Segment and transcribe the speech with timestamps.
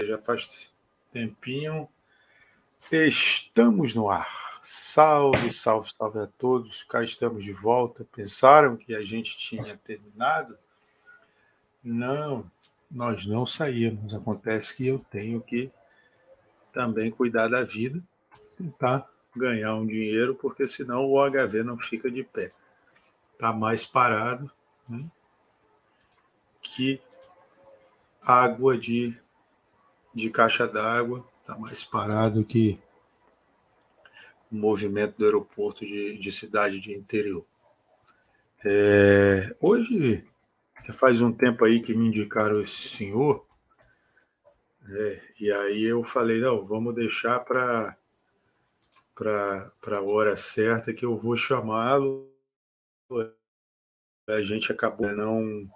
[0.00, 0.72] já faz
[1.12, 1.88] tempinho.
[2.90, 4.60] Estamos no ar.
[4.62, 6.84] Salve, salve, salve a todos.
[6.84, 8.06] Cá estamos de volta.
[8.14, 10.56] Pensaram que a gente tinha terminado?
[11.84, 12.50] Não,
[12.90, 14.14] nós não saímos.
[14.14, 15.70] Acontece que eu tenho que
[16.72, 18.02] também cuidar da vida,
[18.56, 22.52] tentar ganhar um dinheiro, porque senão o HV não fica de pé.
[23.34, 24.50] Está mais parado
[24.88, 25.04] né,
[26.62, 27.00] que
[28.22, 29.21] água de
[30.14, 32.78] de caixa d'água, está mais parado que
[34.50, 37.44] o movimento do aeroporto de, de cidade de interior.
[38.64, 40.24] É, hoje,
[40.86, 43.46] já faz um tempo aí que me indicaram esse senhor,
[44.88, 47.96] é, e aí eu falei, não, vamos deixar para
[49.14, 52.28] para a hora certa que eu vou chamá-lo.
[54.26, 55.70] A gente acabou não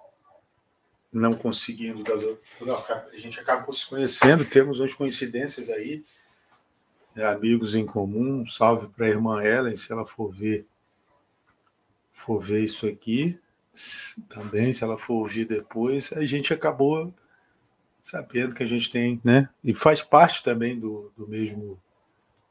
[1.16, 2.02] não conseguindo.
[2.60, 6.04] Não, a gente acaba se conhecendo, temos umas coincidências aí,
[7.14, 8.46] né, amigos em comum.
[8.46, 10.66] salve para a irmã Ellen, se ela for ver,
[12.12, 13.38] for ver isso aqui
[14.28, 17.14] também, se ela for ouvir depois, a gente acabou
[18.02, 19.48] sabendo que a gente tem, né?
[19.62, 21.78] E faz parte também do, do mesmo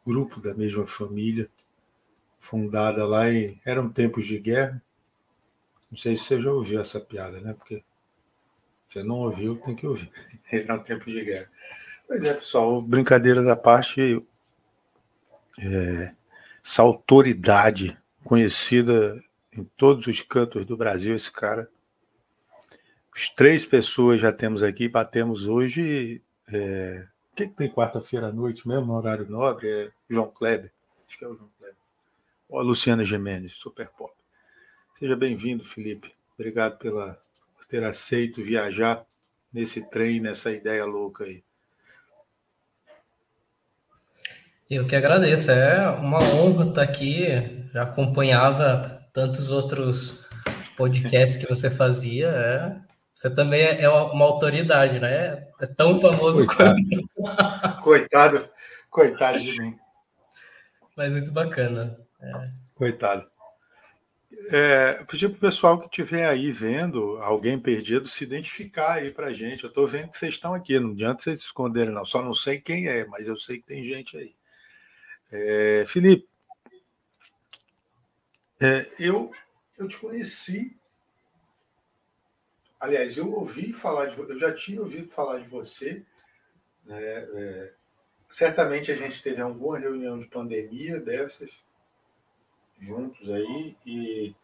[0.06, 1.50] grupo, da mesma família,
[2.40, 3.60] fundada lá em.
[3.66, 4.82] Eram tempos de guerra.
[5.90, 7.54] Não sei se você já ouviu essa piada, né?
[7.54, 7.84] Porque
[8.88, 10.12] você não ouviu, tem que ouvir.
[10.52, 11.50] Era um tempo de guerra.
[12.08, 14.24] Pois é, pessoal, brincadeiras à parte,
[15.60, 16.14] é,
[16.64, 21.70] essa autoridade conhecida em todos os cantos do Brasil, esse cara.
[23.16, 26.22] Os três pessoas já temos aqui, batemos hoje.
[26.52, 29.70] É, o que, que tem quarta-feira à noite mesmo, no horário nobre?
[29.70, 30.72] É João Kleber.
[31.08, 31.78] Acho que é o João Kleber.
[32.52, 34.14] A Luciana Gimenez, super pop.
[34.94, 36.14] Seja bem-vindo, Felipe.
[36.38, 37.20] Obrigado pela
[37.66, 39.06] por ter aceito viajar
[39.52, 41.44] nesse trem, nessa ideia louca aí.
[44.70, 47.26] Eu que agradeço, é uma honra estar aqui.
[47.74, 50.24] Já acompanhava tantos outros
[50.76, 52.28] podcasts que você fazia.
[52.28, 52.86] É...
[53.14, 55.48] Você também é uma autoridade, né?
[55.62, 56.76] É tão famoso coitado.
[57.16, 57.80] quanto.
[57.82, 58.50] coitado,
[58.90, 59.78] coitado de mim.
[60.98, 61.98] Mas muito bacana.
[62.20, 62.50] É.
[62.74, 63.30] Coitado.
[64.50, 69.34] É, pedir para o pessoal que estiver aí vendo alguém perdido se identificar aí para
[69.34, 69.64] gente.
[69.64, 72.06] Eu estou vendo que vocês estão aqui, não adianta vocês se esconderem, não.
[72.06, 74.36] Só não sei quem é, mas eu sei que tem gente aí.
[75.32, 76.28] É, Felipe,
[78.62, 79.32] é, eu,
[79.78, 80.78] eu te conheci.
[82.80, 86.06] Aliás, eu ouvi falar de eu já tinha ouvido falar de você.
[86.86, 87.74] Né, é,
[88.32, 91.65] certamente a gente teve alguma reunião de pandemia dessas
[92.80, 94.36] juntos aí, e,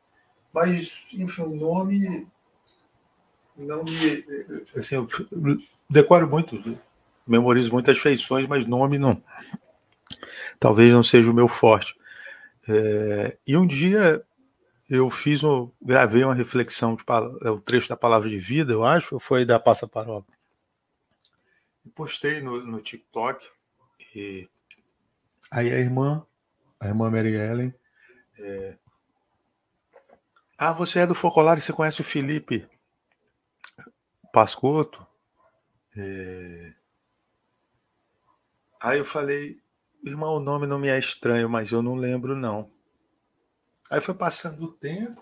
[0.53, 2.27] mas, enfim, o nome
[3.57, 4.25] não me.
[4.75, 5.07] Assim, eu
[5.89, 6.79] decoro muito,
[7.27, 9.21] memorizo muitas feições, mas nome não.
[10.59, 11.95] Talvez não seja o meu forte.
[12.67, 14.23] É, e um dia
[14.89, 17.03] eu fiz, um, gravei uma reflexão, de,
[17.43, 20.25] é o trecho da palavra de vida, eu acho, ou foi da Passa Parola?
[21.95, 23.47] Postei no, no TikTok.
[24.13, 24.49] E
[25.49, 26.25] aí a irmã,
[26.79, 27.73] a irmã Mary Ellen,
[28.41, 28.77] é...
[30.57, 32.67] Ah, você é do Focolar e você conhece o Felipe
[34.31, 35.05] Pascotto?
[35.97, 36.73] É...
[38.79, 39.59] Aí eu falei,
[40.03, 42.71] irmão, o nome não me é estranho, mas eu não lembro, não.
[43.89, 45.21] Aí foi passando o tempo,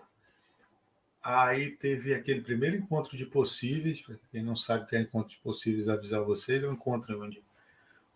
[1.23, 5.31] aí teve aquele primeiro encontro de possíveis, para quem não sabe o que é encontro
[5.31, 7.43] de possíveis, avisar vocês, é um encontro onde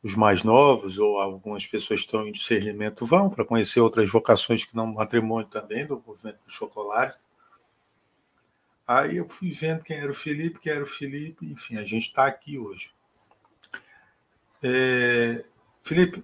[0.03, 4.65] os mais novos ou algumas pessoas que estão em discernimento vão para conhecer outras vocações
[4.65, 7.25] que não matrimônio também, do movimento dos focolares.
[8.85, 12.07] Aí eu fui vendo quem era o Felipe, quem era o Felipe, enfim, a gente
[12.07, 12.91] está aqui hoje.
[14.61, 15.45] É,
[15.81, 16.21] Felipe,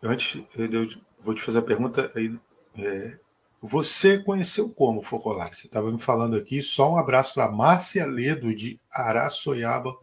[0.00, 0.88] antes eu
[1.18, 2.38] vou te fazer a pergunta aí.
[2.76, 3.18] É,
[3.60, 5.52] você conheceu como Focolar?
[5.52, 6.62] Você estava me falando aqui.
[6.62, 9.96] Só um abraço para Márcia Ledo, de Araçoiaba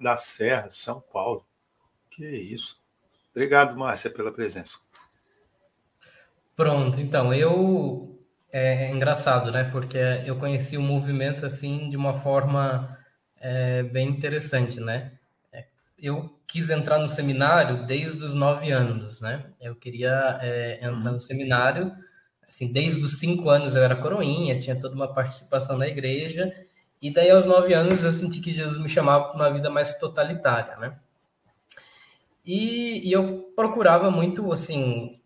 [0.00, 1.46] da Serra, São Paulo.
[2.14, 2.76] Que isso.
[3.30, 4.78] Obrigado, Márcia, pela presença.
[6.54, 8.18] Pronto, então, eu.
[8.52, 9.64] É, é engraçado, né?
[9.64, 12.98] Porque eu conheci o movimento assim de uma forma
[13.40, 15.12] é, bem interessante, né?
[15.50, 15.64] É,
[15.98, 19.46] eu quis entrar no seminário desde os nove anos, né?
[19.58, 21.92] Eu queria é, entrar no seminário,
[22.46, 26.52] assim, desde os cinco anos eu era coroinha, tinha toda uma participação na igreja,
[27.00, 29.98] e daí aos nove anos eu senti que Jesus me chamava para uma vida mais
[29.98, 30.98] totalitária, né?
[32.44, 35.20] E, e eu procurava muito, assim,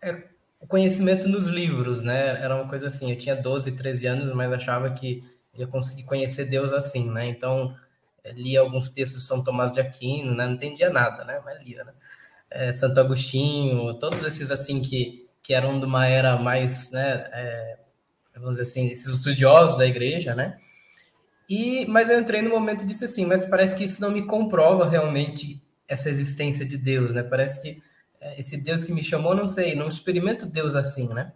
[0.00, 0.28] é,
[0.66, 2.42] conhecimento nos livros, né?
[2.42, 5.24] Era uma coisa assim, eu tinha 12, 13 anos, mas achava que
[5.54, 7.26] ia conseguir conhecer Deus assim, né?
[7.26, 7.74] Então,
[8.34, 10.46] lia alguns textos de São Tomás de Aquino, né?
[10.46, 11.40] Não entendia nada, né?
[11.44, 11.92] Mas lia, né?
[12.50, 17.28] É, Santo Agostinho, todos esses assim que, que eram de uma era mais, né?
[17.32, 17.78] É,
[18.34, 20.58] vamos dizer assim, esses estudiosos da igreja, né?
[21.48, 24.26] E, mas eu entrei no momento e disse assim, mas parece que isso não me
[24.26, 27.22] comprova realmente essa existência de Deus, né?
[27.22, 27.82] Parece que
[28.20, 31.32] é, esse Deus que me chamou, não sei, não experimento Deus assim, né?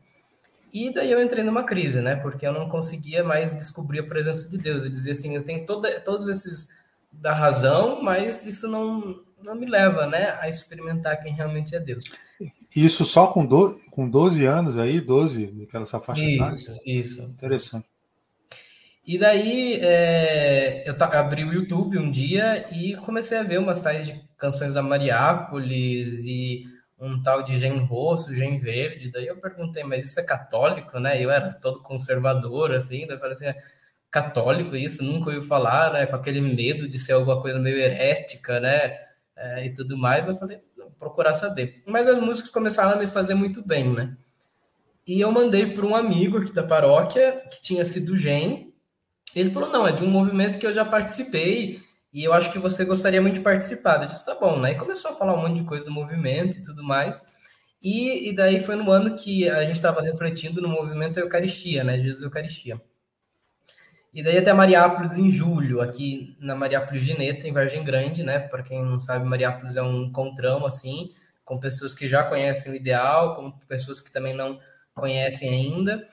[0.73, 2.17] E daí eu entrei numa crise, né?
[2.17, 4.83] Porque eu não conseguia mais descobrir a presença de Deus.
[4.83, 6.69] Eu dizia assim, eu tenho toda, todos esses
[7.13, 12.05] da razão, mas isso não, não me leva, né, a experimentar quem realmente é Deus.
[12.75, 17.23] Isso só com, do, com 12 anos aí, 12, aquela faixa Isso, isso.
[17.23, 17.87] Interessante.
[19.05, 24.07] E daí é, eu abri o YouTube um dia e comecei a ver umas tais
[24.07, 26.65] de canções da Mariápolis e
[26.99, 29.11] um tal de Gen Rosso, Gen Verde.
[29.11, 31.21] Daí eu perguntei, mas isso é católico, né?
[31.23, 33.07] Eu era todo conservador, assim.
[33.07, 33.57] Daí eu falei assim, é
[34.09, 35.03] católico isso?
[35.03, 36.07] Nunca ouvi falar, né?
[36.07, 38.97] Com aquele medo de ser alguma coisa meio herética, né?
[39.37, 40.29] É, e tudo mais.
[40.29, 40.61] Eu falei,
[40.97, 41.83] procurar saber.
[41.87, 44.17] Mas as músicas começaram a me fazer muito bem, né?
[45.05, 48.72] E eu mandei para um amigo aqui da paróquia, que tinha sido Gen.
[49.35, 51.81] Ele falou, não, é de um movimento que eu já participei
[52.13, 54.03] e eu acho que você gostaria muito de participar.
[54.03, 54.73] Eu disse, tá bom, né?
[54.73, 57.25] E começou a falar um monte de coisa do movimento e tudo mais.
[57.83, 61.99] E, e daí foi no ano que a gente estava refletindo no movimento Eucaristia, né?
[61.99, 62.81] Jesus Eucaristia.
[64.15, 68.39] E daí até Mariápolis em julho, aqui na Mariápolis Gineta, em Vargem Grande, né?
[68.39, 71.11] Para quem não sabe, Mariápolis é um encontrão, assim,
[71.45, 74.61] com pessoas que já conhecem o ideal, com pessoas que também não
[74.95, 76.07] conhecem ainda.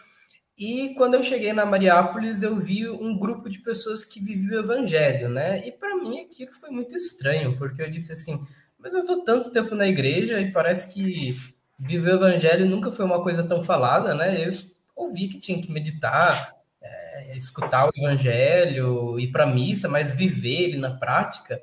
[0.60, 4.66] E quando eu cheguei na Mariápolis, eu vi um grupo de pessoas que viviam o
[4.66, 5.66] evangelho, né?
[5.66, 8.46] E para mim aquilo foi muito estranho, porque eu disse assim:
[8.78, 11.38] mas eu tô tanto tempo na igreja e parece que
[11.80, 14.46] viver o evangelho nunca foi uma coisa tão falada, né?
[14.46, 14.52] Eu
[14.98, 20.78] ouvi que tinha que meditar, é, escutar o evangelho, ir para missa, mas viver ele
[20.78, 21.62] na prática.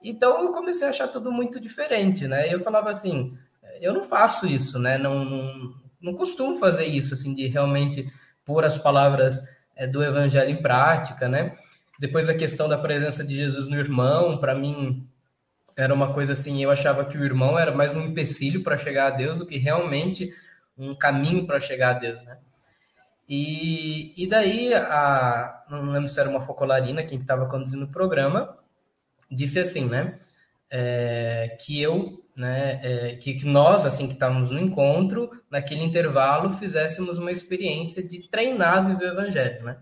[0.00, 2.54] Então eu comecei a achar tudo muito diferente, né?
[2.54, 3.36] Eu falava assim:
[3.80, 4.96] eu não faço isso, né?
[4.96, 8.12] Não, não não costumo fazer isso, assim, de realmente
[8.44, 9.40] pôr as palavras
[9.76, 11.56] é, do evangelho em prática, né?
[11.98, 15.08] Depois a questão da presença de Jesus no irmão, para mim
[15.76, 19.06] era uma coisa assim, eu achava que o irmão era mais um empecilho para chegar
[19.06, 20.34] a Deus do que realmente
[20.76, 22.38] um caminho para chegar a Deus, né?
[23.28, 28.58] E, e daí, a, não lembro se era uma focolarina, quem estava conduzindo o programa,
[29.30, 30.18] disse assim, né?
[30.70, 36.50] É, que eu né, é, que, que, nós, assim, que estávamos no encontro, naquele intervalo,
[36.50, 39.76] fizéssemos uma experiência de treinar viver o evangelho, né?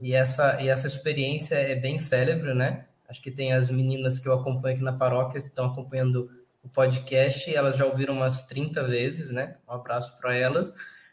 [0.00, 2.84] E essa, e essa experiência é bem célebre, né?
[3.08, 6.30] Acho que tem as meninas que eu acompanho aqui na paróquia, que estão acompanhando
[6.62, 9.56] o podcast, e elas já ouviram umas 30 vezes, né?
[9.66, 10.72] Um abraço para elas.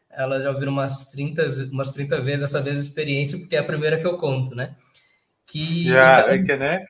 [0.09, 3.63] Elas já ouviram umas 30, umas 30 vezes essa vez a experiência, porque é a
[3.63, 4.75] primeira que eu conto, né?
[5.47, 6.33] Que, yeah, então...
[6.33, 6.85] é que, né?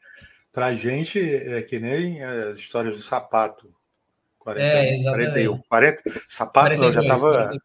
[0.56, 3.75] Para a gente é que nem as histórias do sapato.
[4.40, 5.31] 40, é, exatamente.
[5.31, 7.60] 41, 40, sapato 42, não, já estava.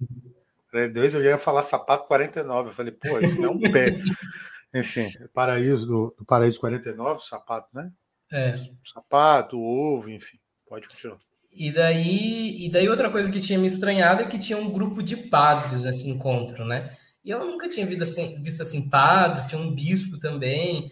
[0.72, 2.70] 42, eu já ia falar sapato 49.
[2.70, 3.92] Eu falei, pô, isso não é um pé.
[4.74, 7.92] Enfim, paraíso do, do paraíso 49, sapato, né?
[8.32, 8.56] É.
[8.84, 10.38] Sapato, ovo, enfim.
[10.68, 11.18] Pode continuar.
[11.52, 15.02] E daí, e daí outra coisa que tinha me estranhado é que tinha um grupo
[15.02, 16.96] de padres nesse encontro, né?
[17.24, 20.90] E eu nunca tinha visto assim, visto assim padres, tinha um bispo também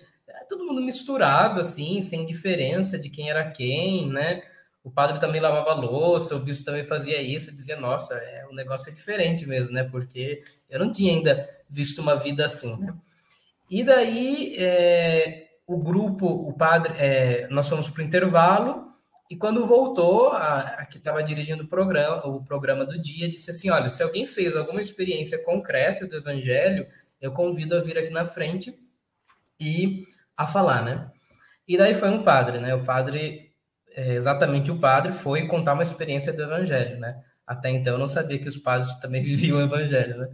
[0.48, 4.42] todo mundo misturado, assim, sem diferença de quem era quem, né?
[4.82, 8.90] O padre também lavava louça, o bispo também fazia isso, dizia, nossa, é, o negócio
[8.90, 9.84] é diferente mesmo, né?
[9.84, 12.94] Porque eu não tinha ainda visto uma vida assim, né?
[13.70, 18.88] E daí, é, o grupo, o padre, é, nós fomos para o intervalo,
[19.30, 23.50] e quando voltou, a, a que estava dirigindo o programa, o programa do dia, disse
[23.50, 26.86] assim: olha, se alguém fez alguma experiência concreta do evangelho,
[27.20, 28.74] eu convido a vir aqui na frente
[29.60, 30.06] e
[30.38, 31.10] a falar, né?
[31.66, 32.72] E daí foi um padre, né?
[32.74, 33.52] O padre,
[33.90, 37.20] é, exatamente o padre, foi contar uma experiência do evangelho, né?
[37.44, 40.28] Até então eu não sabia que os padres também viviam o evangelho, né?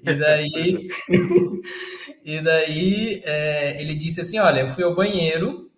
[0.00, 0.88] E daí,
[2.24, 5.70] e daí é, ele disse assim: Olha, eu fui ao banheiro,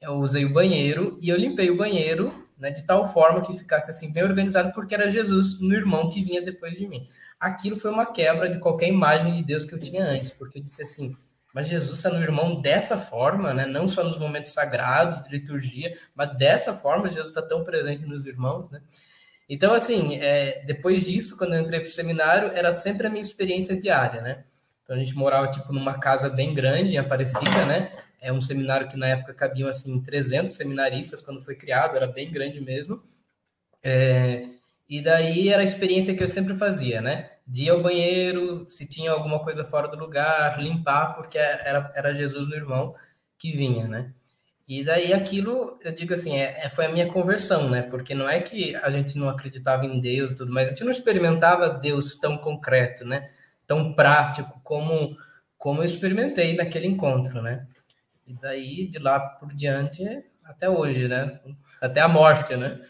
[0.00, 3.90] eu usei o banheiro e eu limpei o banheiro né, de tal forma que ficasse
[3.90, 7.06] assim bem organizado, porque era Jesus no irmão que vinha depois de mim.
[7.38, 10.62] Aquilo foi uma quebra de qualquer imagem de Deus que eu tinha antes, porque eu
[10.62, 11.16] disse assim:
[11.52, 13.66] mas Jesus no irmão dessa forma, né?
[13.66, 18.26] não só nos momentos sagrados de liturgia, mas dessa forma Jesus está tão presente nos
[18.26, 18.70] irmãos.
[18.70, 18.80] Né?
[19.48, 23.20] Então, assim, é, depois disso, quando eu entrei para o seminário, era sempre a minha
[23.20, 24.22] experiência diária.
[24.22, 24.44] Né?
[24.84, 27.92] Então, a gente morava tipo numa casa bem grande, em Aparecida, né?
[28.20, 32.30] É um seminário que na época cabiam assim 300 seminaristas quando foi criado, era bem
[32.30, 33.00] grande mesmo.
[33.82, 34.44] É,
[34.90, 37.30] e daí era a experiência que eu sempre fazia, né?
[37.50, 42.14] de ir ao banheiro, se tinha alguma coisa fora do lugar, limpar, porque era, era
[42.14, 42.94] Jesus no irmão.
[43.36, 44.12] que vinha, né?
[44.68, 47.82] E daí aquilo, eu digo assim, é, é, foi a minha conversão, né?
[47.82, 50.92] Porque não é que a gente não acreditava em Deus tudo, mas a gente não
[50.92, 53.28] experimentava Deus tão concreto, né?
[53.66, 55.16] Tão prático como,
[55.58, 57.66] como eu experimentei naquele encontro, né?
[58.26, 60.04] E daí, de lá por diante,
[60.44, 61.40] até hoje, né?
[61.80, 62.80] Até a morte, né?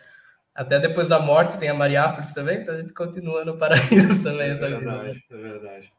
[0.55, 4.51] Até depois da morte tem a Mariápolis também, então a gente continua no paraíso também.
[4.51, 5.23] É verdade, né?
[5.31, 5.93] é verdade.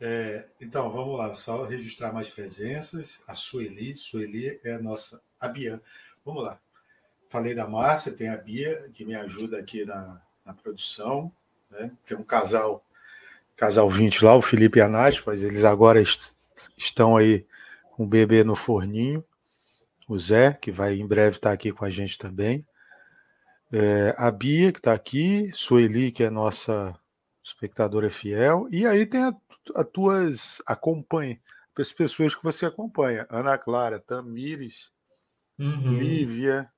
[0.00, 3.20] É, então, vamos lá, só registrar mais presenças.
[3.26, 5.80] A Sueli, Sueli é a nossa, a Bia.
[6.24, 6.60] Vamos lá.
[7.28, 11.32] Falei da Márcia, tem a Bia, que me ajuda aqui na, na produção.
[11.70, 11.90] Né?
[12.06, 12.84] Tem um casal,
[13.56, 16.36] casal 20 lá, o Felipe e a Nath, mas eles agora est
[16.76, 17.46] estão aí
[17.92, 19.24] com o bebê no forninho.
[20.08, 22.66] O Zé, que vai em breve estar aqui com a gente também.
[23.72, 26.98] É, a Bia, que está aqui, Sueli, que é nossa
[27.42, 29.34] espectadora fiel, e aí tem as
[29.92, 31.38] tuas acompanha,
[31.76, 33.26] as pessoas que você acompanha.
[33.30, 34.90] Ana Clara, Tamires,
[35.58, 35.98] uhum.
[35.98, 36.70] Lívia.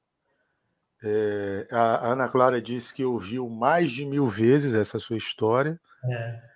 [1.03, 5.81] É, a Ana Clara disse que ouviu mais de mil vezes essa sua história.
[6.05, 6.50] É.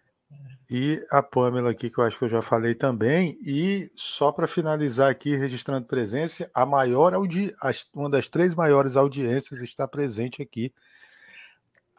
[0.76, 3.38] E a Pamela aqui, que eu acho que eu já falei também.
[3.46, 7.54] E só para finalizar aqui, registrando presença, a maior audi...
[7.94, 10.74] uma das três maiores audiências está presente aqui.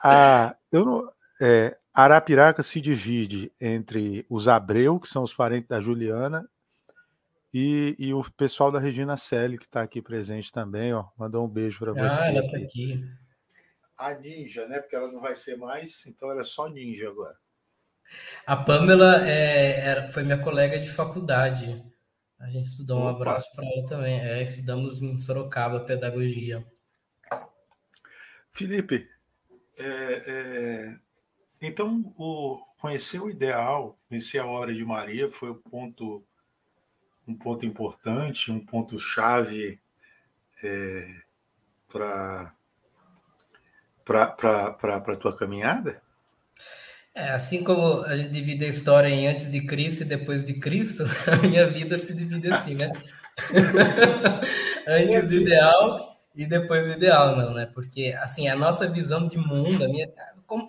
[0.04, 5.80] A, eu não, é, Arapiraca se divide entre os Abreu, que são os parentes da
[5.80, 6.46] Juliana,
[7.54, 10.94] e, e o pessoal da Regina Selle, que está aqui presente também.
[10.94, 12.24] Ó, mandou um beijo para você.
[12.24, 13.02] Ah, ela está aqui.
[13.98, 14.80] A Ninja, né?
[14.80, 17.38] Porque ela não vai ser mais, então ela é só Ninja agora.
[18.46, 21.84] A Pamela é, foi minha colega de faculdade.
[22.40, 23.06] A gente estudou Opa.
[23.06, 24.20] um abraço para ela também.
[24.20, 26.66] É, estudamos em Sorocaba pedagogia.
[28.52, 29.10] Felipe,
[29.78, 31.00] é, é,
[31.62, 36.24] então, o, conhecer o ideal, conhecer a obra de Maria foi o ponto,
[37.28, 39.80] um ponto importante, um ponto chave
[40.64, 41.22] é,
[41.92, 42.54] para
[44.06, 46.02] para a tua caminhada?
[47.16, 50.56] É, assim como a gente divide a história em antes de Cristo e depois de
[50.56, 52.92] Cristo, a minha vida se divide assim, né?
[54.86, 57.72] antes o ideal e depois o ideal, não, né?
[57.74, 60.10] Porque, assim, a nossa visão de mundo, a minha,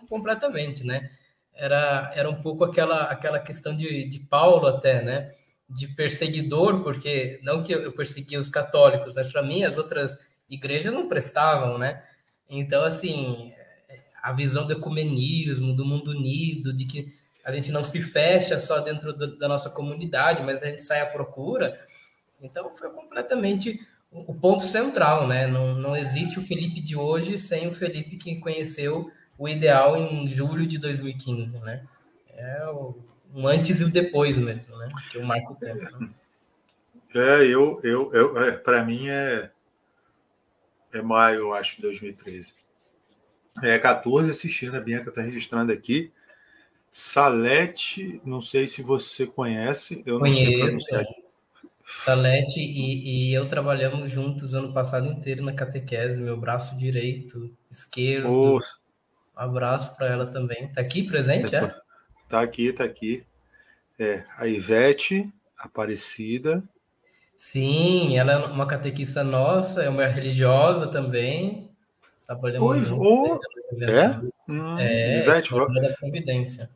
[0.08, 1.10] completamente, né?
[1.52, 5.32] Era, era um pouco aquela, aquela questão de, de Paulo até, né?
[5.68, 10.16] De perseguidor, porque não que eu perseguia os católicos, mas para mim as outras
[10.48, 12.04] igrejas não prestavam, né?
[12.48, 13.52] Então, assim,
[14.26, 17.14] a visão do ecumenismo, do mundo unido, de que
[17.45, 21.00] a gente não se fecha só dentro do, da nossa comunidade, mas a gente sai
[21.00, 21.80] à procura.
[22.40, 23.78] Então, foi completamente
[24.11, 25.47] o ponto central, né?
[25.47, 30.28] Não, não existe o Felipe de hoje sem o Felipe que conheceu o ideal em
[30.28, 31.87] julho de 2015, né?
[32.30, 32.99] É o,
[33.33, 34.88] um antes e o depois mesmo, né?
[35.12, 35.99] Que eu marco o tempo.
[36.00, 36.11] Né?
[37.14, 39.52] É, eu, eu, eu é, para mim é,
[40.92, 42.65] é maio, eu acho, de 2013.
[43.62, 46.12] É 14 assistindo, a Bianca está registrando aqui.
[46.90, 51.02] Salete, não sei se você conhece, eu não Conheço, sei pronunciar.
[51.02, 51.06] É.
[51.86, 57.54] Salete e, e, eu trabalhamos juntos o ano passado inteiro na catequese, meu braço direito,
[57.70, 58.28] esquerdo.
[58.28, 58.60] Oh, um
[59.34, 60.68] abraço para ela também.
[60.72, 61.75] Tá aqui presente, é?
[62.28, 63.25] Tá aqui, tá aqui.
[63.98, 66.62] É, a Ivete Aparecida.
[67.36, 71.70] Sim, ela é uma catequista nossa, é uma religiosa também.
[72.26, 73.40] Trabalhamos Oi, oh,
[73.85, 74.21] é?
[74.49, 76.68] Hum, é, Ivete, vamos, da.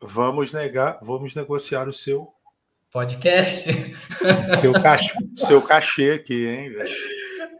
[0.00, 2.32] Vamos negar, vamos negociar o seu
[2.92, 3.70] podcast.
[4.60, 6.94] Seu cachê, seu cachê aqui, hein, velho?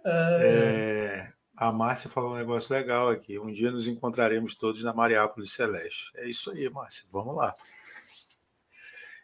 [0.04, 3.38] É, a Márcia falou um negócio legal aqui.
[3.38, 6.12] Um dia nos encontraremos todos na Mariápolis Celeste.
[6.16, 7.06] É isso aí, Márcia.
[7.10, 7.56] Vamos lá.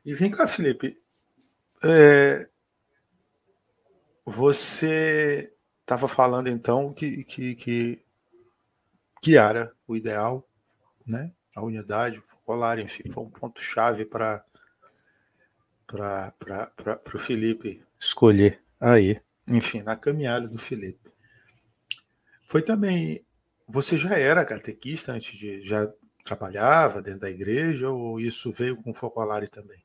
[0.05, 0.97] E vem cá, Felipe.
[1.85, 2.49] É...
[4.25, 8.03] Você estava falando então que, que, que,
[9.27, 10.49] era o ideal,
[11.07, 11.33] né?
[11.55, 14.45] A unidade, o focolar, enfim, foi um ponto-chave para
[17.15, 21.13] o Felipe escolher aí, enfim, na caminhada do Felipe.
[22.47, 23.25] Foi também.
[23.67, 25.63] Você já era catequista antes de.
[25.63, 25.93] Já
[26.25, 29.79] trabalhava dentro da igreja ou isso veio com Focolare também?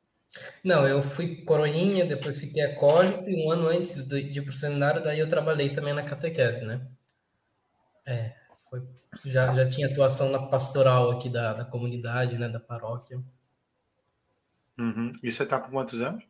[0.63, 4.53] Não, eu fui coroinha, depois fiquei acólito e um ano antes de ir para o
[4.53, 6.85] seminário, daí eu trabalhei também na catequese, né?
[8.05, 8.33] É,
[8.69, 8.81] foi,
[9.25, 13.21] já, já tinha atuação na pastoral aqui da, da comunidade, né, da paróquia.
[14.77, 15.11] Uhum.
[15.21, 16.23] E você está com quantos anos?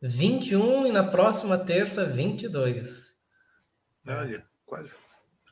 [0.00, 3.14] 21 e na próxima terça, 22.
[4.06, 4.94] Olha, quase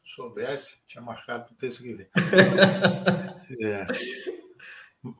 [0.05, 2.07] soubesse, tinha marcado para terça que vem.
[3.67, 3.87] é.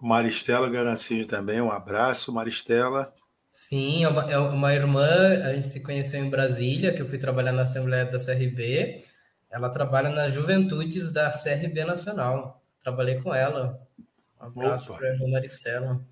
[0.01, 3.13] Maristela Garancinho também, um abraço, Maristela.
[3.51, 7.19] Sim, é uma, é uma irmã, a gente se conheceu em Brasília, que eu fui
[7.19, 9.05] trabalhar na Assembleia da CRB.
[9.55, 12.61] Ela trabalha nas juventudes da CRB Nacional.
[12.83, 13.81] Trabalhei com ela.
[14.41, 16.05] Um abraço para a Maristela.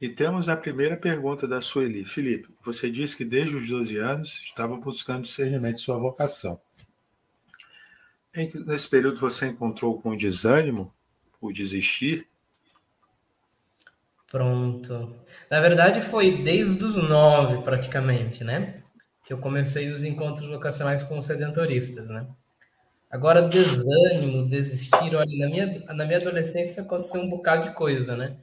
[0.00, 2.06] E temos a primeira pergunta da Sueli.
[2.06, 6.58] Felipe, você disse que desde os 12 anos estava buscando discernimento de sua vocação.
[8.34, 10.94] Nesse período você encontrou com desânimo,
[11.42, 12.26] o desistir?
[14.30, 15.14] Pronto.
[15.50, 18.82] Na verdade, foi desde os nove, praticamente, né?
[19.26, 22.26] Que eu comecei os encontros vocacionais com os sedentoristas, né?
[23.12, 28.38] Agora, desânimo, desistir, olha, na minha, na minha adolescência aconteceu um bocado de coisa, né?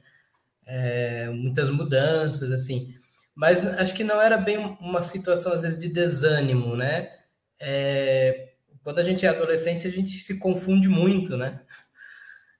[0.64, 2.94] É, muitas mudanças, assim.
[3.34, 7.10] Mas acho que não era bem uma situação, às vezes, de desânimo, né?
[7.58, 8.50] É,
[8.84, 11.60] quando a gente é adolescente, a gente se confunde muito, né?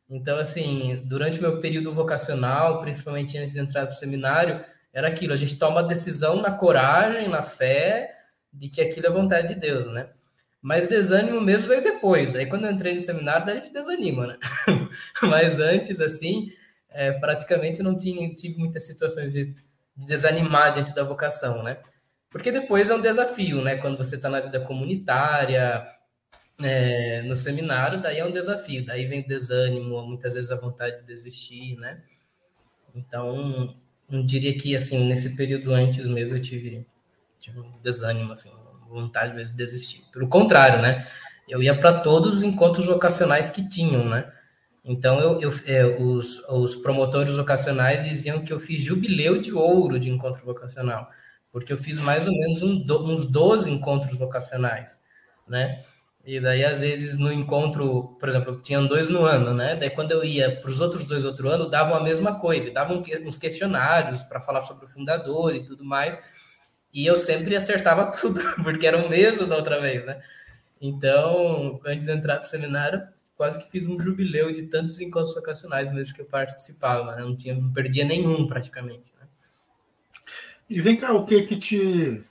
[0.08, 5.32] Então, assim, durante meu período vocacional, principalmente antes de entrar para o seminário, era aquilo,
[5.32, 8.16] a gente toma a decisão na coragem, na fé,
[8.52, 10.08] de que aquilo é vontade de Deus, né?
[10.62, 12.36] Mas desânimo mesmo veio depois.
[12.36, 14.38] Aí quando eu entrei no seminário, daí a gente desanima, né?
[15.22, 16.52] Mas antes, assim,
[16.90, 19.64] é, praticamente não tinha, tive muitas situações de, de,
[19.96, 21.78] desanimar diante da vocação, né?
[22.28, 23.76] Porque depois é um desafio, né?
[23.76, 25.84] Quando você está na vida comunitária,
[26.62, 28.84] é, no seminário, daí é um desafio.
[28.84, 32.02] Daí vem o desânimo, muitas vezes a vontade de desistir, né?
[32.94, 33.74] Então,
[34.08, 36.86] não diria que, assim, nesse período antes mesmo eu tive,
[37.38, 38.50] tive um desânimo, assim,
[38.90, 40.04] vontade mesmo de desistir.
[40.12, 41.06] Pelo contrário, né?
[41.48, 44.30] Eu ia para todos os encontros vocacionais que tinham, né?
[44.84, 50.00] Então, eu, eu é, os, os promotores vocacionais diziam que eu fiz jubileu de ouro
[50.00, 51.08] de encontro vocacional,
[51.52, 54.98] porque eu fiz mais ou menos um, uns 12 encontros vocacionais,
[55.46, 55.82] né?
[56.24, 59.74] E daí, às vezes, no encontro, por exemplo, tinham dois no ano, né?
[59.74, 63.02] Daí, quando eu ia para os outros dois outro ano, davam a mesma coisa, davam
[63.24, 66.20] uns questionários para falar sobre o fundador e tudo mais.
[66.92, 70.22] E eu sempre acertava tudo, porque era o mesmo da outra vez, né?
[70.80, 73.06] Então, antes de entrar para o seminário,
[73.36, 77.22] quase que fiz um jubileu de tantos encontros vocacionais mesmo que eu participava, né?
[77.22, 79.12] não, tinha, não perdia nenhum praticamente.
[79.18, 79.26] Né?
[80.68, 82.22] E vem cá, o que que te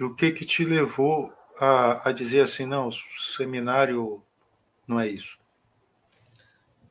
[0.00, 4.22] o que que te levou a, a dizer assim, não, seminário
[4.86, 5.38] não é isso?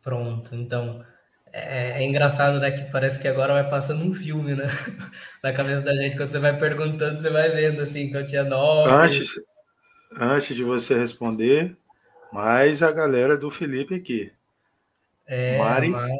[0.01, 1.06] Pronto, então
[1.56, 2.72] é, é, engraçado, né?
[2.72, 4.66] Que parece que agora vai passando um filme, né?
[5.44, 8.44] Na cabeça da gente, quando você vai perguntando, você vai vendo assim, que eu tinha
[8.44, 8.89] nove.
[8.89, 9.39] Antes,
[10.20, 11.78] antes de você responder,
[12.32, 14.32] mais a galera do Felipe aqui.
[15.28, 16.13] É, Mari, Mari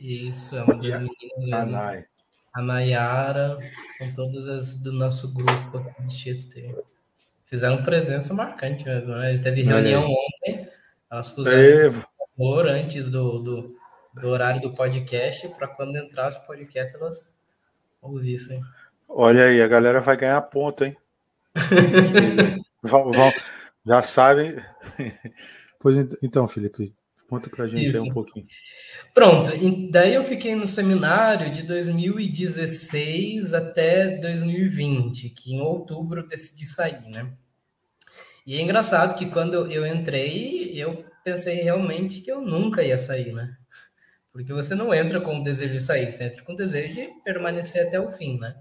[0.00, 1.52] isso, é uma das meninas.
[1.52, 2.04] A Nay.
[2.54, 3.58] A Nayara,
[3.98, 6.74] são todas as do nosso grupo de GT.
[7.44, 9.36] Fizeram presença marcante mesmo, né?
[9.36, 10.66] Teve reunião ontem,
[11.10, 11.94] elas puseram
[12.38, 12.70] é.
[12.70, 13.77] antes do, do
[14.20, 17.34] do horário do podcast, para quando entrasse o podcast elas
[18.00, 18.60] ouvissem.
[19.08, 20.96] Olha aí, a galera vai ganhar ponto, hein?
[22.82, 23.32] vão, vão,
[23.86, 24.56] já sabem.
[25.80, 26.94] Pois então, Felipe,
[27.28, 27.96] conta pra gente Isso.
[27.96, 28.46] aí um pouquinho.
[29.14, 29.50] Pronto,
[29.90, 37.08] daí eu fiquei no seminário de 2016 até 2020, que em outubro eu decidi sair,
[37.08, 37.30] né?
[38.46, 43.32] E é engraçado que quando eu entrei, eu pensei realmente que eu nunca ia sair,
[43.32, 43.56] né?
[44.38, 47.08] Porque você não entra com o desejo de sair, você entra com o desejo de
[47.24, 48.54] permanecer até o fim, né?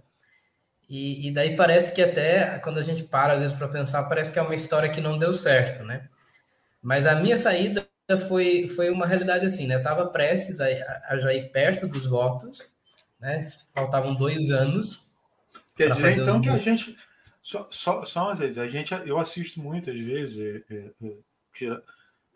[0.90, 4.32] E, e daí parece que até quando a gente para às vezes para pensar, parece
[4.32, 6.10] que é uma história que não deu certo, né?
[6.82, 7.88] Mas a minha saída
[8.28, 9.76] foi, foi uma realidade assim, né?
[9.76, 10.66] Eu estava prestes a,
[11.10, 12.66] a, já ir perto dos votos,
[13.20, 13.48] né?
[13.72, 15.08] Faltavam dois anos.
[15.76, 16.96] Quer dizer, então, que a gente.
[17.44, 21.14] Só, só, só às vezes, a gente, eu assisto muitas vezes, é, é, é
[21.54, 21.84] tira,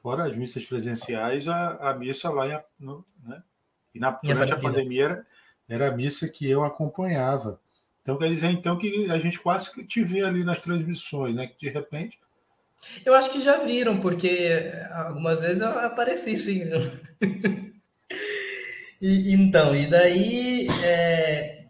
[0.02, 3.42] fora as missas presenciais, a, a missa lá em, no, né?
[3.94, 5.28] e na, durante a pandemia era,
[5.70, 7.60] era a missa que eu acompanhava.
[8.02, 11.48] Então quer dizer então que a gente quase que te vê ali nas transmissões, né?
[11.48, 12.20] Que de repente.
[13.06, 16.64] Eu acho que já viram, porque algumas vezes eu apareci sim.
[19.00, 21.66] e, então, e daí é,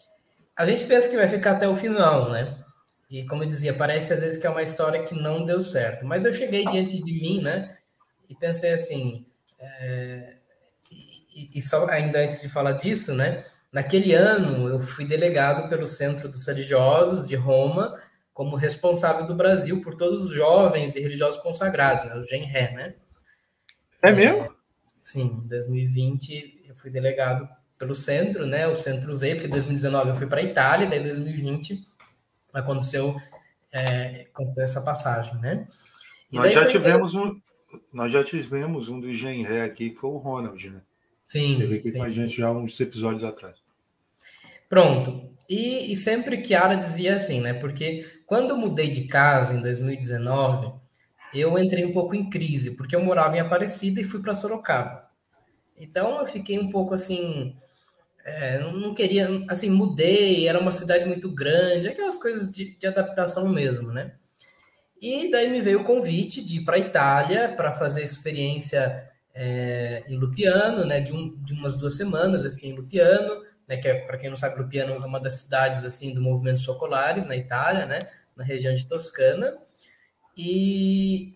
[0.56, 2.58] a gente pensa que vai ficar até o final, né?
[3.10, 6.06] E como eu dizia, parece às vezes que é uma história que não deu certo.
[6.06, 7.78] Mas eu cheguei diante de mim, né?
[8.32, 9.26] E pensei assim,
[9.60, 10.36] é,
[10.90, 13.44] e, e, só ainda antes de falar disso, né?
[13.72, 18.00] Naquele ano eu fui delegado pelo Centro dos Religiosos de Roma
[18.34, 22.16] como responsável do Brasil por todos os jovens e religiosos consagrados, né?
[22.16, 22.96] O GENRE, né?
[24.02, 24.44] É mesmo?
[24.44, 24.50] É,
[25.02, 28.66] sim, em 2020 eu fui delegado pelo centro, né?
[28.68, 31.86] O centro veio, porque em 2019 eu fui para a Itália, daí em 2020
[32.54, 33.16] aconteceu,
[33.74, 35.68] é, aconteceu essa passagem, né?
[36.32, 37.42] E Nós já tivemos um,
[37.94, 40.82] nós já tivemos um do Genré aqui, que foi o Ronald, né?
[41.26, 41.58] Sim.
[41.58, 41.98] Teve aqui sim.
[41.98, 43.56] com a gente já uns episódios atrás.
[44.70, 45.30] Pronto.
[45.50, 47.54] E, e sempre Kiara dizia assim, né?
[47.54, 50.74] Porque quando eu mudei de casa em 2019,
[51.34, 55.10] eu entrei um pouco em crise, porque eu morava em Aparecida e fui para Sorocaba.
[55.78, 57.56] Então eu fiquei um pouco assim,
[58.24, 63.50] é, não queria, assim, mudei, era uma cidade muito grande, aquelas coisas de, de adaptação
[63.50, 64.14] mesmo, né?
[65.02, 70.04] E daí me veio o convite de ir para a Itália para fazer experiência é,
[70.08, 71.00] em Lupiano, né?
[71.00, 73.78] De, um, de umas duas semanas eu fiquei em Lupiano, né?
[73.78, 77.26] Que é, para quem não sabe, Lupiano é uma das cidades assim do movimento Socolares
[77.26, 78.08] na Itália, né?
[78.36, 79.58] Na região de Toscana.
[80.38, 81.36] E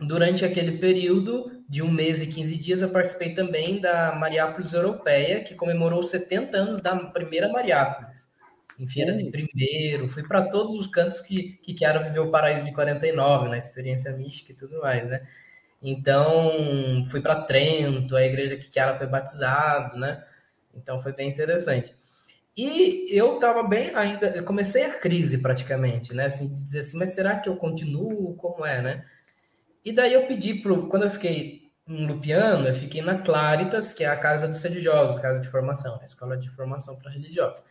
[0.00, 5.44] durante aquele período de um mês e 15 dias, eu participei também da Mariápolis Europeia,
[5.44, 8.28] que comemorou 70 anos da primeira Mariápolis.
[8.78, 12.64] Em Feira de Primeiro, fui para todos os cantos que, que Chiara viveu o paraíso
[12.64, 13.58] de 49, na né?
[13.58, 15.26] experiência mística e tudo mais, né?
[15.82, 20.24] Então, fui para Trento, a igreja que Chiara foi batizado, né?
[20.74, 21.94] Então, foi bem interessante.
[22.56, 26.26] E eu estava bem ainda, eu comecei a crise praticamente, né?
[26.26, 28.34] Assim, de dizer assim, mas será que eu continuo?
[28.36, 29.04] Como é, né?
[29.84, 34.04] E daí eu pedi pro, quando eu fiquei em Lupiano, eu fiquei na Claritas, que
[34.04, 37.62] é a casa dos religiosos, casa de formação, a escola de formação para religiosos.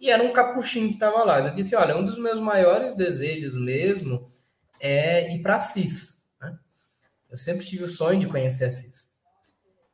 [0.00, 1.40] E era um capuchinho que estava lá.
[1.40, 4.28] Eu disse, olha, um dos meus maiores desejos mesmo
[4.78, 6.22] é ir para Assis.
[6.40, 6.56] Né?
[7.30, 9.16] Eu sempre tive o sonho de conhecer Assis.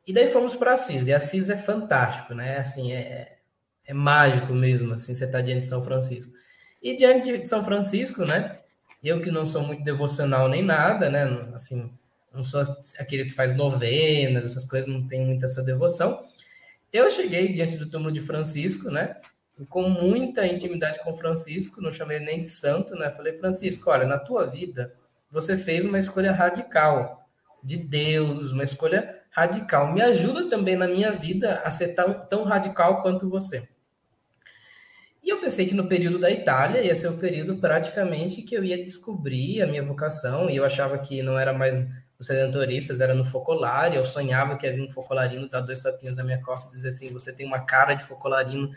[0.07, 1.07] E daí fomos para Assis.
[1.07, 2.59] E Assis é fantástico, né?
[2.59, 3.39] Assim, é,
[3.85, 6.33] é mágico mesmo, assim, você está diante de São Francisco.
[6.83, 8.59] E diante de São Francisco, né?
[9.03, 11.25] Eu que não sou muito devocional nem nada, né?
[11.55, 11.93] Assim,
[12.33, 12.61] não sou
[12.99, 16.23] aquele que faz novenas, essas coisas, não tenho muita essa devoção.
[16.93, 19.17] Eu cheguei diante do túmulo de Francisco, né?
[19.69, 23.11] Com muita intimidade com Francisco, não chamei nem de santo, né?
[23.11, 24.95] Falei, Francisco, olha, na tua vida
[25.31, 27.29] você fez uma escolha radical
[27.63, 29.93] de Deus, uma escolha radical.
[29.93, 33.69] Me ajuda também na minha vida a ser tão, tão radical quanto você.
[35.23, 38.65] E eu pensei que no período da Itália ia ser o período praticamente que eu
[38.65, 41.87] ia descobrir a minha vocação, e eu achava que não era mais
[42.19, 46.25] os sedentoristas, era no focolar, eu sonhava que havia um focolarino dar dois tapinhas na
[46.25, 48.71] minha costa e dizer assim, você tem uma cara de focolarino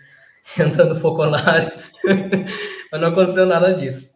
[0.60, 1.72] entrando focolário,
[2.92, 4.14] mas não aconteceu nada disso.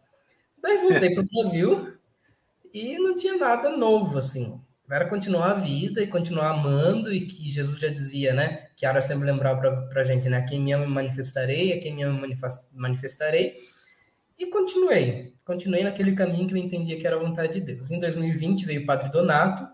[0.62, 1.94] Daí voltei para o Brasil
[2.72, 7.48] e não tinha nada novo, assim era continuar a vida e continuar amando, e que
[7.48, 8.66] Jesus já dizia, né?
[8.76, 10.42] Que Ara sempre lembrava para a gente, né?
[10.42, 12.26] quem me ama manifestarei, a quem me ama
[12.72, 13.54] manifestarei.
[14.36, 15.34] E continuei.
[15.44, 17.90] Continuei naquele caminho que eu entendia que era a vontade de Deus.
[17.90, 19.68] Em 2020 veio o Padre Donato.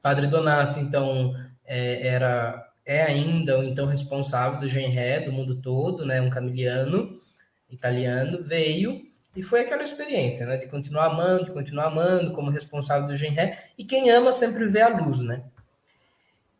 [0.00, 6.04] Padre Donato, então, é, era é ainda o então responsável do Genré, do mundo todo,
[6.04, 6.20] né?
[6.20, 7.16] Um camiliano
[7.70, 9.00] italiano, veio
[9.36, 10.56] e foi aquela experiência, né?
[10.56, 13.58] De continuar amando, de continuar amando como responsável do Genré.
[13.76, 15.42] E quem ama sempre vê a luz, né?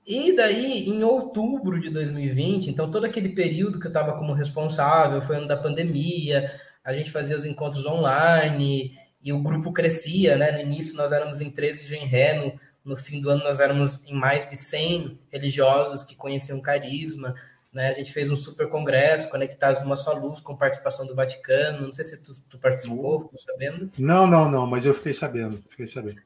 [0.07, 5.21] E daí, em outubro de 2020, então todo aquele período que eu estava como responsável,
[5.21, 6.53] foi ano da pandemia,
[6.85, 10.53] a gente fazia os encontros online e o grupo crescia, né?
[10.53, 14.15] No início nós éramos em 13 Genré, no, no fim do ano nós éramos em
[14.15, 17.35] mais de 100 religiosos que conheciam carisma,
[17.73, 17.89] né?
[17.89, 21.87] A gente fez um super congresso, Conectados numa Só Luz, com participação do Vaticano.
[21.87, 23.91] Não sei se tu, tu participou, ficou sabendo?
[23.99, 26.21] Não, não, não, mas eu fiquei sabendo, fiquei sabendo.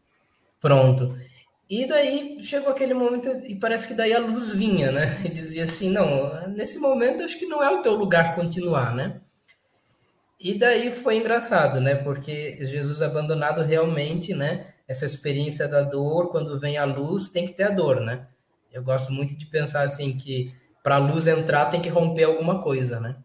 [0.60, 1.16] Pronto.
[1.70, 5.20] E daí chegou aquele momento e parece que daí a luz vinha, né?
[5.24, 9.20] E dizia assim, não, nesse momento acho que não é o teu lugar continuar, né?
[10.40, 11.96] E daí foi engraçado, né?
[11.96, 14.74] Porque Jesus abandonado realmente, né?
[14.88, 18.26] Essa experiência da dor, quando vem a luz, tem que ter a dor, né?
[18.72, 22.62] Eu gosto muito de pensar assim que para a luz entrar tem que romper alguma
[22.62, 23.16] coisa, né?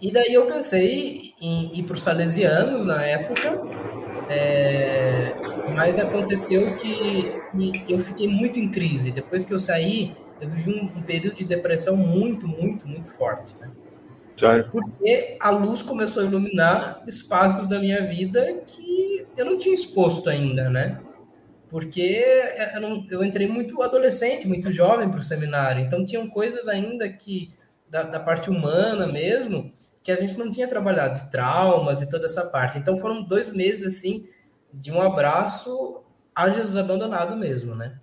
[0.00, 3.60] E daí eu pensei em ir para os salesianos na época,
[4.28, 5.34] é,
[5.74, 7.32] mas aconteceu que
[7.88, 9.10] eu fiquei muito em crise.
[9.10, 13.54] Depois que eu saí, eu vivi um, período de depressão muito, muito, muito forte.
[13.58, 13.70] Né?
[14.36, 14.68] Sério?
[14.70, 19.05] Porque a luz começou a iluminar espaços da minha vida que
[19.36, 21.00] eu não tinha exposto ainda, né?
[21.68, 22.24] porque
[22.74, 27.08] eu, não, eu entrei muito adolescente, muito jovem para o seminário, então tinham coisas ainda
[27.08, 27.52] que,
[27.88, 29.70] da, da, parte humana mesmo,
[30.02, 32.78] que a gente não tinha trabalhado, de traumas e toda essa parte.
[32.78, 34.28] Então foram dois meses, assim,
[34.72, 36.02] de um abraço
[36.34, 37.98] a Jesus abandonado mesmo, né?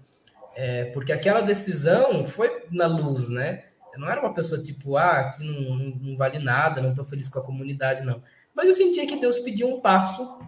[0.55, 3.63] É, porque aquela decisão foi na luz, né?
[3.93, 7.05] Eu não era uma pessoa tipo, ah, que não, não, não vale nada, não estou
[7.05, 8.21] feliz com a comunidade, não.
[8.53, 10.39] Mas eu sentia que Deus pediu um passo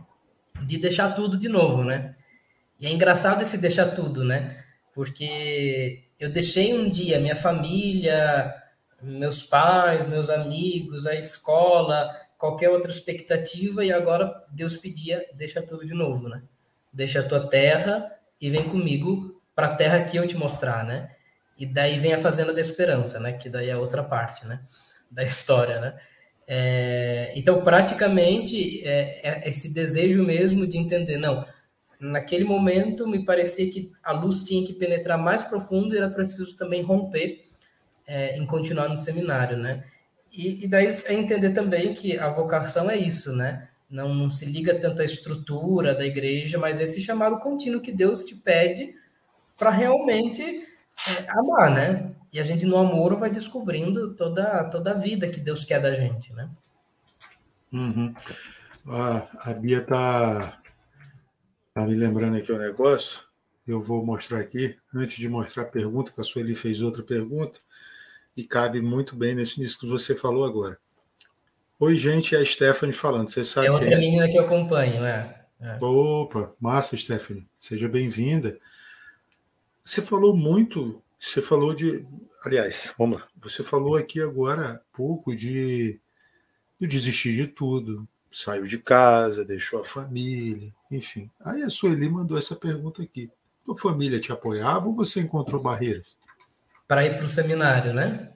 [0.64, 2.16] de deixar tudo de novo, né?
[2.80, 4.64] E é engraçado esse deixar tudo, né?
[4.94, 8.54] Porque eu deixei um dia minha família,
[9.02, 15.86] meus pais, meus amigos, a escola, qualquer outra expectativa, e agora Deus pedia: deixa tudo
[15.86, 16.44] de novo, né?
[16.92, 21.12] Deixa a tua terra e vem comigo para a terra que eu te mostrar, né?
[21.58, 23.34] E daí vem a fazenda da esperança, né?
[23.34, 24.62] Que daí é outra parte, né?
[25.10, 25.98] da história, né?
[26.48, 31.46] É, então, praticamente, é, é, esse desejo mesmo de entender, não,
[32.00, 36.56] naquele momento me parecia que a luz tinha que penetrar mais profundo e era preciso
[36.56, 37.44] também romper
[38.08, 39.84] é, em continuar no seminário, né?
[40.32, 43.70] E, e, daí é entender também que a vocação é isso, né?
[43.90, 48.26] Não, não se liga tanto à estrutura da igreja, mas esse chamado contínuo que Deus
[48.26, 48.94] te pede
[49.58, 52.12] para realmente é, amar, né?
[52.36, 55.94] E a gente no amor vai descobrindo toda, toda a vida que Deus quer da
[55.94, 56.50] gente, né?
[57.72, 58.14] Uhum.
[58.86, 60.62] a Bia tá,
[61.74, 63.22] tá me lembrando aqui o um negócio.
[63.66, 67.62] Eu vou mostrar aqui, antes de mostrar a pergunta, que a Sueli fez outra pergunta,
[68.36, 70.78] e cabe muito bem nisso, nisso que você falou agora.
[71.80, 73.30] Oi, gente, é a Stephanie falando.
[73.30, 73.98] Você sabe é outra quem é?
[73.98, 75.40] menina que eu acompanho, né?
[75.62, 75.78] É.
[75.82, 77.48] Opa, massa, Stephanie.
[77.58, 78.60] Seja bem-vinda.
[79.82, 82.06] Você falou muito, você falou de.
[82.46, 83.28] Aliás, vamos lá.
[83.42, 86.00] Você falou aqui agora há pouco de,
[86.80, 88.08] de desistir de tudo.
[88.30, 91.32] Saiu de casa, deixou a família, enfim.
[91.44, 93.30] Aí a Sueli mandou essa pergunta aqui.
[93.66, 96.16] Tua família te apoiava ou você encontrou barreiras?
[96.88, 98.32] Para ir para o seminário, né?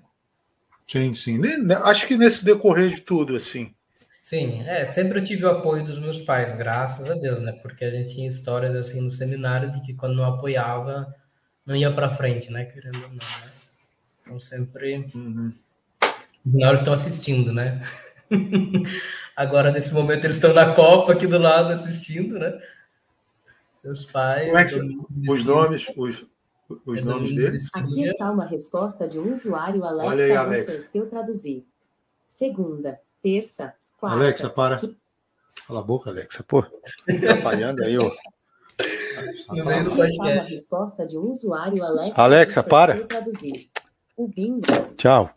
[0.88, 1.39] Sim, sim.
[1.84, 3.75] Acho que nesse decorrer de tudo, assim.
[4.23, 7.52] Sim, é, sempre eu tive o apoio dos meus pais, graças a Deus, né?
[7.62, 11.13] Porque a gente tinha histórias assim no seminário de que quando não apoiava,
[11.69, 12.65] não ia para frente, né?
[12.65, 13.51] Querendo ou não, né?
[14.21, 15.08] Então sempre.
[15.13, 15.53] Uhum.
[16.43, 17.82] Na hora estão assistindo, né?
[19.36, 22.60] Agora, nesse momento, eles estão na Copa aqui do lado assistindo, né?
[23.84, 24.47] Meus pais.
[24.47, 26.25] Como é que os nomes, os,
[26.86, 27.69] os é nomes deles?
[27.73, 30.91] Aqui está uma resposta de um usuário, Alexa Olha aí, Alexa.
[30.91, 31.65] que eu traduzi.
[32.25, 34.17] Segunda, terça, quarta.
[34.17, 34.82] Alexa, para.
[35.67, 36.43] Cala a boca, Alexa.
[36.43, 36.65] Pô,
[37.08, 38.12] atrapalhando aí, ó.
[39.49, 40.17] No meio do podcast.
[40.17, 42.21] Uma resposta de um usuário, Alexa.
[42.21, 43.08] Alexa, para.
[44.17, 44.62] O bingo.
[44.97, 45.32] Tchau.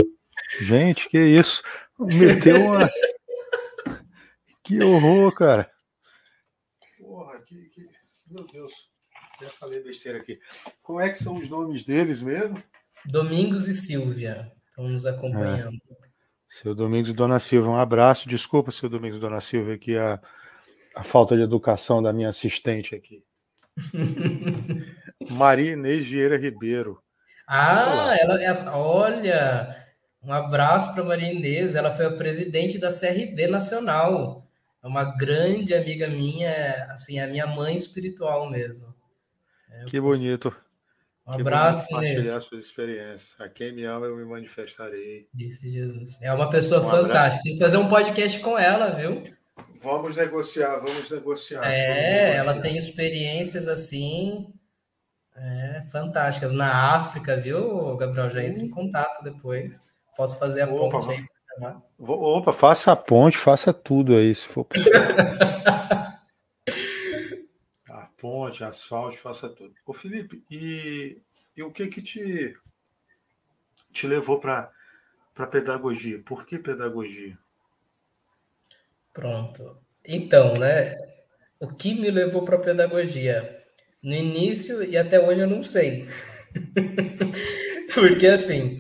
[0.61, 1.63] Gente, que isso?
[1.99, 2.91] Meteu uma.
[4.65, 5.71] que horror, cara.
[6.99, 7.89] Porra, que, que...
[8.27, 8.73] Meu Deus.
[9.41, 10.39] Já falei besteira aqui.
[10.83, 12.63] Como é que são os nomes deles mesmo?
[13.05, 15.77] Domingos e Silvia estão nos acompanhando.
[15.77, 16.03] É.
[16.49, 18.29] Seu Domingos e Dona Silvia, um abraço.
[18.29, 20.21] Desculpa, seu Domingos e Dona Silvia, que a,
[20.95, 23.25] a falta de educação da minha assistente aqui.
[25.31, 27.03] Maria Inês Vieira Ribeiro.
[27.47, 28.69] Ah, ela é.
[28.71, 29.87] Olha,
[30.23, 31.75] um abraço para Maria Inês.
[31.75, 34.47] Ela foi a presidente da CRB Nacional.
[34.83, 38.93] É uma grande amiga minha, assim, a minha mãe espiritual mesmo.
[39.71, 40.55] É, que bonito.
[41.25, 43.37] Um abraço, Compartilhar suas experiências.
[43.39, 45.29] A quem me ama, eu me manifestarei.
[45.33, 46.19] Disse Jesus.
[46.21, 47.19] É uma pessoa um fantástica.
[47.19, 47.43] Abraço.
[47.43, 49.23] Tem que fazer um podcast com ela, viu?
[49.83, 51.65] Vamos negociar, vamos negociar.
[51.65, 52.53] É, vamos negociar.
[52.53, 54.55] ela tem experiências assim
[55.35, 56.53] é, fantásticas.
[56.53, 58.31] Na África, viu, Gabriel?
[58.31, 59.81] Já entra em contato depois.
[60.17, 61.27] Posso fazer a opa, ponte aí.
[61.99, 64.93] Opa, faça a ponte, faça tudo aí, se for possível.
[67.91, 69.75] a ponte, asfalto, faça tudo.
[69.85, 71.21] Ô, Felipe, e,
[71.57, 72.57] e o que que te,
[73.93, 74.71] te levou para
[75.51, 76.23] pedagogia?
[76.25, 77.37] Por que pedagogia?
[79.13, 79.79] Pronto.
[80.07, 80.97] Então, né?
[81.61, 83.59] O que me levou para a pedagogia?
[84.03, 86.09] No início e até hoje eu não sei.
[87.95, 88.79] Porque assim,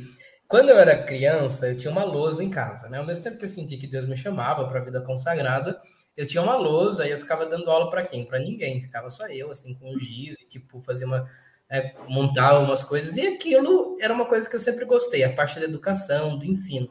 [0.49, 2.99] quando eu era criança, eu tinha uma lousa em casa, né?
[2.99, 5.79] Ao mesmo tempo que eu senti que Deus me chamava para a vida consagrada,
[6.17, 8.27] eu tinha uma lousa e eu ficava dando aula para quem?
[8.27, 11.29] Para ninguém, ficava só eu, assim, com o giz e, tipo, fazer uma.
[11.71, 15.59] É, montar umas coisas, e aquilo era uma coisa que eu sempre gostei, a parte
[15.59, 16.91] da educação, do ensino.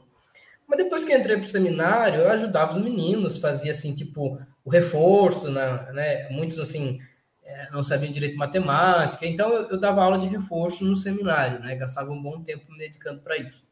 [0.71, 4.69] Mas depois que entrei para o seminário, eu ajudava os meninos, fazia assim, tipo, o
[4.69, 6.29] reforço, né?
[6.29, 6.97] Muitos, assim,
[7.43, 11.75] é, não sabiam direito matemática, então eu, eu, dava aula de reforço no seminário, né?
[11.75, 13.69] Gastava um bom tempo me dedicando para isso.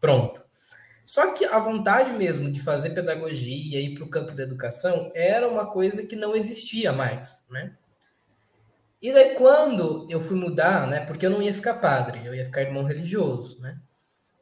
[0.00, 0.42] Pronto.
[1.06, 5.12] Só que a vontade mesmo de fazer pedagogia e ir para o campo da educação
[5.14, 7.76] era uma coisa que não existia mais, né?
[9.00, 11.06] E daí quando eu fui mudar, né?
[11.06, 13.78] Porque eu não ia ficar padre, eu ia ficar irmão religioso, né?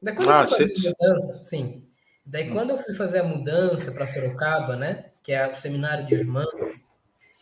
[0.02, 1.86] Daí quando ah, eu fui fazer a mudança, sim.
[2.24, 2.52] Daí hum.
[2.52, 5.06] quando eu fui fazer a mudança para Sorocaba, né?
[5.22, 6.80] Que é o seminário de irmãos,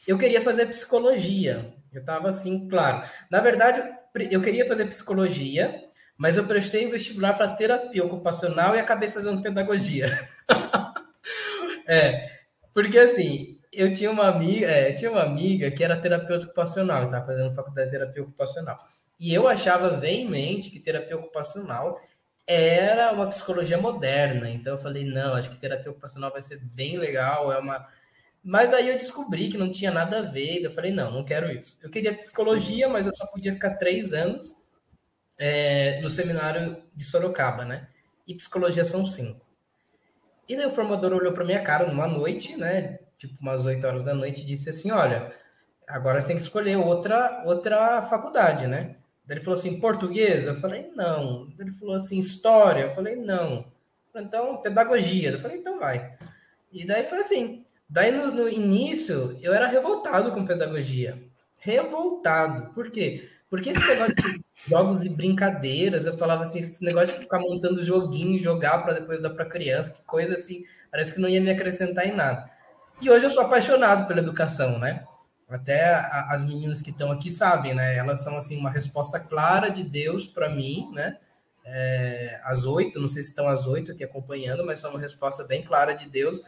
[0.06, 1.74] eu queria fazer psicologia.
[1.92, 3.06] Eu estava assim, claro.
[3.30, 3.82] Na verdade,
[4.30, 5.84] eu queria fazer psicologia,
[6.16, 10.28] mas eu prestei o vestibular para terapia ocupacional e acabei fazendo pedagogia.
[11.86, 12.30] é,
[12.72, 17.26] porque assim, eu tinha uma amiga, é, tinha uma amiga que era terapeuta ocupacional, estava
[17.26, 18.78] fazendo faculdade de terapia ocupacional.
[19.18, 22.00] E eu achava veemente que terapia ocupacional
[22.46, 24.50] era uma psicologia moderna.
[24.50, 27.86] Então eu falei, não, acho que terapia ocupacional vai ser bem legal, é uma.
[28.42, 31.50] Mas aí eu descobri que não tinha nada a ver, eu falei, não, não quero
[31.50, 31.78] isso.
[31.82, 34.54] Eu queria psicologia, mas eu só podia ficar três anos
[35.38, 37.88] é, no seminário de Sorocaba, né?
[38.26, 39.44] e psicologia são cinco.
[40.48, 42.98] E daí o formador olhou para minha cara numa noite, né?
[43.16, 45.32] Tipo umas 8 horas da noite, e disse assim: Olha,
[45.86, 48.96] agora tem que escolher outra, outra faculdade, né?
[49.28, 50.46] Ele falou assim: português?
[50.46, 51.48] Eu falei: não.
[51.58, 52.82] Ele falou assim: história?
[52.82, 53.66] Eu falei: não.
[54.14, 55.30] Então, pedagogia.
[55.30, 56.16] Eu falei: então vai.
[56.72, 57.64] E daí foi assim.
[57.88, 61.22] Daí no, no início eu era revoltado com pedagogia.
[61.58, 62.72] Revoltado.
[62.74, 63.28] Por quê?
[63.48, 67.82] Porque esse negócio de jogos e brincadeiras, eu falava assim, esse negócio de ficar montando
[67.82, 71.50] joguinho, jogar para depois dar para criança, que coisa assim, parece que não ia me
[71.50, 72.50] acrescentar em nada.
[73.00, 75.04] E hoje eu sou apaixonado pela educação, né?
[75.54, 77.96] Até a, as meninas que estão aqui sabem, né?
[77.96, 81.16] Elas são assim uma resposta clara de Deus para mim, né?
[81.64, 85.44] É, às oito, não sei se estão às oito aqui acompanhando, mas são uma resposta
[85.44, 86.42] bem clara de Deus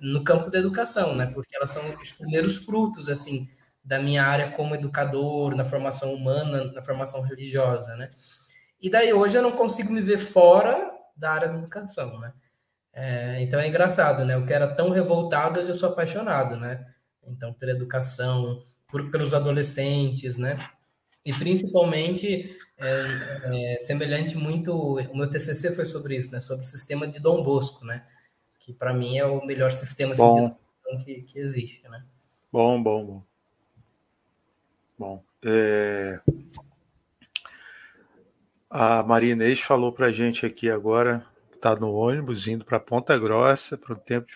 [0.00, 1.26] no campo da educação, né?
[1.26, 3.48] Porque elas são os primeiros frutos, assim,
[3.82, 8.10] da minha área como educador, na formação humana, na formação religiosa, né?
[8.80, 12.32] E daí hoje eu não consigo me ver fora da área da educação, né?
[12.92, 14.36] É, então é engraçado, né?
[14.36, 16.86] O que era tão revoltado, hoje eu sou apaixonado, né?
[17.30, 20.58] Então, pela educação, por, pelos adolescentes, né?
[21.24, 26.40] E principalmente, é, é, semelhante muito, o meu TCC foi sobre isso, né?
[26.40, 28.06] Sobre o sistema de Dom Bosco, né?
[28.58, 32.04] Que para mim é o melhor sistema assim, de educação que, que existe, né?
[32.50, 33.22] Bom, bom, bom.
[34.98, 36.20] Bom, é...
[38.68, 43.18] a Maria Inês falou para a gente aqui agora, está no ônibus indo para Ponta
[43.18, 44.34] Grossa para o tempo de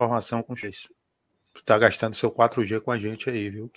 [0.00, 0.88] formação com X.
[1.54, 3.70] Está gastando seu 4G com a gente aí, viu?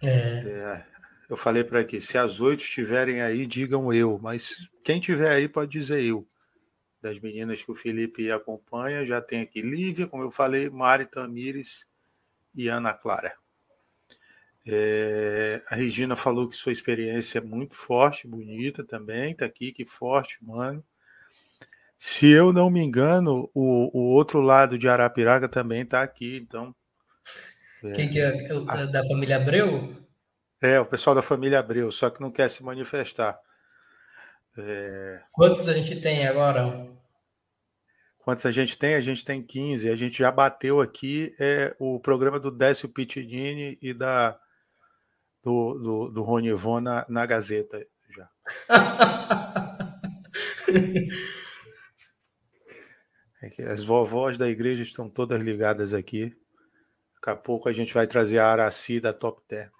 [0.00, 0.08] É.
[0.08, 0.86] É,
[1.28, 4.54] eu falei para aqui, se as oito estiverem aí, digam eu, mas
[4.84, 6.24] quem tiver aí pode dizer eu.
[7.02, 11.84] Das meninas que o Felipe acompanha, já tem aqui Lívia, como eu falei, Mari Tamires
[12.54, 13.34] e Ana Clara.
[14.64, 19.84] É, a Regina falou que sua experiência é muito forte, bonita também, tá aqui, que
[19.84, 20.84] forte, mano.
[22.02, 26.74] Se eu não me engano, o, o outro lado de Arapiraca também tá aqui, então.
[27.84, 28.48] É, Quem que é?
[28.68, 29.94] A, da família Abreu?
[30.62, 33.38] É, o pessoal da família Abreu, só que não quer se manifestar.
[34.56, 35.20] É...
[35.30, 36.88] Quantos a gente tem agora?
[38.20, 38.94] Quantos a gente tem?
[38.94, 39.90] A gente tem 15.
[39.90, 44.40] A gente já bateu aqui é, o programa do Décio Pittini e da,
[45.44, 48.30] do, do, do Rony Von na, na Gazeta já.
[53.42, 56.36] é as vovós da igreja estão todas ligadas aqui.
[57.14, 59.70] Daqui a pouco a gente vai trazer a Araci da Top Term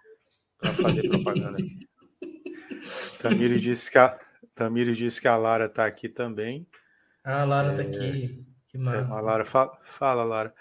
[0.58, 1.58] para fazer propaganda.
[3.20, 4.18] Tamires disse que a,
[4.54, 6.66] Tamires disse que a Lara está aqui também.
[7.24, 8.44] Ah, a Lara está é, aqui.
[8.68, 8.98] Que massa.
[8.98, 10.54] É, a Lara, fala, fala Lara.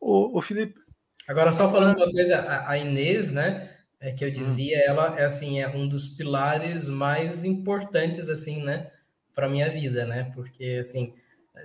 [0.00, 0.80] O, o Felipe.
[1.26, 3.70] Agora, só falando uma coisa, a, a Inês, né?
[4.00, 4.32] É que eu hum.
[4.32, 4.82] dizia, hum.
[4.86, 8.90] ela é assim, é um dos pilares mais importantes, assim, né?
[9.34, 10.30] Para minha vida, né?
[10.34, 11.14] Porque, assim,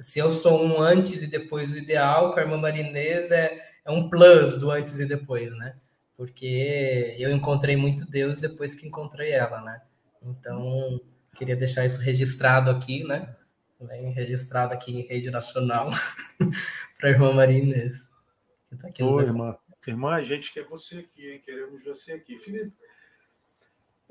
[0.02, 3.92] se eu sou um antes e depois do ideal, com a irmã Marinês é, é
[3.92, 5.76] um plus do antes e depois, né?
[6.16, 9.82] Porque eu encontrei muito Deus depois que encontrei ela, né?
[10.22, 11.00] Então,
[11.36, 13.36] queria deixar isso registrado aqui, né?
[13.80, 15.90] também registrado aqui em rede nacional
[17.00, 18.12] para a irmã Maria Inês.
[18.78, 19.58] Tá Oi, irmã.
[19.88, 21.42] Irmã, a gente quer você aqui, hein?
[21.44, 22.38] Queremos você aqui.
[22.38, 22.72] Felipe,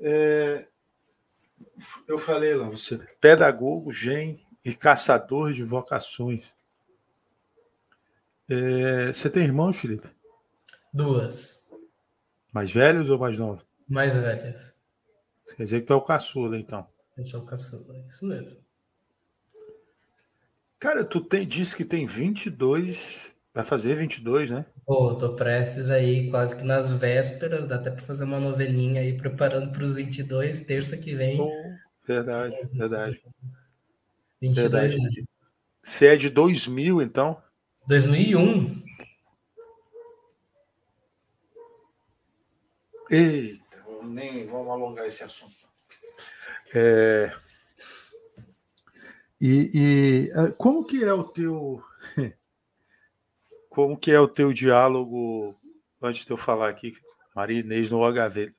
[0.01, 0.67] é...
[2.05, 6.53] eu falei lá, você pedagogo, gen e caçador de vocações.
[8.49, 9.07] É...
[9.07, 10.07] Você tem irmãos, Felipe?
[10.93, 11.67] Duas.
[12.51, 13.65] Mais velhos ou mais novos?
[13.87, 14.73] Mais velhas.
[15.55, 16.87] Quer dizer que tu é o caçula, então.
[17.17, 18.57] Eu sou o caçula, isso mesmo.
[20.79, 24.65] Cara, tu tem, disse que tem 22, vai fazer 22, né?
[24.85, 29.17] Pô, tô prestes aí, quase que nas vésperas, dá até para fazer uma novelinha aí,
[29.17, 31.37] preparando para os 22, terça que vem.
[31.37, 31.51] Pô,
[32.07, 33.21] verdade, verdade.
[34.41, 34.97] 22, verdade.
[34.97, 35.25] Né?
[35.83, 37.41] Você é de 2000, então?
[37.87, 38.83] 2001.
[43.11, 45.55] Eita, nem vamos alongar esse assunto.
[46.73, 47.31] É...
[49.41, 51.81] E, e, ah, como que é o teu
[53.69, 55.57] como que é o teu diálogo
[56.01, 56.93] antes de eu falar aqui,
[57.33, 58.53] Maria Inês no HV?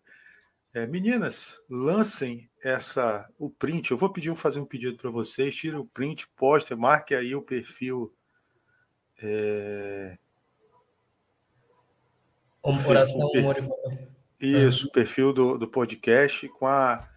[0.73, 3.91] É, meninas, lancem essa o print.
[3.91, 5.55] Eu vou pedir fazer um pedido para vocês.
[5.57, 8.15] Tire o print, poste, marque aí o perfil.
[9.23, 10.17] É...
[12.63, 13.31] Oração,
[14.39, 17.09] Isso, o perfil do, do podcast com a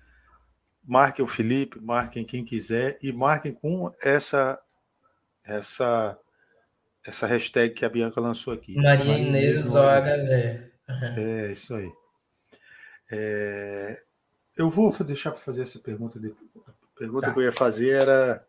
[0.84, 4.60] marquem o Felipe, marquem quem quiser e marquem com essa
[5.44, 6.18] essa
[7.06, 8.76] essa hashtag que a Bianca lançou aqui.
[8.76, 10.72] Maria Inês OHV.
[11.18, 11.92] É, isso aí.
[13.12, 14.02] É...
[14.58, 16.20] eu vou deixar para fazer essa pergunta.
[16.20, 17.34] A pergunta tá.
[17.34, 18.46] que eu ia fazer era.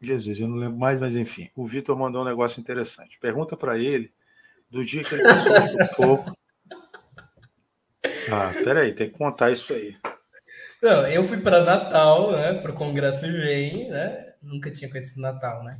[0.00, 1.50] Jesus, eu não lembro mais, mas enfim.
[1.54, 3.18] O Vitor mandou um negócio interessante.
[3.18, 4.12] Pergunta para ele
[4.70, 6.36] do dia que ele passou no fogo.
[8.32, 9.96] Ah, peraí, tem que contar isso aí.
[10.80, 12.54] Não, eu fui para Natal, né?
[12.54, 14.32] Para o Congresso Vem, né?
[14.40, 15.78] Nunca tinha conhecido Natal, né?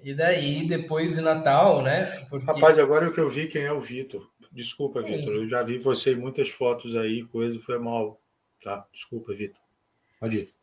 [0.00, 2.04] E daí, depois de Natal, né?
[2.28, 2.46] Porque...
[2.46, 4.28] Rapaz, agora é o que eu vi quem é o Vitor.
[4.52, 5.34] Desculpa, Vitor.
[5.34, 8.20] Eu já vi você em muitas fotos aí, coisa foi mal.
[8.62, 8.86] Tá?
[8.92, 9.60] Desculpa, Vitor.
[10.20, 10.54] Pode ir.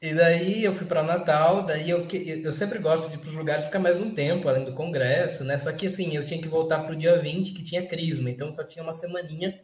[0.00, 3.36] E daí eu fui para Natal, daí eu, eu sempre gosto de ir para os
[3.36, 5.56] lugares ficar mais um tempo, além do congresso, né?
[5.58, 8.52] Só que assim, eu tinha que voltar para o dia 20, que tinha crisma, então
[8.52, 9.60] só tinha uma semaninha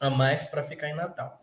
[0.00, 1.42] a mais para ficar em Natal.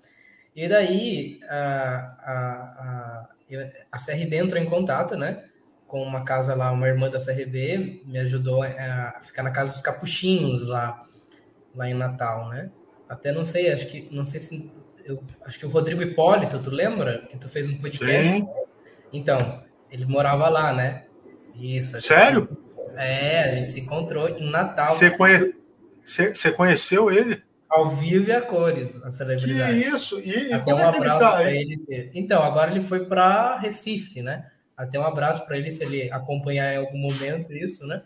[0.56, 5.44] E daí a, a, a, a CRB entrou em contato, né?
[5.86, 9.82] Com uma casa lá, uma irmã da CRB me ajudou a ficar na casa dos
[9.82, 11.06] capuchinhos lá,
[11.76, 12.72] lá em Natal, né?
[13.08, 14.72] Até não sei, acho que não sei se
[15.06, 18.28] eu acho que o Rodrigo Hipólito, tu lembra que tu fez um podcast?
[18.28, 18.50] Sim.
[19.14, 21.06] Então, ele morava lá, né?
[21.54, 22.02] Isso.
[22.02, 22.50] Sério?
[22.96, 24.88] É, a gente se encontrou em Natal.
[24.88, 25.54] Você, conhe...
[26.56, 27.44] conheceu ele?
[27.70, 29.80] Ao vivo e a cores, a celebridade.
[29.80, 30.20] Que isso?
[30.20, 32.12] E, Até um é abraço tá, para ele.
[32.14, 34.50] Então, agora ele foi para Recife, né?
[34.76, 38.02] Até um abraço para ele se ele acompanhar em algum momento isso, né?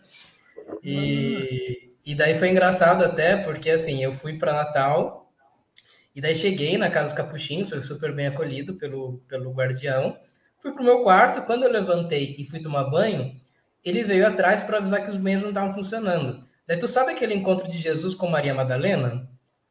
[0.82, 5.32] E, e daí foi engraçado até, porque assim, eu fui para Natal
[6.14, 10.16] e daí cheguei na casa dos capuchinhos, fui super bem acolhido pelo, pelo guardião.
[10.58, 13.34] Fui pro meu quarto, quando eu levantei e fui tomar banho,
[13.84, 16.44] ele veio atrás para avisar que os banheiros não estavam funcionando.
[16.66, 19.28] Daí tu sabe aquele encontro de Jesus com Maria Madalena?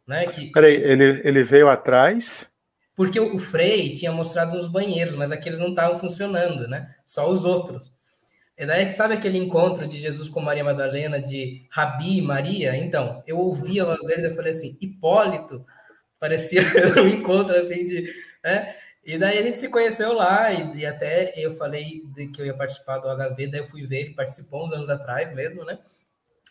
[0.08, 0.48] Né, que...
[0.48, 2.48] Peraí, ele, ele veio atrás?
[2.96, 6.96] Porque o, o Frei tinha mostrado uns banheiros, mas aqueles não estavam funcionando, né?
[7.06, 7.92] Só os outros.
[8.60, 12.76] E daí, sabe aquele encontro de Jesus com Maria Madalena, de Rabi e Maria?
[12.76, 15.66] Então, eu ouvi a voz dele e falei assim, Hipólito,
[16.20, 16.62] parecia
[17.02, 18.14] um encontro assim de.
[18.44, 18.76] Né?
[19.06, 22.46] E daí a gente se conheceu lá, e, e, até eu falei de que eu
[22.46, 25.80] ia participar do HV, daí eu fui ver, ele participou uns anos atrás mesmo, né?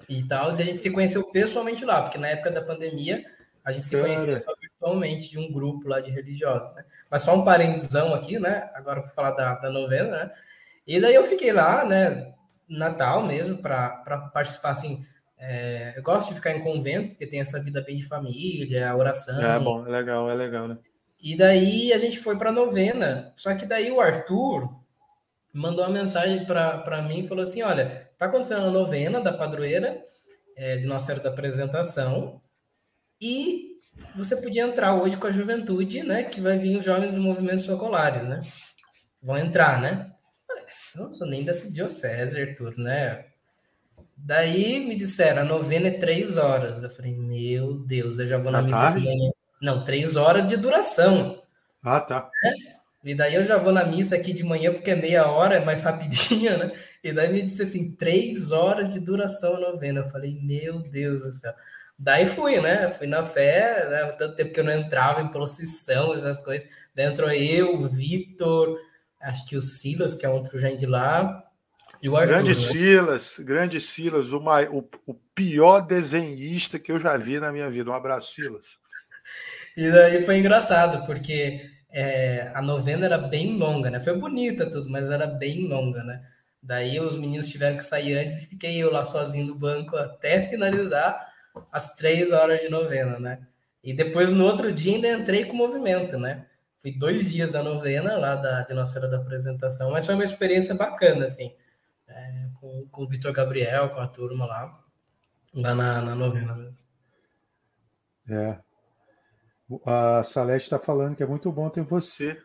[0.08, 3.22] E tal, e a gente se conheceu pessoalmente lá, porque na época da pandemia
[3.62, 4.04] a gente se Cara.
[4.04, 6.86] conhecia só virtualmente de um grupo lá de religiosos, né?
[7.10, 8.70] Mas só um parêntesão aqui, né?
[8.72, 10.30] Agora para falar da, da novena, né?
[10.88, 12.34] E daí eu fiquei lá, né?
[12.68, 15.04] Natal mesmo, para participar assim
[15.40, 19.40] é, eu gosto de ficar em convento, porque tem essa vida bem de família, oração.
[19.40, 20.78] É bom, é legal, é legal, né?
[21.22, 23.32] E daí a gente foi para novena.
[23.36, 24.68] Só que daí o Arthur
[25.52, 30.02] mandou uma mensagem para mim e falou assim: Olha, tá acontecendo a novena da padroeira
[30.56, 32.40] é, de Nossa Senhora da Apresentação
[33.20, 33.78] e
[34.16, 36.24] você podia entrar hoje com a juventude, né?
[36.24, 38.40] Que vai vir os jovens do movimento socolares, né?
[39.22, 40.12] Vão entrar, né?
[40.98, 43.24] Nossa, nem da diocese, Arthur, né?
[44.16, 46.82] Daí me disseram, a novena é três horas.
[46.82, 49.00] Eu falei, meu Deus, eu já vou na missa tarde?
[49.00, 49.30] de manhã.
[49.62, 51.40] Não, três horas de duração.
[51.84, 52.28] Ah, tá.
[52.44, 52.52] É?
[53.04, 55.64] E daí eu já vou na missa aqui de manhã, porque é meia hora, é
[55.64, 56.72] mais rapidinha, né?
[57.02, 60.00] E daí me disse assim, três horas de duração a novena.
[60.00, 61.54] Eu falei, meu Deus do céu.
[61.96, 62.90] Daí fui, né?
[62.90, 64.12] Fui na fé, né?
[64.18, 66.68] tanto tempo que eu não entrava em procissão, essas coisas.
[66.94, 68.78] Daí entrou eu, o Vitor,
[69.20, 71.44] acho que o Silas, que é outro gente de lá,
[72.02, 72.54] e o Arthur, grande né?
[72.54, 77.90] Silas, grande Silas, o, o, o pior desenhista que eu já vi na minha vida.
[77.90, 78.78] Um abraço, Silas.
[79.76, 84.00] E daí foi engraçado, porque é, a novena era bem longa, né?
[84.00, 86.22] Foi bonita tudo, mas era bem longa, né?
[86.62, 90.48] Daí os meninos tiveram que sair antes e fiquei eu lá sozinho no banco até
[90.48, 91.26] finalizar
[91.72, 93.40] as três horas de novena, né?
[93.82, 96.46] E depois no outro dia ainda entrei com o movimento, né?
[96.88, 100.24] Fui dois dias da novena lá da, de Nossa Senhora da Apresentação, mas foi uma
[100.24, 101.54] experiência bacana, assim
[102.08, 104.84] é, com, com o Vitor Gabriel, com a turma lá,
[105.54, 106.88] lá na, na novena mesmo.
[108.30, 108.60] É.
[109.84, 112.40] A Salete está falando que é muito bom ter você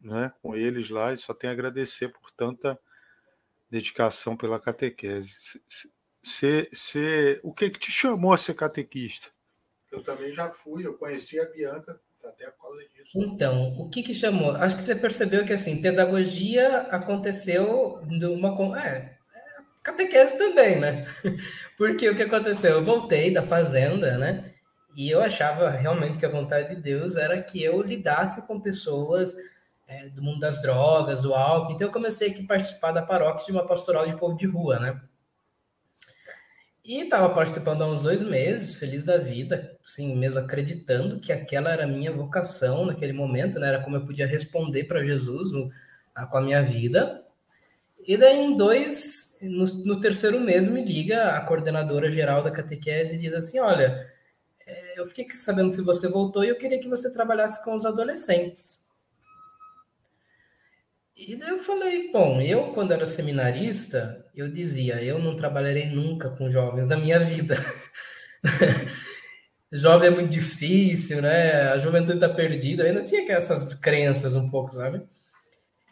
[0.00, 2.78] né, com eles lá e só tem a agradecer por tanta
[3.68, 5.36] dedicação pela catequese.
[6.22, 9.30] Cê, cê, o que, que te chamou a ser catequista?
[9.90, 12.00] Eu também já fui, eu conheci a Bianca
[12.30, 13.10] até por causa disso.
[13.16, 14.52] Então, o que que chamou?
[14.56, 19.16] Acho que você percebeu que assim, pedagogia aconteceu numa é,
[19.82, 21.06] catequese também, né?
[21.76, 22.72] Porque o que aconteceu?
[22.72, 24.52] Eu voltei da fazenda, né?
[24.96, 29.34] E eu achava realmente que a vontade de Deus era que eu lidasse com pessoas
[29.86, 31.72] é, do mundo das drogas, do álcool.
[31.72, 35.00] Então eu comecei a participar da paróquia de uma pastoral de povo de rua, né?
[36.84, 41.70] E estava participando há uns dois meses, feliz da vida, sim, mesmo acreditando que aquela
[41.70, 43.68] era a minha vocação naquele momento, né?
[43.68, 45.70] Era como eu podia responder para Jesus o,
[46.14, 47.22] a, com a minha vida.
[48.06, 53.14] E daí, em dois, no, no, terceiro mês, me liga a coordenadora geral da catequese
[53.14, 54.10] e diz assim: Olha,
[54.66, 57.84] é, eu fiquei sabendo que você voltou e eu queria que você trabalhasse com os
[57.84, 58.80] adolescentes.
[61.28, 66.30] E daí eu falei, bom, eu quando era seminarista, eu dizia, eu não trabalharei nunca
[66.30, 67.56] com jovens na minha vida.
[69.72, 71.68] Jovem é muito difícil, né?
[71.68, 72.88] A juventude está perdida.
[72.88, 75.00] Eu não tinha essas crenças um pouco, sabe?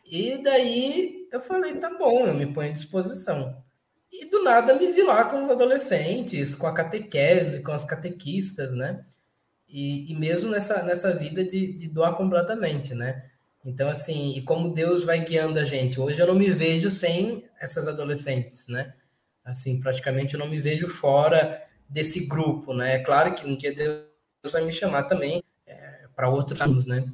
[0.05, 3.62] E daí eu falei, tá bom, eu me ponho à disposição.
[4.11, 8.74] E do nada me vi lá com os adolescentes, com a catequese, com as catequistas,
[8.74, 9.05] né?
[9.68, 13.31] E, e mesmo nessa, nessa vida de, de doar completamente, né?
[13.68, 16.00] Então, assim, e como Deus vai guiando a gente.
[16.00, 18.94] Hoje eu não me vejo sem essas adolescentes, né?
[19.44, 22.94] Assim, praticamente eu não me vejo fora desse grupo, né?
[22.94, 24.06] É claro que um dia Deus
[24.50, 27.04] vai me chamar também é, para outros anos, né?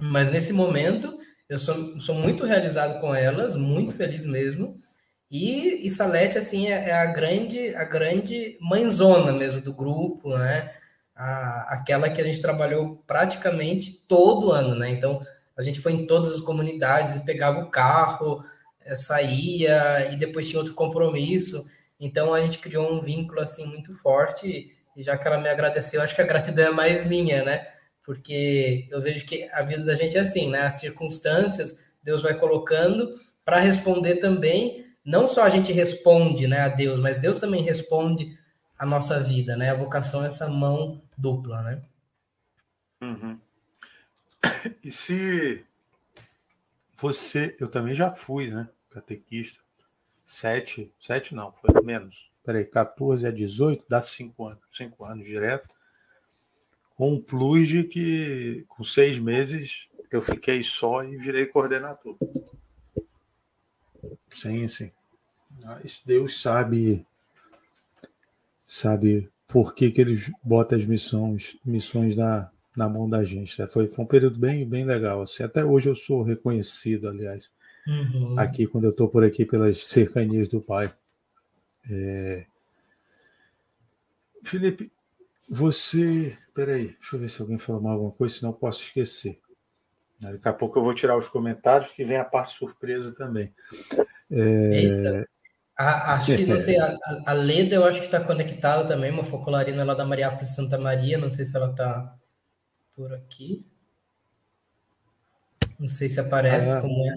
[0.00, 4.74] Mas nesse momento eu sou, sou muito realizado com elas, muito feliz mesmo.
[5.30, 10.72] E, e Salete, assim, é, é, a grande a grande mãezona mesmo do grupo, né?
[11.14, 14.88] A, aquela que a gente trabalhou praticamente todo ano, né?
[14.88, 15.22] Então,
[15.56, 18.44] a gente foi em todas as comunidades e pegava o carro,
[18.84, 21.66] é, saía e depois tinha outro compromisso.
[21.98, 24.74] Então, a gente criou um vínculo, assim, muito forte.
[24.96, 27.66] E já que ela me agradeceu, acho que a gratidão é mais minha, né?
[28.04, 30.62] Porque eu vejo que a vida da gente é assim, né?
[30.62, 33.10] As circunstâncias, Deus vai colocando
[33.44, 38.38] para responder também não só a gente responde né, a Deus, mas Deus também responde
[38.78, 39.70] a nossa vida, né?
[39.70, 41.82] A vocação é essa mão dupla, né?
[43.02, 43.38] Uhum.
[44.82, 45.64] E se
[46.96, 48.68] você, eu também já fui, né?
[48.90, 49.60] Catequista.
[50.24, 52.30] Sete, sete não, foi menos.
[52.44, 55.68] Peraí, 14 a 18, dá cinco anos, cinco anos direto.
[56.94, 62.16] Com um plus de que com seis meses eu fiquei só e virei coordenador.
[64.30, 64.92] Sim, sim.
[65.60, 67.06] Mas Deus sabe
[68.66, 73.60] sabe por que, que eles botam as missões, missões na, na mão da gente.
[73.60, 73.66] Né?
[73.66, 75.22] Foi, foi um período bem, bem legal.
[75.22, 75.42] Assim.
[75.42, 77.50] Até hoje eu sou reconhecido, aliás,
[77.86, 78.38] uhum.
[78.38, 80.92] aqui quando eu estou por aqui pelas cercanias do Pai.
[81.90, 82.46] É...
[84.42, 84.90] Felipe,
[85.48, 86.36] você.
[86.54, 89.40] Peraí, deixa eu ver se alguém falou alguma coisa, senão eu posso esquecer.
[90.20, 93.52] Daqui a pouco eu vou tirar os comentários, que vem a parte surpresa também.
[94.30, 95.24] É...
[95.76, 96.96] A, acho que, não sei, a,
[97.26, 101.18] a Leda eu acho que está conectada também, uma focolarina lá da Mariápolis Santa Maria,
[101.18, 102.14] não sei se ela está
[102.94, 103.64] por aqui.
[105.78, 107.16] Não sei se aparece ah, como é.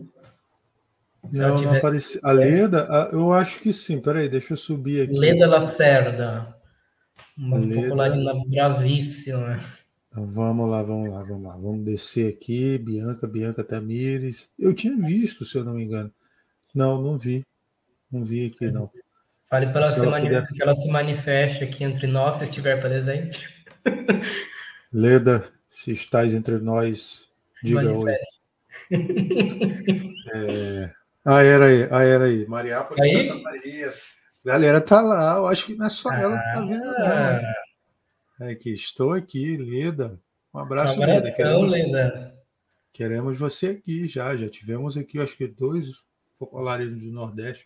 [1.32, 2.19] Se não, não aparece.
[2.23, 3.99] A Leda, eu acho que sim.
[3.99, 5.17] Peraí, deixa eu subir aqui.
[5.17, 6.55] Leda Lacerda.
[7.38, 7.82] Uma Leda...
[7.82, 9.59] focolarina bravíssima.
[10.09, 11.57] Então, vamos lá, vamos lá, vamos lá.
[11.57, 12.78] Vamos descer aqui.
[12.78, 14.49] Bianca, Bianca Tamires.
[14.57, 16.11] Eu tinha visto, se eu não me engano.
[16.73, 17.45] Não, não vi.
[18.11, 18.89] Não vi aqui, não.
[19.49, 20.47] Fale para ela, ela puder...
[20.47, 23.47] que ela se manifeste aqui entre nós, se estiver presente.
[24.91, 25.43] Leda,
[25.76, 27.28] se estás entre nós,
[27.61, 28.15] diga oi.
[30.34, 30.91] É...
[31.26, 32.47] Ah, era aí, ah, era aí.
[32.47, 33.28] Mariápolis aí?
[33.28, 33.93] Santa Maria.
[34.43, 38.47] Galera tá lá, eu acho que não é só ela que tá vendo, não.
[38.47, 40.19] É que estou aqui, Leda.
[40.53, 41.71] Um abraço, um abração, Leda.
[41.71, 42.36] Queremos, Leda.
[42.93, 44.36] Queremos você aqui já.
[44.36, 46.03] Já tivemos aqui, acho que dois
[46.39, 47.65] populares do Nordeste.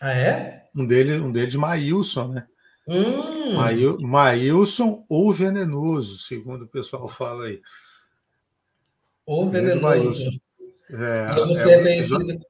[0.00, 0.66] Ah, é?
[0.76, 2.46] Um deles, um deles Maílson, né?
[2.86, 3.54] Hum.
[4.00, 7.60] Maílson ou venenoso, segundo o pessoal fala aí.
[9.24, 10.30] Ou venenoso.
[10.90, 12.40] É, e você é, é conhecido,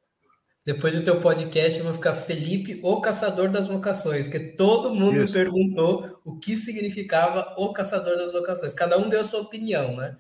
[0.65, 5.25] depois do teu podcast, eu vou ficar Felipe, o caçador das vocações, porque todo mundo
[5.25, 5.33] Isso.
[5.33, 8.73] perguntou o que significava o caçador das vocações.
[8.73, 10.17] Cada um deu a sua opinião, né?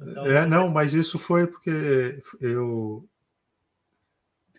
[0.00, 0.24] Então...
[0.26, 3.06] É, não, mas isso foi porque eu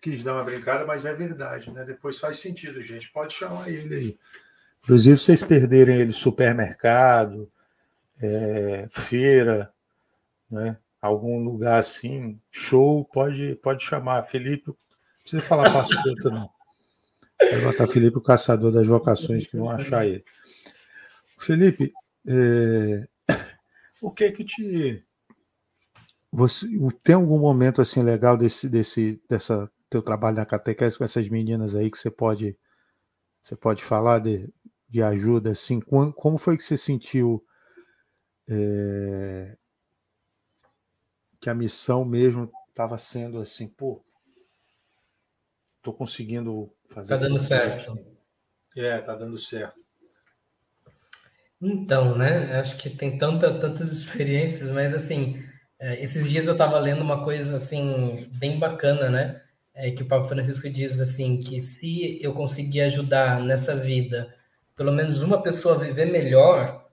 [0.01, 1.84] quis dar uma brincada, mas é verdade, né?
[1.84, 3.12] Depois faz sentido, gente.
[3.12, 4.20] Pode chamar ele aí.
[4.84, 7.50] Inclusive, vocês perderem ele supermercado,
[8.22, 9.74] é, feira,
[10.52, 10.78] né?
[11.02, 14.24] algum lugar assim, show, pode, pode chamar.
[14.24, 14.78] Felipe, não
[15.22, 16.50] precisa falar passo preto, não.
[17.40, 20.24] Vai botar Felipe, o caçador das vocações, que vão achar ele.
[21.38, 21.94] Felipe,
[22.26, 23.08] é,
[24.02, 25.04] o que que te.
[26.32, 26.68] Você,
[27.04, 31.76] tem algum momento assim legal desse, desse, dessa teu trabalho na catequese com essas meninas
[31.76, 32.58] aí que você pode
[33.44, 34.50] você pode falar de,
[34.94, 37.44] de ajuda assim como, como foi que você sentiu
[38.48, 39.58] é,
[41.41, 44.06] que a missão mesmo estava sendo assim pô
[45.82, 47.98] tô conseguindo fazer tá dando certo.
[48.78, 49.82] é tá dando certo.
[51.60, 55.44] Então né acho que tem tanta tantas experiências mas assim
[55.80, 59.41] é, esses dias eu estava lendo uma coisa assim bem bacana né
[59.74, 64.32] é que o Papa Francisco diz assim que se eu conseguir ajudar nessa vida
[64.76, 66.86] pelo menos uma pessoa viver melhor,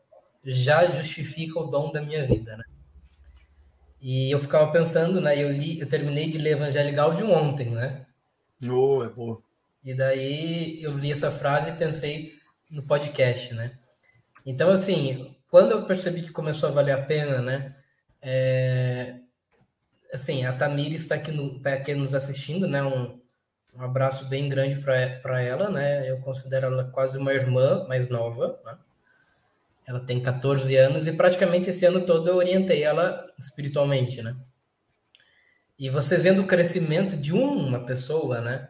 [0.45, 2.64] já justifica o dom da minha vida, né?
[4.01, 5.41] E eu ficava pensando, né?
[5.41, 8.07] Eu li, eu terminei de ler Evangelho Gaudium ontem, né?
[8.68, 9.43] Oh, é boa.
[9.85, 12.33] E daí eu li essa frase e pensei
[12.70, 13.78] no podcast, né?
[14.47, 17.74] Então, assim, quando eu percebi que começou a valer a pena, né?
[18.22, 19.16] É,
[20.12, 22.83] assim, a Tamir está aqui, no, tá aqui nos assistindo, né?
[22.83, 23.20] Um,
[23.74, 26.10] um abraço bem grande para ela, né?
[26.10, 28.76] Eu considero ela quase uma irmã mais nova, né?
[29.86, 34.36] Ela tem 14 anos e praticamente esse ano todo eu orientei ela espiritualmente, né?
[35.78, 38.68] E você vendo o crescimento de uma pessoa, né?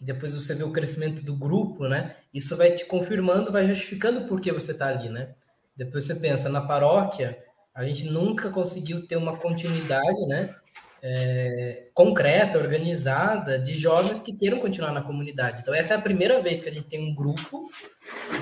[0.00, 2.16] E depois você vê o crescimento do grupo, né?
[2.32, 5.34] Isso vai te confirmando, vai justificando por que você está ali, né?
[5.76, 7.38] Depois você pensa, na paróquia,
[7.74, 10.54] a gente nunca conseguiu ter uma continuidade, né?
[11.00, 15.60] É, concreta, organizada, de jovens que queiram continuar na comunidade.
[15.62, 17.70] Então, essa é a primeira vez que a gente tem um grupo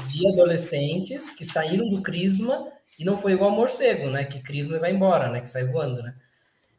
[0.08, 2.66] de adolescentes que saíram do Crisma
[2.98, 4.24] e não foi igual ao morcego, né?
[4.24, 5.40] Que Crisma vai embora, né?
[5.40, 6.14] Que sai voando, né?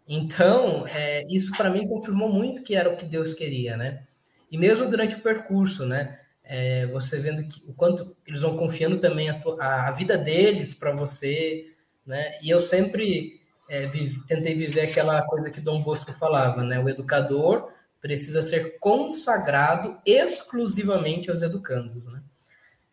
[0.08, 4.04] Então, é, isso para mim confirmou muito que era o que Deus queria, né?
[4.50, 6.20] E mesmo durante o percurso, né?
[6.44, 10.94] É, você vendo que, o quanto eles vão confiando também a, a, vida deles para
[10.94, 11.66] você,
[12.06, 12.36] né?
[12.42, 13.37] E eu sempre
[13.70, 16.80] é, vive, tentei viver aquela coisa que Dom Bosco falava, né?
[16.80, 22.22] O educador precisa ser consagrado exclusivamente aos educandos, né?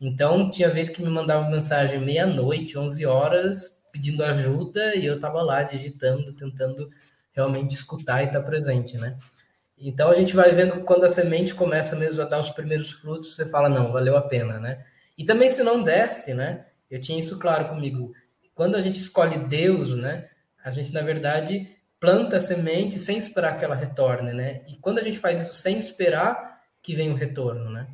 [0.00, 5.40] Então, tinha vez que me mandava mensagem meia-noite, 11 horas, pedindo ajuda, e eu estava
[5.42, 6.90] lá digitando, tentando
[7.32, 9.16] realmente escutar e estar tá presente, né?
[9.78, 13.34] Então, a gente vai vendo quando a semente começa mesmo a dar os primeiros frutos,
[13.34, 14.84] você fala, não, valeu a pena, né?
[15.16, 16.66] E também se não desce, né?
[16.90, 18.12] Eu tinha isso claro comigo
[18.54, 20.28] quando a gente escolhe Deus, né,
[20.64, 24.64] a gente, na verdade, planta a semente sem esperar que ela retorne, né?
[24.66, 27.86] E quando a gente faz isso sem esperar, que vem o retorno, né?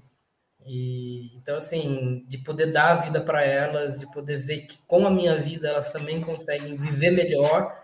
[0.65, 5.05] E, então, assim, de poder dar a vida para elas, de poder ver que com
[5.05, 7.77] a minha vida elas também conseguem viver melhor,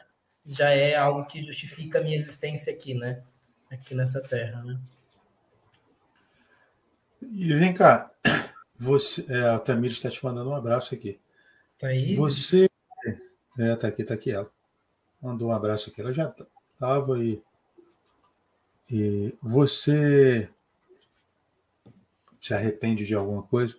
[0.45, 3.23] já é algo que justifica a minha existência aqui, né?
[3.69, 4.79] Aqui nessa terra, né?
[7.23, 8.13] E vem cá,
[8.79, 11.19] você, é, a Tamir está te mandando um abraço aqui.
[11.77, 12.15] Tá aí?
[12.15, 12.69] Você.
[13.59, 14.56] É, tá aqui, tá aqui ela.
[15.27, 16.01] Mandou um abraço aqui.
[16.01, 16.33] Ela já
[16.73, 17.43] estava e.
[18.89, 20.49] E você
[22.41, 23.75] se arrepende de alguma coisa?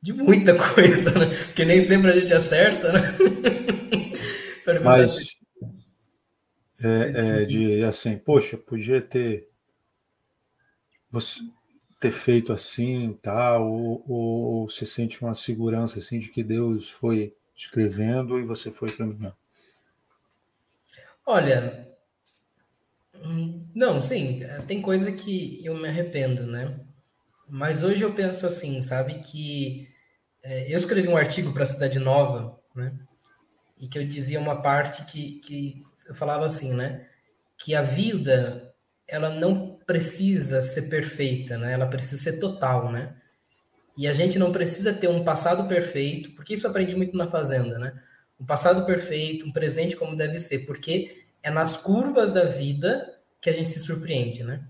[0.00, 1.26] De muita coisa, né?
[1.44, 3.00] Porque nem sempre a gente acerta, né?
[4.82, 5.36] Mas
[6.82, 9.50] é, é, de assim, poxa, podia ter.
[11.10, 11.40] Você,
[12.00, 17.36] ter feito assim, tal, ou, ou você sente uma segurança assim de que Deus foi
[17.54, 19.41] escrevendo e você foi caminhando?
[21.26, 21.88] Olha,
[23.24, 26.80] hum, não, sim, tem coisa que eu me arrependo, né?
[27.48, 29.88] Mas hoje eu penso assim, sabe, que
[30.42, 32.92] é, eu escrevi um artigo para a Cidade Nova, né?
[33.78, 37.06] E que eu dizia uma parte que, que eu falava assim, né?
[37.56, 38.74] Que a vida
[39.06, 41.72] ela não precisa ser perfeita, né?
[41.72, 43.14] Ela precisa ser total, né?
[43.96, 47.28] E a gente não precisa ter um passado perfeito, porque isso eu aprendi muito na
[47.28, 47.92] fazenda, né?
[48.42, 53.48] Um passado perfeito, um presente como deve ser, porque é nas curvas da vida que
[53.48, 54.60] a gente se surpreende, né?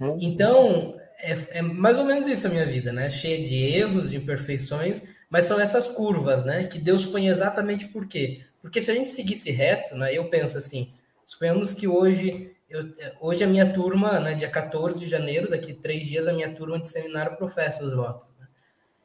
[0.00, 0.16] Uhum.
[0.20, 3.10] Então, é, é, mais ou menos isso a minha vida, né?
[3.10, 6.64] Cheia de erros, de imperfeições, mas são essas curvas, né?
[6.64, 8.44] Que Deus põe exatamente por quê?
[8.62, 10.14] Porque se a gente seguisse reto, né?
[10.14, 10.92] Eu penso assim,
[11.26, 12.82] suponhamos que hoje eu,
[13.20, 16.80] hoje a minha turma, né, dia 14 de janeiro, daqui três dias, a minha turma
[16.80, 18.32] de seminário professa os votos.
[18.38, 18.46] Né?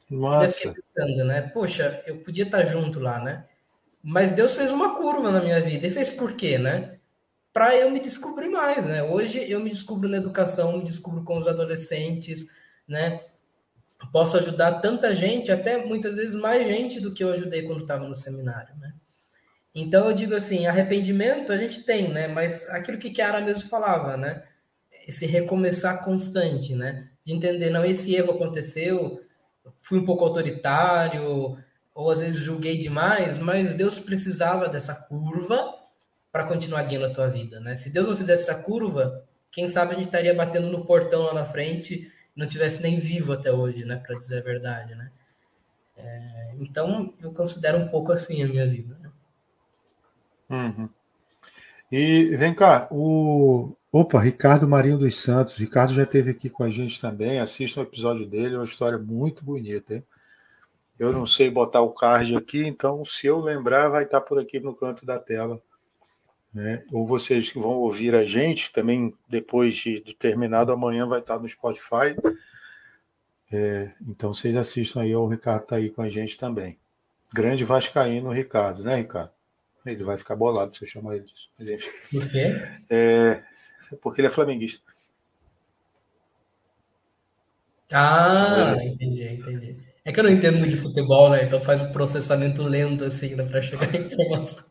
[0.10, 0.74] Nossa!
[0.74, 1.42] Pensando, né?
[1.54, 3.46] Poxa, eu podia estar junto lá, né?
[4.04, 5.88] Mas Deus fez uma curva na minha vida.
[5.88, 6.98] E fez por quê, né?
[7.54, 9.04] Para eu me descobrir mais, né?
[9.04, 12.48] Hoje eu me descubro na educação, me descubro com os adolescentes,
[12.88, 13.22] né?
[14.12, 18.08] Posso ajudar tanta gente, até muitas vezes mais gente do que eu ajudei quando estava
[18.08, 18.94] no seminário, né?
[19.76, 22.28] Então eu digo assim, arrependimento a gente tem, né?
[22.28, 24.44] Mas aquilo que Kiara mesmo falava, né?
[25.08, 27.10] Esse recomeçar constante, né?
[27.24, 29.22] De entender, não, esse erro aconteceu,
[29.80, 31.58] fui um pouco autoritário,
[32.02, 35.76] ou às vezes julguei demais, mas Deus precisava dessa curva
[36.32, 37.76] para continuar guiando a tua vida, né?
[37.76, 41.34] Se Deus não fizesse essa curva, quem sabe a gente estaria batendo no portão lá
[41.34, 43.98] na frente não tivesse nem vivo até hoje, né?
[43.98, 45.12] Para dizer a verdade, né?
[45.96, 48.98] É, então eu considero um pouco assim a minha vida.
[50.50, 50.90] Uhum.
[51.92, 53.76] E vem cá, o.
[53.92, 55.58] Opa, Ricardo Marinho dos Santos.
[55.58, 57.40] Ricardo já esteve aqui com a gente também.
[57.40, 60.04] Assista um episódio dele, é uma história muito bonita, hein?
[61.02, 64.60] Eu não sei botar o card aqui, então se eu lembrar, vai estar por aqui
[64.60, 65.60] no canto da tela.
[66.54, 66.86] Né?
[66.92, 71.40] Ou vocês que vão ouvir a gente, também depois de, de terminado, amanhã vai estar
[71.40, 72.16] no Spotify.
[73.52, 76.78] É, então vocês assistam aí, o Ricardo está aí com a gente também.
[77.34, 79.32] Grande Vascaíno, Ricardo, né, Ricardo?
[79.84, 81.50] Ele vai ficar bolado se eu chamar ele disso.
[81.58, 81.90] Mas enfim.
[82.12, 82.46] Por quê?
[82.92, 83.44] É,
[84.00, 84.84] porque ele é flamenguista.
[87.92, 89.91] Ah, entendi, entendi.
[90.04, 91.44] É que eu não entendo muito de futebol, né?
[91.44, 94.64] Então faz um processamento lento, assim, né, para chegar a informação.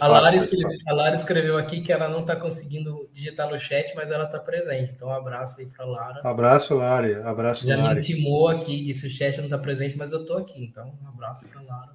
[0.00, 3.92] a, Lara escreveu, a Lara escreveu aqui que ela não está conseguindo digitar no chat,
[3.94, 4.92] mas ela está presente.
[4.94, 6.20] Então, um abraço aí para Lara.
[6.24, 7.28] Abraço, Lara.
[7.28, 7.94] Abraço, Já Lara.
[7.94, 10.64] me intimou aqui, disse o chat não está presente, mas eu estou aqui.
[10.64, 11.92] Então, um abraço para Lara.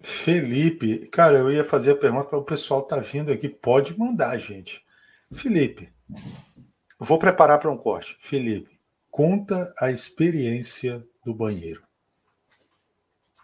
[0.00, 3.48] Felipe, cara, eu ia fazer a pergunta para o pessoal tá vindo aqui.
[3.48, 4.82] Pode mandar, gente.
[5.32, 5.88] Felipe,
[6.98, 8.16] vou preparar para um corte.
[8.18, 8.70] Felipe,
[9.10, 11.82] conta a experiência do banheiro.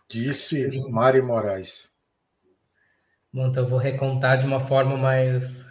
[0.08, 1.90] Disse Mari Moraes.
[3.32, 5.66] Bom, então eu vou recontar de uma forma mais.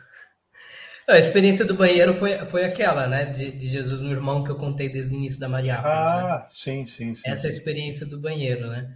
[1.08, 3.26] A experiência do banheiro foi, foi aquela, né?
[3.26, 5.78] De, de Jesus no irmão que eu contei desde o início da Maria.
[5.78, 6.48] Ah, né?
[6.50, 7.30] sim, sim, sim.
[7.30, 8.94] Essa é experiência do banheiro, né?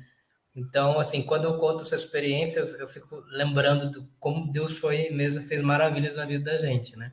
[0.56, 5.44] Então, assim, quando eu conto essa experiência, eu fico lembrando de como Deus foi mesmo,
[5.44, 7.12] fez maravilhas na vida da gente, né?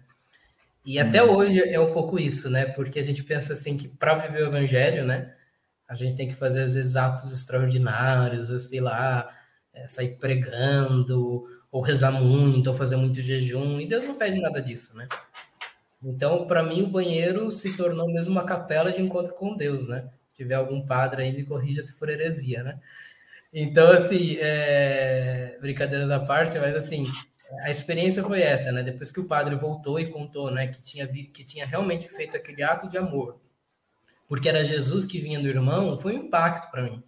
[0.85, 1.31] E até hum.
[1.31, 2.67] hoje é um pouco isso, né?
[2.67, 5.36] Porque a gente pensa assim que para viver o evangelho, né?
[5.89, 9.33] A gente tem que fazer às vezes atos extraordinários, ou sei lá,
[9.73, 14.61] é, sair pregando, ou rezar muito, ou fazer muito jejum, e Deus não pede nada
[14.61, 15.07] disso, né?
[16.03, 20.09] Então, para mim, o banheiro se tornou mesmo uma capela de encontro com Deus, né?
[20.31, 22.79] Se tiver algum padre aí, me corrija se for heresia, né?
[23.53, 25.57] Então, assim, é...
[25.61, 27.07] brincadeiras à parte, mas assim,
[27.63, 28.83] a experiência foi essa, né?
[28.83, 31.25] Depois que o padre voltou e contou, né, que tinha, vi...
[31.25, 33.41] que tinha realmente feito aquele ato de amor,
[34.29, 37.03] porque era Jesus que vinha do irmão, foi um impacto para mim.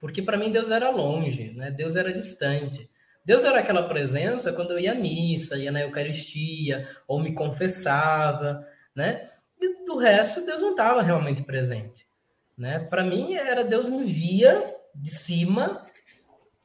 [0.00, 1.70] Porque para mim Deus era longe, né?
[1.70, 2.90] Deus era distante.
[3.24, 8.66] Deus era aquela presença quando eu ia à missa, ia na Eucaristia, ou me confessava,
[8.94, 9.28] né?
[9.60, 12.04] E do resto, Deus não estava realmente presente,
[12.58, 12.80] né?
[12.80, 15.86] Para mim, era Deus me via de cima,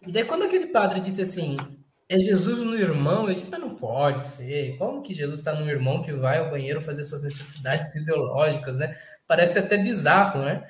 [0.06, 1.58] e daí quando aquele padre disse assim,
[2.10, 5.70] é Jesus no irmão, eu disse, mas não pode ser, como que Jesus está no
[5.70, 8.98] irmão que vai ao banheiro fazer suas necessidades fisiológicas, né?
[9.28, 10.68] Parece até bizarro, né?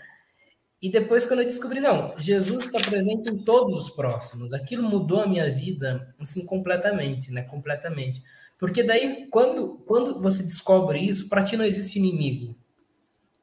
[0.82, 4.54] E depois, quando eu descobri, não, Jesus está presente em todos os próximos.
[4.54, 7.42] Aquilo mudou a minha vida, assim, completamente, né?
[7.42, 8.24] Completamente.
[8.60, 12.56] Porque daí, quando, quando você descobre isso, para ti não existe inimigo.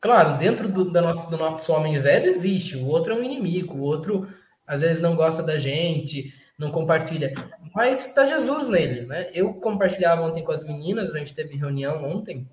[0.00, 2.76] Claro, dentro do, da do nosso homem velho existe.
[2.76, 3.78] O outro é um inimigo.
[3.78, 4.28] O outro,
[4.66, 7.32] às vezes, não gosta da gente, não compartilha.
[7.74, 9.30] Mas está Jesus nele, né?
[9.32, 12.48] Eu compartilhava ontem com as meninas, a gente teve reunião ontem.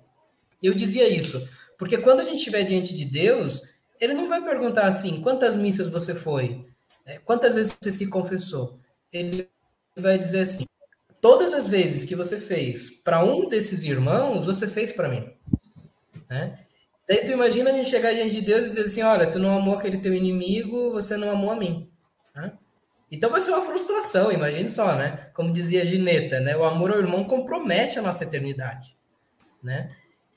[0.62, 1.46] Eu dizia isso.
[1.82, 3.60] Porque quando a gente estiver diante de Deus,
[4.00, 6.64] ele não vai perguntar assim: quantas missas você foi?
[7.04, 8.78] É, quantas vezes você se confessou?
[9.12, 9.48] Ele
[9.96, 10.64] vai dizer assim:
[11.20, 15.28] todas as vezes que você fez para um desses irmãos, você fez para mim.
[16.30, 16.56] Né?
[17.08, 19.58] Daí tu imagina a gente chegar diante de Deus e dizer assim: olha, tu não
[19.58, 21.90] amou aquele teu inimigo, você não amou a mim.
[22.32, 22.52] Né?
[23.10, 25.30] Então vai ser uma frustração, imagine só, né?
[25.34, 26.56] Como dizia Gineta, né?
[26.56, 28.96] O amor ao irmão compromete a nossa eternidade,
[29.60, 29.90] né?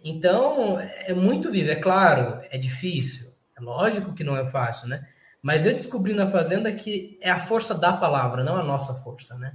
[0.03, 1.69] Então, é muito vivo.
[1.69, 3.31] É claro, é difícil.
[3.57, 5.07] É lógico que não é fácil, né?
[5.41, 9.35] Mas eu descobri na Fazenda que é a força da palavra, não a nossa força,
[9.37, 9.53] né?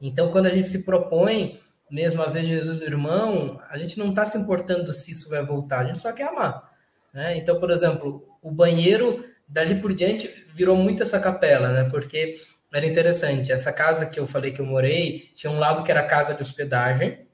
[0.00, 1.58] Então, quando a gente se propõe
[1.90, 5.80] mesmo a ver Jesus irmão, a gente não está se importando se isso vai voltar,
[5.80, 6.70] a gente só quer amar.
[7.12, 7.36] Né?
[7.38, 11.88] Então, por exemplo, o banheiro, dali por diante, virou muito essa capela, né?
[11.90, 12.38] Porque
[12.72, 13.50] era interessante.
[13.50, 16.42] Essa casa que eu falei que eu morei, tinha um lado que era casa de
[16.42, 17.26] hospedagem,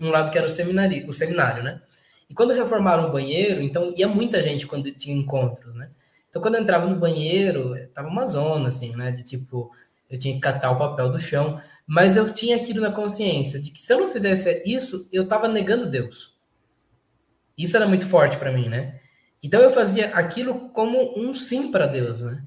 [0.00, 1.80] um lado que era o seminário, o seminário, né?
[2.28, 5.90] E quando reformaram o banheiro, então ia muita gente quando tinha encontros, né?
[6.28, 9.70] Então quando eu entrava no banheiro, tava uma zona assim, né, de tipo,
[10.10, 13.70] eu tinha que catar o papel do chão, mas eu tinha aquilo na consciência de
[13.70, 16.36] que se eu não fizesse isso, eu tava negando Deus.
[17.56, 19.00] Isso era muito forte para mim, né?
[19.42, 22.44] Então eu fazia aquilo como um sim para Deus, né?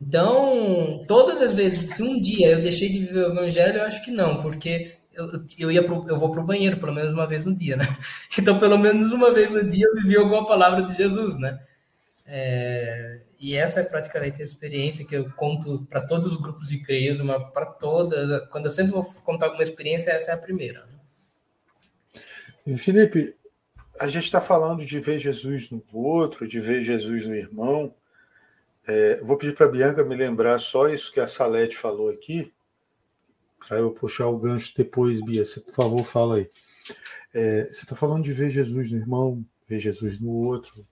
[0.00, 4.02] Então, todas as vezes, se um dia eu deixei de viver o evangelho, eu acho
[4.02, 7.26] que não, porque eu, eu, ia pro, eu vou para o banheiro pelo menos uma
[7.26, 7.84] vez no dia, né?
[8.38, 11.60] Então, pelo menos uma vez no dia eu vivi alguma palavra de Jesus, né?
[12.26, 16.78] É, e essa é praticamente a experiência que eu conto para todos os grupos de
[16.78, 18.48] Crisma, para todas.
[18.48, 20.86] Quando eu sempre vou contar alguma experiência, essa é a primeira.
[22.66, 22.76] Né?
[22.76, 23.34] Felipe,
[23.98, 27.94] a gente está falando de ver Jesus no outro, de ver Jesus no irmão.
[28.86, 32.52] É, vou pedir para a Bianca me lembrar só isso que a Salete falou aqui,
[33.66, 35.44] para eu puxar o gancho depois, Bia.
[35.44, 36.50] Você, por favor, fala aí.
[37.32, 40.86] É, você está falando de ver Jesus no irmão, ver Jesus no outro.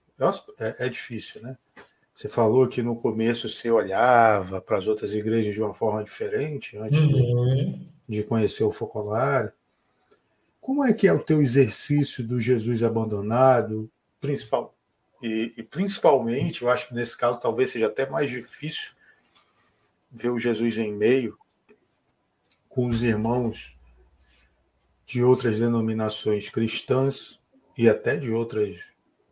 [0.59, 1.57] É, é, difícil, né?
[2.13, 6.77] Você falou que no começo você olhava para as outras igrejas de uma forma diferente,
[6.77, 7.87] antes uhum.
[8.07, 9.51] de, de conhecer o focolário.
[10.59, 13.89] Como é que é o teu exercício do Jesus abandonado,
[14.19, 14.75] principal,
[15.21, 18.91] e, e, principalmente, eu acho que nesse caso talvez seja até mais difícil
[20.11, 21.37] ver o Jesus em meio
[22.79, 23.75] com os irmãos
[25.05, 27.37] de outras denominações cristãs
[27.77, 28.77] e até de outras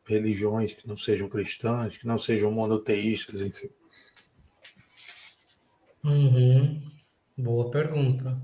[0.06, 3.70] religiões que não sejam cristãs, que não sejam monoteístas, enfim.
[6.04, 6.92] Uhum.
[7.38, 8.38] Boa pergunta.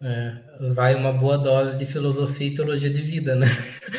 [0.00, 3.48] É, vai uma boa dose de filosofia e teologia de vida, né?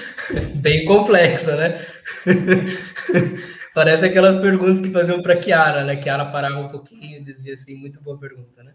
[0.58, 1.86] Bem complexa, né?
[3.76, 5.96] Parece aquelas perguntas que faziam para Kiara, né?
[5.96, 8.74] Kiara parava um pouquinho e dizia assim, muito boa pergunta, né?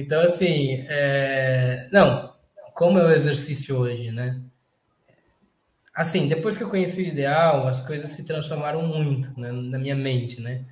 [0.00, 1.88] Então, assim, é...
[1.90, 2.32] não,
[2.72, 4.40] como é o exercício hoje, né?
[5.92, 9.96] Assim, depois que eu conheci o ideal, as coisas se transformaram muito né, na minha
[9.96, 10.64] mente, né?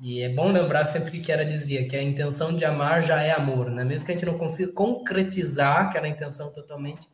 [0.00, 3.32] E é bom lembrar sempre que Kiara dizia que a intenção de amar já é
[3.32, 3.82] amor, né?
[3.82, 7.08] Mesmo que a gente não consiga concretizar aquela intenção totalmente,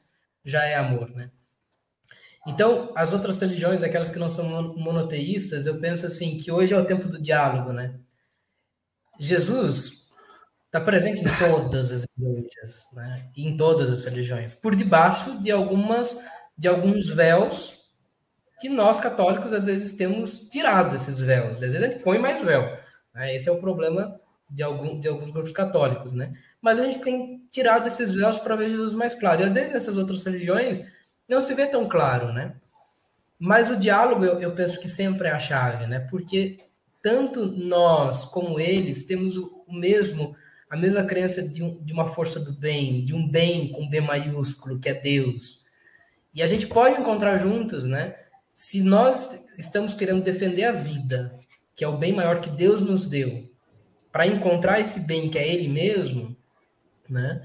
[0.45, 1.31] já é amor, né?
[2.47, 6.79] Então, as outras religiões, aquelas que não são monoteístas, eu penso assim que hoje é
[6.79, 7.99] o tempo do diálogo, né?
[9.19, 10.08] Jesus
[10.69, 13.29] está presente em todas as igrejas, né?
[13.37, 16.17] Em todas as religiões, por debaixo de algumas
[16.57, 17.79] de alguns véus
[18.61, 21.55] que nós católicos às vezes temos tirado esses véus.
[21.55, 22.63] Às vezes a gente põe mais véu.
[23.15, 23.37] Né?
[23.37, 26.33] Esse é o problema de, algum, de alguns grupos católicos, né?
[26.61, 29.41] Mas a gente tem tirado esses véus para ver Jesus mais claro.
[29.41, 30.83] E às vezes nessas outras religiões
[31.29, 32.57] não se vê tão claro, né?
[33.39, 36.01] Mas o diálogo eu, eu penso que sempre é a chave, né?
[36.11, 36.59] Porque
[37.01, 40.35] tanto nós como eles temos o, o mesmo
[40.71, 44.01] a mesma crença de, um, de uma força do bem, de um bem com B
[44.01, 45.63] maiúsculo, que é Deus.
[46.35, 48.15] E a gente pode encontrar juntos, né?
[48.59, 51.33] se nós estamos querendo defender a vida,
[51.77, 53.49] que é o bem maior que Deus nos deu,
[54.11, 56.37] para encontrar esse bem que é Ele mesmo,
[57.09, 57.41] né?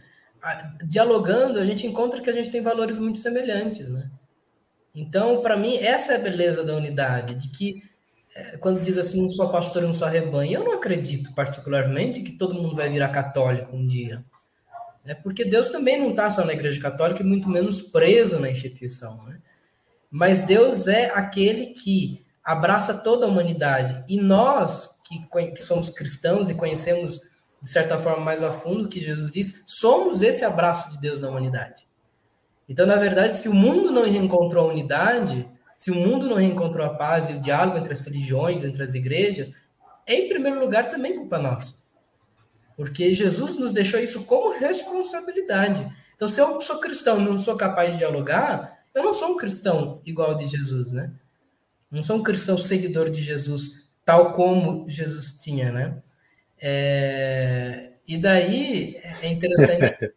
[0.88, 4.09] Dialogando, a gente encontra que a gente tem valores muito semelhantes, né?
[4.95, 7.84] Então, para mim, essa é a beleza da unidade, de que
[8.59, 12.31] quando diz assim, um só pastor e um só rebanho, eu não acredito particularmente que
[12.31, 14.23] todo mundo vai virar católico um dia.
[15.05, 18.49] É porque Deus também não está só na igreja católica e muito menos preso na
[18.49, 19.39] instituição, né?
[20.09, 24.03] Mas Deus é aquele que abraça toda a humanidade.
[24.07, 27.19] E nós, que, somos cristãos e conhecemos,
[27.61, 31.19] de certa forma, mais a fundo o que Jesus diz, somos esse abraço de Deus
[31.19, 31.88] na humanidade.
[32.69, 35.49] Então, na verdade, se o mundo não reencontrou a unidade,
[35.84, 38.93] se o mundo não reencontrou a paz e o diálogo entre as religiões, entre as
[38.93, 39.51] igrejas,
[40.07, 41.75] é, em primeiro lugar, também culpa nossa.
[42.77, 45.86] Porque Jesus nos deixou isso como responsabilidade.
[46.15, 49.38] Então, se eu sou cristão e não sou capaz de dialogar, eu não sou um
[49.38, 51.11] cristão igual de Jesus, né?
[51.91, 55.97] Não sou um cristão seguidor de Jesus, tal como Jesus tinha, né?
[56.61, 57.89] É...
[58.07, 60.13] E daí é interessante.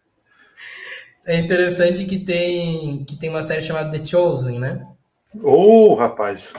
[1.27, 4.87] é interessante que tem que tem uma série chamada The Chosen, né?
[5.43, 6.55] Ô, oh, rapaz!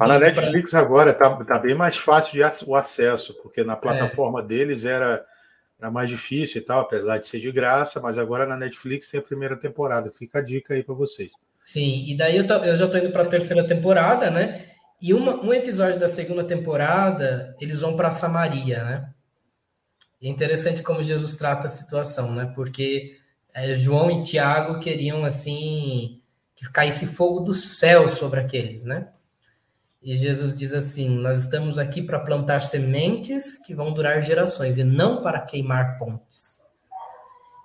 [0.00, 0.80] A na Netflix pra...
[0.80, 4.42] agora tá, tá bem mais fácil de o acesso, porque na plataforma é.
[4.42, 5.24] deles era
[5.78, 9.20] era mais difícil e tal, apesar de ser de graça, mas agora na Netflix tem
[9.20, 10.10] a primeira temporada.
[10.10, 11.32] Fica a dica aí para vocês.
[11.62, 14.70] Sim, e daí eu, tô, eu já estou indo para a terceira temporada, né?
[15.02, 19.10] E uma, um episódio da segunda temporada, eles vão para Samaria, né?
[20.20, 22.50] E é interessante como Jesus trata a situação, né?
[22.54, 23.18] Porque
[23.52, 26.22] é, João e Tiago queriam, assim,
[26.56, 29.08] que caísse fogo do céu sobre aqueles, né?
[30.02, 34.84] E Jesus diz assim: Nós estamos aqui para plantar sementes que vão durar gerações e
[34.84, 36.60] não para queimar pontes.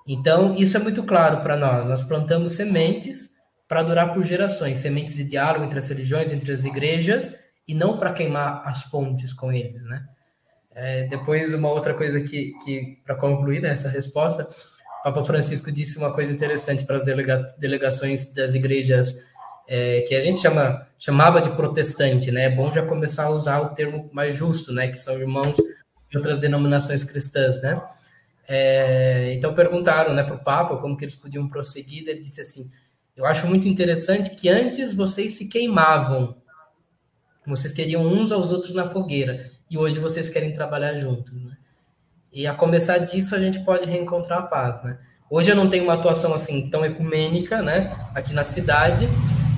[0.07, 1.87] Então, isso é muito claro para nós.
[1.87, 3.29] Nós plantamos sementes
[3.67, 7.97] para durar por gerações sementes de diálogo entre as religiões, entre as igrejas, e não
[7.97, 10.05] para queimar as pontes com eles, né?
[10.73, 14.49] É, depois, uma outra coisa que, que para concluir essa resposta,
[15.03, 19.15] Papa Francisco disse uma coisa interessante para as delega, delegações das igrejas
[19.67, 22.45] é, que a gente chama, chamava de protestante, né?
[22.45, 24.89] É bom já começar a usar o termo mais justo, né?
[24.89, 25.57] Que são irmãos
[26.09, 27.81] de outras denominações cristãs, né?
[28.47, 32.07] É, então perguntaram, né, para o Papa como que eles podiam prosseguir.
[32.07, 32.69] Ele disse assim:
[33.15, 36.35] eu acho muito interessante que antes vocês se queimavam,
[37.45, 41.50] vocês queriam uns aos outros na fogueira, e hoje vocês querem trabalhar juntos, né?
[42.31, 44.99] E a começar disso a gente pode reencontrar a paz, né?
[45.29, 49.07] Hoje eu não tenho uma atuação assim tão ecumênica, né, aqui na cidade,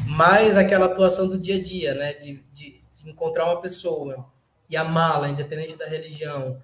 [0.07, 2.13] mais aquela atuação do dia a dia, né?
[2.13, 4.31] De, de, de encontrar uma pessoa
[4.69, 6.61] e amá-la, independente da religião,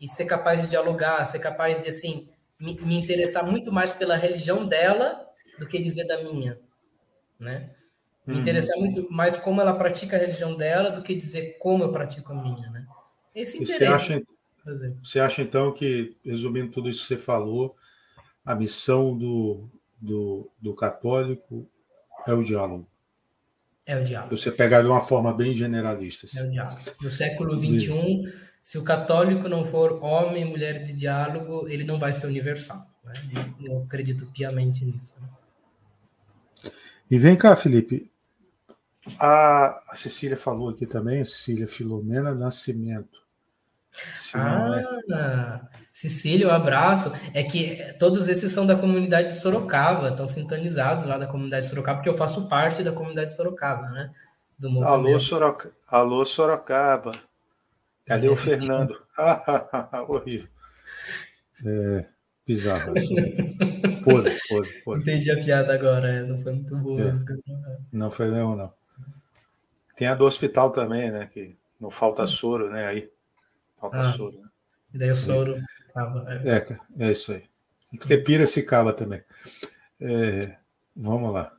[0.00, 4.16] e ser capaz de dialogar, ser capaz de, assim, me, me, interessar muito mais pela
[4.16, 6.58] religião dela do que dizer da minha,
[7.38, 7.70] né?
[8.26, 8.40] Me uhum.
[8.40, 12.32] interessar muito mais como ela pratica a religião dela do que dizer como eu pratico
[12.32, 12.84] a minha, né?
[13.34, 13.78] Esse interesse.
[13.78, 14.22] Você acha,
[15.02, 17.76] você acha então que, resumindo tudo isso que você falou,
[18.44, 19.68] a missão do,
[20.00, 21.68] do, do católico
[22.26, 22.86] é o diálogo?
[23.84, 24.36] É o diálogo.
[24.36, 26.26] Você pegar de uma forma bem generalista.
[26.26, 26.38] Assim.
[26.38, 26.80] É o diálogo.
[27.00, 31.98] No século XXI, se o católico não for homem e mulher de diálogo, ele não
[31.98, 32.86] vai ser universal.
[33.04, 33.12] Né?
[33.60, 35.14] Eu acredito piamente nisso.
[35.20, 36.70] Né?
[37.10, 38.08] E vem cá, Felipe.
[39.18, 43.21] A, a Cecília falou aqui também, Cecília Filomena Nascimento.
[44.34, 45.60] Ah.
[45.90, 47.12] Cecília, um abraço.
[47.34, 51.70] É que todos esses são da comunidade de Sorocaba, estão sintonizados lá da comunidade de
[51.70, 54.10] Sorocaba, porque eu faço parte da comunidade de Sorocaba, né?
[54.58, 55.72] Do Alô, Soroca...
[55.88, 57.12] Alô, Sorocaba.
[58.06, 58.96] Cadê é, o Fernando?
[60.08, 60.48] Horrível.
[61.64, 62.06] É,
[62.46, 62.94] bizarro.
[64.02, 65.02] podre, podre, podre.
[65.02, 67.00] Entendi a piada agora, é, não foi muito boa.
[67.00, 67.14] É.
[67.92, 68.72] Não foi não, não.
[69.94, 71.26] Tem a do hospital também, né?
[71.26, 72.86] Que não falta soro, né?
[72.86, 73.11] Aí.
[73.82, 74.12] Falta ah.
[74.12, 74.48] soro, né?
[74.94, 75.56] E daí o soro
[75.88, 76.24] acaba.
[76.44, 77.42] É, é, é isso aí.
[77.98, 79.20] Porque pira se cava também.
[80.00, 80.56] É,
[80.94, 81.52] vamos lá.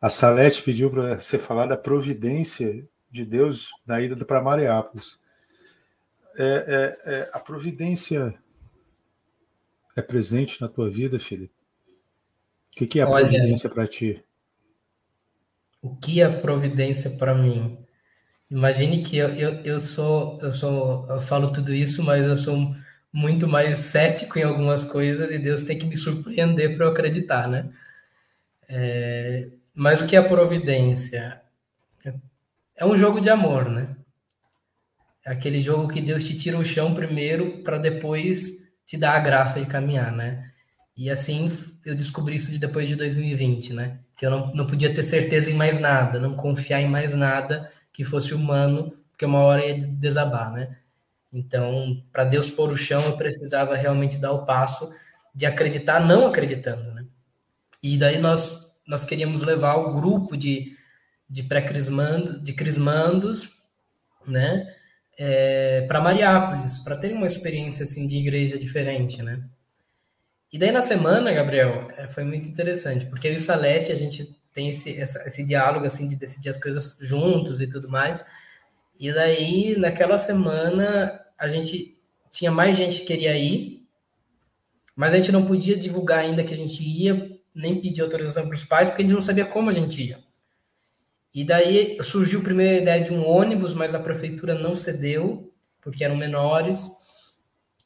[0.00, 5.18] A Salete pediu para você falar da providência de Deus na ida para Mariápolis.
[6.38, 8.32] É, é, é, a providência
[9.96, 11.52] é presente na tua vida, Felipe?
[12.72, 14.24] O que, que é a Olha, providência para ti?
[15.82, 17.84] O que é providência para mim?
[18.50, 22.74] Imagine que eu, eu, eu sou, eu sou, eu falo tudo isso, mas eu sou
[23.12, 27.48] muito mais cético em algumas coisas e Deus tem que me surpreender para eu acreditar,
[27.48, 27.70] né?
[28.68, 31.40] É, mas o que é a providência?
[32.76, 33.94] É um jogo de amor, né?
[35.24, 39.20] É aquele jogo que Deus te tira o chão primeiro para depois te dar a
[39.20, 40.50] graça de caminhar, né?
[40.96, 44.00] E assim eu descobri isso depois de 2020, né?
[44.16, 47.70] Que eu não, não podia ter certeza em mais nada, não confiar em mais nada
[47.92, 50.78] que fosse humano, porque uma hora ia desabar, né?
[51.32, 54.92] Então, para Deus pôr o chão, eu precisava realmente dar o passo
[55.34, 57.04] de acreditar não acreditando, né?
[57.82, 60.76] E daí nós nós queríamos levar o grupo de,
[61.28, 63.48] de pré-crismando, de crismandos,
[64.26, 64.74] né?
[65.16, 69.44] É, para Mariápolis, para ter uma experiência assim de igreja diferente, né?
[70.52, 74.39] E daí na semana, Gabriel, é, foi muito interessante, porque eu e Salete, a gente
[74.52, 78.24] tem esse, essa, esse diálogo assim de decidir as coisas juntos e tudo mais.
[78.98, 81.98] E daí, naquela semana, a gente
[82.30, 83.86] tinha mais gente que queria ir,
[84.94, 88.54] mas a gente não podia divulgar ainda que a gente ia, nem pedir autorização para
[88.54, 90.18] os pais, porque a gente não sabia como a gente ia.
[91.34, 96.04] E daí surgiu a primeira ideia de um ônibus, mas a prefeitura não cedeu, porque
[96.04, 96.90] eram menores.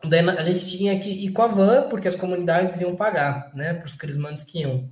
[0.03, 3.75] Daí a gente tinha que ir com a van, porque as comunidades iam pagar, né,
[3.75, 4.91] para os crismandos que iam.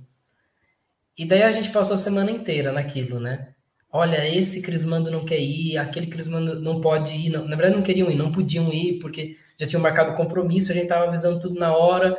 [1.17, 3.53] E daí a gente passou a semana inteira naquilo, né?
[3.91, 7.29] Olha, esse crismando não quer ir, aquele crismando não pode ir.
[7.29, 10.73] Não, na verdade, não queriam ir, não podiam ir, porque já tinham marcado compromisso, a
[10.73, 12.17] gente estava avisando tudo na hora.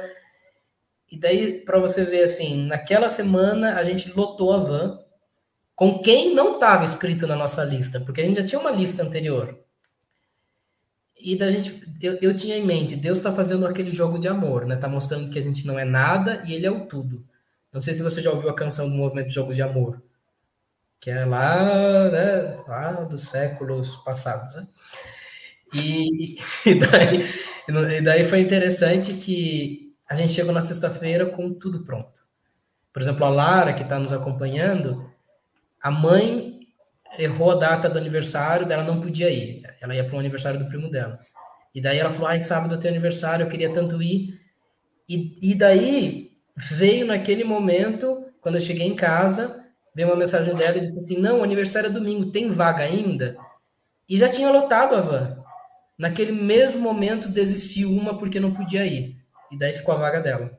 [1.10, 4.98] E daí, para você ver, assim, naquela semana a gente lotou a van
[5.74, 9.02] com quem não estava escrito na nossa lista, porque a gente já tinha uma lista
[9.02, 9.58] anterior.
[11.20, 14.66] E da gente, eu, eu tinha em mente, Deus está fazendo aquele jogo de amor,
[14.66, 14.76] né?
[14.76, 17.24] Tá mostrando que a gente não é nada e Ele é o tudo.
[17.74, 20.00] Não sei se você já ouviu a canção do Movimento de Jogos de Amor,
[21.00, 24.54] que é lá, né, lá dos séculos passados.
[24.54, 24.68] Né?
[25.74, 27.28] E, e, daí,
[27.98, 32.22] e daí foi interessante que a gente chegou na sexta-feira com tudo pronto.
[32.92, 35.10] Por exemplo, a Lara, que está nos acompanhando,
[35.82, 36.60] a mãe
[37.18, 39.62] errou a data do aniversário dela, não podia ir.
[39.80, 41.18] Ela ia para o aniversário do primo dela.
[41.74, 44.40] E daí ela falou: ai, sábado tem aniversário, eu queria tanto ir.
[45.08, 50.76] E, e daí veio naquele momento, quando eu cheguei em casa, veio uma mensagem dela
[50.76, 53.36] e disse assim: Não, o aniversário é domingo, tem vaga ainda?
[54.08, 55.44] E já tinha lotado a van.
[55.96, 59.16] Naquele mesmo momento desistiu uma porque não podia ir.
[59.50, 60.58] E daí ficou a vaga dela.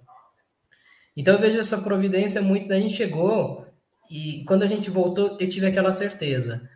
[1.15, 2.67] Então eu vejo essa providência muito.
[2.67, 3.65] Daí a gente chegou
[4.09, 6.67] e quando a gente voltou, eu tive aquela certeza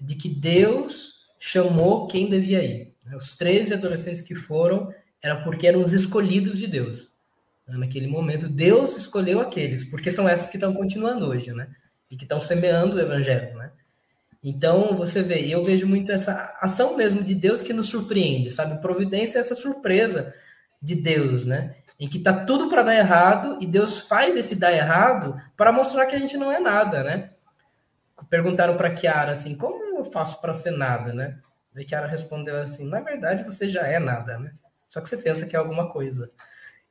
[0.00, 2.94] de que Deus chamou quem devia ir.
[3.16, 7.07] Os 13 adolescentes que foram era porque eram os escolhidos de Deus.
[7.68, 11.68] Né, naquele momento, Deus escolheu aqueles, porque são essas que estão continuando hoje, né?
[12.10, 13.70] E que estão semeando o evangelho, né?
[14.42, 18.80] Então, você vê, eu vejo muito essa ação mesmo de Deus que nos surpreende, sabe?
[18.80, 20.34] Providência é essa surpresa
[20.80, 21.74] de Deus, né?
[21.98, 26.06] Em que tá tudo para dar errado e Deus faz esse dar errado para mostrar
[26.06, 27.30] que a gente não é nada, né?
[28.30, 31.38] Perguntaram para Kiara assim: "Como eu faço para ser nada, né?"
[31.76, 34.52] E Kiara respondeu assim: "Na verdade, você já é nada, né?
[34.88, 36.30] Só que você pensa que é alguma coisa."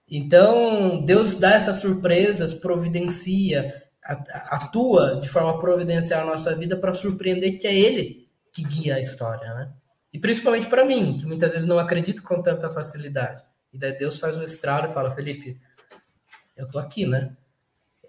[0.10, 7.60] Então, Deus dá essas surpresas, providencia, atua de forma providencial na nossa vida para surpreender
[7.60, 9.74] que é Ele que guia a história, né?
[10.14, 13.44] E principalmente para mim, que muitas vezes não acredito com tanta facilidade.
[13.74, 15.60] E daí Deus faz um estralo e fala, Felipe,
[16.56, 17.36] eu tô aqui, né?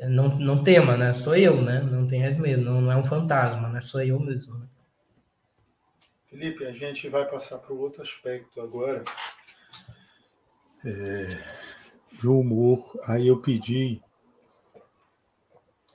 [0.06, 1.12] não, não tema, né?
[1.12, 1.80] Sou eu, né?
[1.80, 3.80] Não tenhas medo, não, não é um fantasma, né?
[3.80, 4.56] Sou eu mesmo.
[4.58, 4.66] Né?
[6.30, 9.02] Felipe, a gente vai passar para o outro aspecto agora.
[10.84, 11.44] É,
[12.22, 12.98] do humor.
[13.04, 14.00] Aí eu pedi.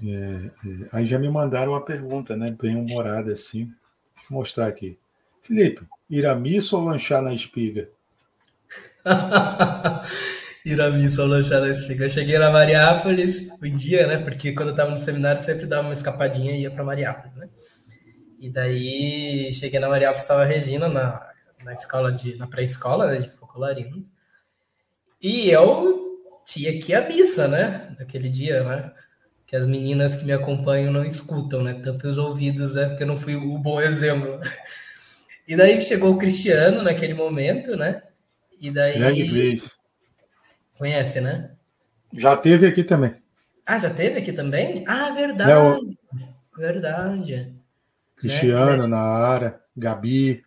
[0.02, 0.52] É, é,
[0.92, 2.56] aí já me mandaram uma pergunta, né?
[2.60, 3.66] Bem humorada assim.
[4.16, 4.98] Deixa eu mostrar aqui.
[5.42, 7.90] Felipe, ir à missa ou lanchar na espiga?
[10.66, 12.06] ir à missa ou lanchar na espiga.
[12.06, 14.18] Eu cheguei na Mariápolis um dia, né?
[14.18, 17.50] Porque quando eu estava no seminário sempre dava uma escapadinha e ia para Mariápolis, né?
[18.40, 21.30] E daí cheguei na Mariápolis, estava a Regina na,
[21.64, 24.06] na escola de na pré-escola né, de Focolarino.
[25.22, 26.13] E eu
[26.54, 27.96] tinha que ir à missa, né?
[27.98, 28.92] Naquele dia, né?
[29.48, 31.80] Que as meninas que me acompanham não escutam, né?
[31.84, 32.88] Tanto os ouvidos, né?
[32.88, 34.40] Porque eu não fui o bom exemplo.
[35.46, 38.02] E daí chegou o Cristiano naquele momento, né?
[38.62, 38.98] E daí.
[38.98, 39.76] Grande vez.
[40.78, 41.52] Conhece, né?
[42.14, 43.16] Já teve aqui também.
[43.66, 44.86] Ah, já teve aqui também?
[44.88, 45.52] Ah, verdade.
[45.52, 45.98] Não.
[46.58, 47.54] Verdade.
[48.16, 48.88] Cristiano, né?
[48.88, 50.42] Naara, Gabi.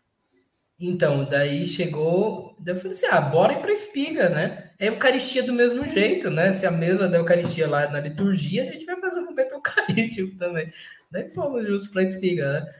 [0.80, 2.56] Então, daí chegou.
[2.58, 4.65] Daí eu falei assim: ah, bora ir para Espiga, né?
[4.78, 6.52] É Eucaristia do mesmo jeito, né?
[6.52, 10.36] Se a mesa da Eucaristia lá na liturgia, a gente vai fazer um momento eucarístico
[10.36, 10.70] também.
[11.10, 12.72] Daí fomos juntos para Espiga, né?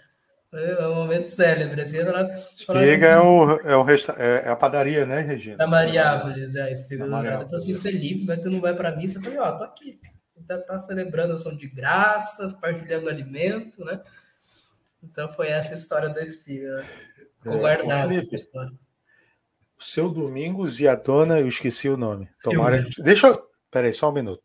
[0.53, 1.81] É um momento célebre.
[1.81, 5.57] Assim, Espiga é, o, é, o é, é a padaria, né, Regina?
[5.57, 6.73] Da Mariápolis, é.
[6.73, 7.53] Espiga da Mariápolis.
[7.53, 9.19] Eu falei assim: Felipe, mas tu não vai para missa?
[9.19, 9.99] Eu falei: ó, tô aqui.
[10.47, 14.01] Tá, tá celebrando a ação de graças, partilhando alimento, né?
[15.03, 16.75] Então foi essa história da espiga.
[16.75, 16.85] Né?
[17.39, 18.73] Ficou guardada essa história.
[19.79, 22.29] O seu Domingos e a dona, eu esqueci o nome.
[22.43, 22.85] Tomara...
[22.99, 23.47] Deixa eu.
[23.71, 24.43] Peraí, só um minuto.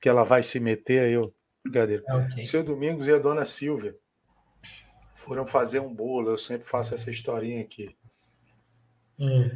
[0.00, 1.32] Que ela vai se meter aí, eu.
[1.62, 2.02] Brincadeira.
[2.08, 2.44] Ah, okay.
[2.44, 3.96] Seu Domingos e a dona Silvia
[5.14, 6.30] foram fazer um bolo.
[6.30, 7.96] Eu sempre faço essa historinha aqui.
[9.18, 9.50] Hum.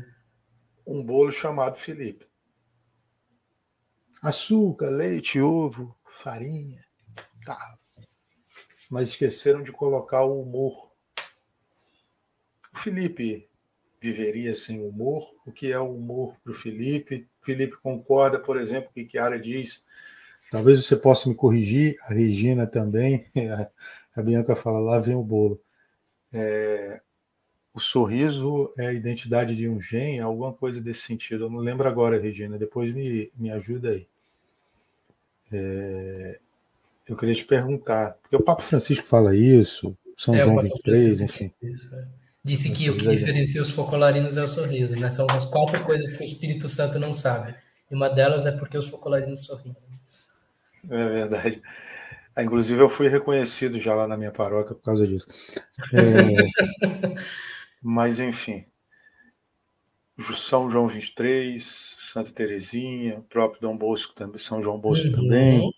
[0.87, 2.25] Um bolo chamado Felipe.
[4.23, 6.85] Açúcar, leite, ovo, farinha.
[7.45, 7.59] Tá.
[8.89, 10.93] Mas esqueceram de colocar o humor.
[12.73, 13.46] O Felipe
[14.13, 15.35] viveria sem humor?
[15.47, 17.27] O que é o humor para o Felipe?
[17.41, 19.83] Felipe concorda, por exemplo, com o que a Ara diz.
[20.51, 23.25] Talvez você possa me corrigir, a Regina também.
[24.15, 25.61] A Bianca fala, lá vem o bolo.
[26.33, 27.03] É,
[27.75, 31.45] o sorriso é a identidade de um gen, alguma coisa desse sentido.
[31.45, 34.09] Eu não lembro agora, Regina, depois me, me ajuda aí.
[35.53, 36.41] É,
[37.07, 41.53] eu queria te perguntar, porque o Papa Francisco fala isso, São é, João 23, enfim.
[41.63, 42.26] Isso, é.
[42.47, 45.11] Disse que o que diferencia os focolarinos é o sorriso, né?
[45.11, 47.57] São as quatro coisas que o Espírito Santo não sabe.
[47.91, 49.77] E uma delas é porque os focolarinos sorriem.
[50.89, 51.61] É verdade.
[52.37, 55.27] Ah, inclusive, eu fui reconhecido já lá na minha paróquia por causa disso.
[55.93, 57.17] É...
[57.83, 58.65] Mas, enfim.
[60.17, 65.15] São João 23, Santa Terezinha, próprio Dom Bosco também, São João Bosco uhum.
[65.15, 65.75] também.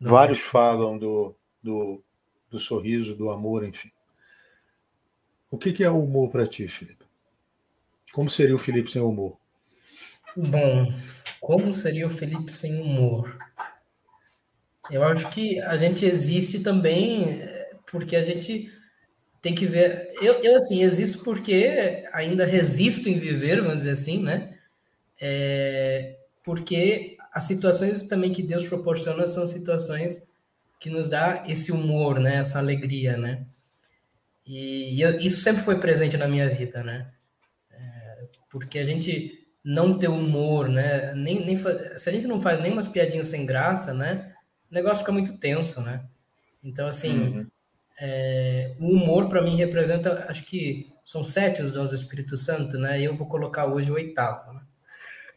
[0.00, 2.02] Vários falam do, do,
[2.50, 3.92] do sorriso, do amor, enfim.
[5.50, 7.04] O que, que é o humor para ti, Felipe?
[8.12, 9.36] Como seria o Felipe sem humor?
[10.36, 10.92] Bom,
[11.40, 13.38] como seria o Felipe sem humor?
[14.90, 17.40] Eu acho que a gente existe também
[17.90, 18.70] porque a gente
[19.40, 20.12] tem que ver.
[20.20, 24.58] Eu, eu assim, existo porque ainda resisto em viver, vamos dizer assim, né?
[25.20, 30.22] É, porque as situações também que Deus proporciona são situações
[30.78, 32.36] que nos dá esse humor, né?
[32.36, 33.46] Essa alegria, né?
[34.46, 37.10] E, eu, isso sempre foi presente na minha vida, né?
[37.70, 41.12] É, porque a gente não ter humor, né?
[41.14, 44.32] Nem, nem, se a gente não faz nem umas piadinhas sem graça, né?
[44.70, 46.04] O negócio fica muito tenso, né?
[46.62, 47.46] Então, assim, uhum.
[48.00, 52.78] é, o humor para mim representa, acho que são sete os dons do Espírito Santo,
[52.78, 53.00] né?
[53.00, 54.60] E eu vou colocar hoje o oitavo, né?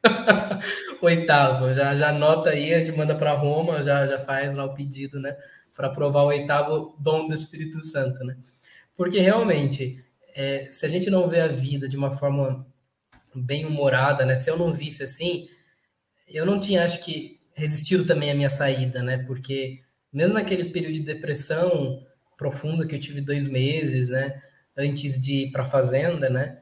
[1.02, 4.74] oitavo, já, já anota aí, a gente manda para Roma, já, já faz lá o
[4.76, 5.36] pedido, né?
[5.76, 8.38] Para aprovar o oitavo dom do Espírito Santo, né?
[9.00, 10.04] Porque realmente,
[10.36, 12.68] é, se a gente não vê a vida de uma forma
[13.34, 14.36] bem humorada, né?
[14.36, 15.48] Se eu não visse assim,
[16.28, 19.20] eu não tinha, acho que, resistido também à minha saída, né?
[19.20, 19.80] Porque
[20.12, 22.06] mesmo naquele período de depressão
[22.38, 24.42] profunda que eu tive dois meses, né?
[24.78, 26.60] Antes de ir para a fazenda, né?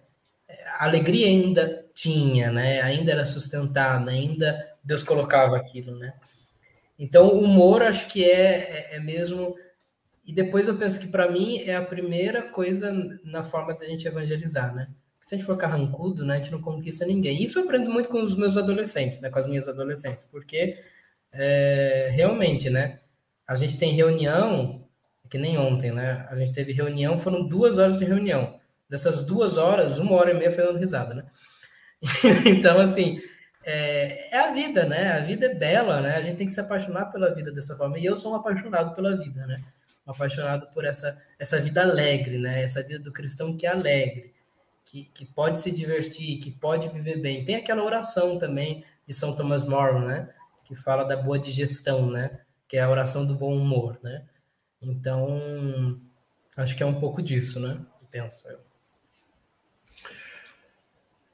[0.78, 2.82] A alegria ainda tinha, né?
[2.82, 6.14] Ainda era sustentada, ainda Deus colocava aquilo, né?
[7.00, 9.56] Então, o humor acho que é, é, é mesmo
[10.28, 12.94] e depois eu penso que para mim é a primeira coisa
[13.24, 14.90] na forma da gente evangelizar, né?
[15.22, 17.42] Se a gente for carrancudo, né, a gente não conquista ninguém.
[17.42, 20.78] Isso eu aprendo muito com os meus adolescentes, né, com as minhas adolescentes, porque
[21.32, 23.00] é, realmente, né,
[23.48, 24.86] a gente tem reunião,
[25.30, 26.26] que nem ontem, né?
[26.30, 28.60] A gente teve reunião, foram duas horas de reunião.
[28.90, 31.26] Dessas duas horas, uma hora e meia foi dando risada, né?
[32.46, 33.22] então, assim,
[33.66, 35.14] é, é, a vida, né?
[35.14, 36.16] A vida é bela, né?
[36.16, 37.98] A gente tem que se apaixonar pela vida dessa forma.
[38.00, 39.62] E eu sou um apaixonado pela vida, né?
[40.08, 42.64] Apaixonado por essa, essa vida alegre, né?
[42.64, 44.34] Essa vida do cristão que é alegre,
[44.86, 47.44] que, que pode se divertir, que pode viver bem.
[47.44, 50.30] Tem aquela oração também de São Thomas More, né?
[50.64, 52.40] Que fala da boa digestão, né?
[52.68, 54.26] Que é a oração do bom humor, né?
[54.82, 56.00] Então,
[56.56, 57.80] acho que é um pouco disso, né?
[58.10, 58.60] Penso eu.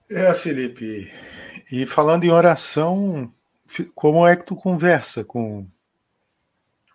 [0.09, 1.11] É, Felipe,
[1.71, 3.33] e falando em oração,
[3.95, 5.67] como é que tu conversa com,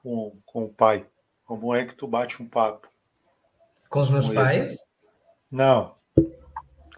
[0.03, 1.07] com, com o pai?
[1.49, 2.89] Como é que tu bate um papo?
[3.89, 4.73] Com os meus com pais?
[4.75, 4.81] Ele?
[5.51, 5.95] Não.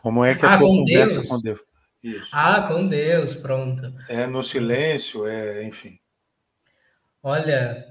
[0.03, 1.29] Como é que ah, a tua conversa Deus?
[1.29, 1.61] com Deus?
[2.03, 2.31] Isso.
[2.33, 3.95] Ah, com Deus, pronto.
[4.09, 6.01] É no silêncio, é, enfim.
[7.23, 7.87] Olha,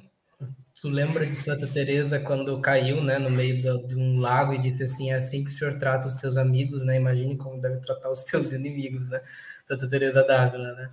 [0.81, 4.57] Tu lembra de Santa Teresa quando caiu, né, no meio do, de um lago e
[4.57, 6.97] disse assim, é assim que o senhor trata os teus amigos, né?
[6.97, 9.21] Imagine como deve tratar os teus inimigos, né?
[9.65, 10.89] Santa Teresa d'Ávila, né?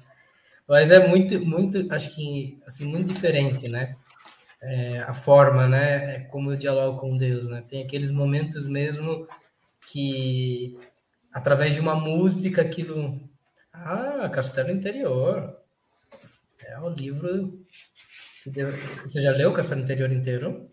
[0.69, 3.97] Mas é muito, muito, acho que assim muito diferente, né?
[4.63, 6.17] É, a forma, né?
[6.17, 7.63] É como eu dialogo com Deus, né?
[7.69, 9.29] Tem aqueles momentos mesmo
[9.87, 10.77] que
[11.33, 13.21] através de uma música aquilo,
[13.73, 15.57] ah, Castelo Interior,
[16.65, 17.67] é o livro
[19.03, 20.71] você já leu o Castelo Interior inteiro?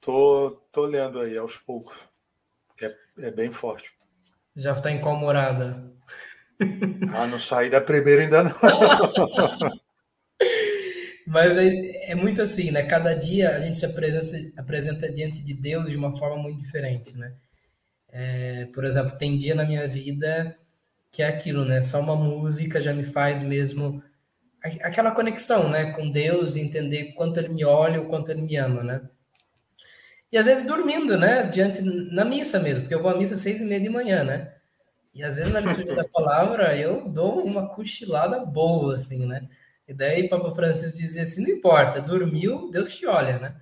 [0.00, 1.98] Tô, tô lendo aí aos poucos.
[2.80, 3.92] É, é bem forte.
[4.54, 5.92] Já está em qual morada?
[7.16, 8.52] Ah, não saí da primeira ainda não.
[11.28, 12.82] Mas é, é, muito assim, né?
[12.84, 17.16] Cada dia a gente se apresenta, apresenta diante de Deus de uma forma muito diferente,
[17.16, 17.34] né?
[18.10, 20.56] É, por exemplo, tem dia na minha vida
[21.12, 21.82] que é aquilo, né?
[21.82, 24.02] Só uma música já me faz mesmo
[24.62, 28.82] aquela conexão, né, com Deus, entender quanto ele me olha, o quanto ele me ama,
[28.82, 29.00] né?
[30.32, 33.40] E às vezes dormindo, né, diante na missa mesmo, porque eu vou à missa às
[33.40, 34.54] seis e meia de manhã, né?
[35.14, 39.48] E às vezes na leitura da palavra eu dou uma cochilada boa, assim, né?
[39.88, 43.56] E daí Papa Francisco dizia assim, não importa, dormiu, Deus te olha, né?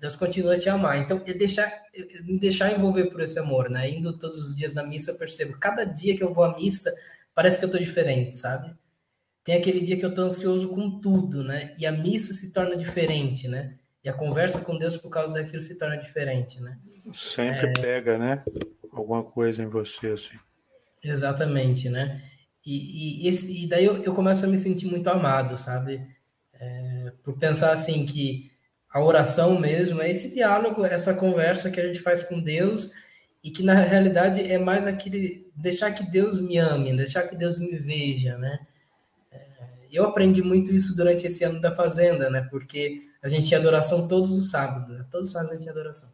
[0.00, 0.98] Deus continua a te amar.
[0.98, 3.88] Então, é deixar, é me deixar envolver por esse amor, né?
[3.88, 6.92] Indo todos os dias na missa, eu percebo, cada dia que eu vou à missa,
[7.34, 8.74] parece que eu tô diferente, sabe?
[9.44, 11.74] Tem aquele dia que eu tô ansioso com tudo, né?
[11.78, 13.76] E a missa se torna diferente, né?
[14.02, 16.78] E a conversa com Deus por causa daquilo se torna diferente, né?
[17.12, 17.72] Sempre é...
[17.72, 18.42] pega, né?
[18.90, 20.38] Alguma coisa em você, assim.
[21.02, 22.22] Exatamente, né?
[22.66, 26.04] E, e, esse, e daí eu, eu, começo a me sentir muito amado, sabe?
[26.52, 28.50] É, por pensar assim que
[28.90, 32.90] a oração mesmo é esse diálogo, essa conversa que a gente faz com Deus
[33.44, 37.58] e que na realidade é mais aquele deixar que Deus me ame, deixar que Deus
[37.58, 38.58] me veja, né?
[39.96, 42.46] eu aprendi muito isso durante esse ano da Fazenda, né?
[42.50, 45.06] Porque a gente tinha adoração todos os sábados, né?
[45.10, 46.12] Todos os sábados a gente tinha adoração.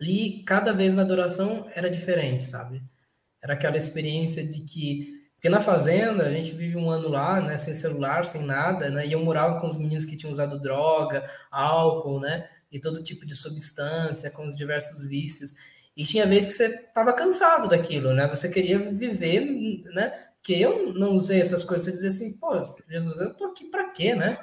[0.00, 2.82] E cada vez na adoração era diferente, sabe?
[3.42, 5.17] Era aquela experiência de que.
[5.38, 7.56] Porque na Fazenda a gente vive um ano lá, né?
[7.56, 9.06] Sem celular, sem nada, né?
[9.06, 12.48] E eu morava com os meninos que tinham usado droga, álcool, né?
[12.70, 15.54] E todo tipo de substância, com os diversos vícios.
[15.96, 18.26] E tinha vezes que você estava cansado daquilo, né?
[18.28, 19.40] Você queria viver,
[19.94, 20.28] né?
[20.48, 23.90] que eu não usei essas coisas, você dizia assim, pô, Jesus, eu tô aqui para
[23.90, 24.38] quê, né?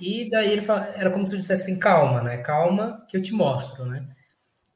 [0.00, 2.38] E daí ele fala, era como se ele dissesse assim, calma, né?
[2.38, 4.08] Calma que eu te mostro, né?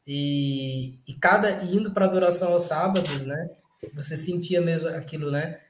[0.06, 3.50] E, e cada indo para adoração aos sábados, né?
[3.94, 5.60] Você sentia mesmo aquilo, né?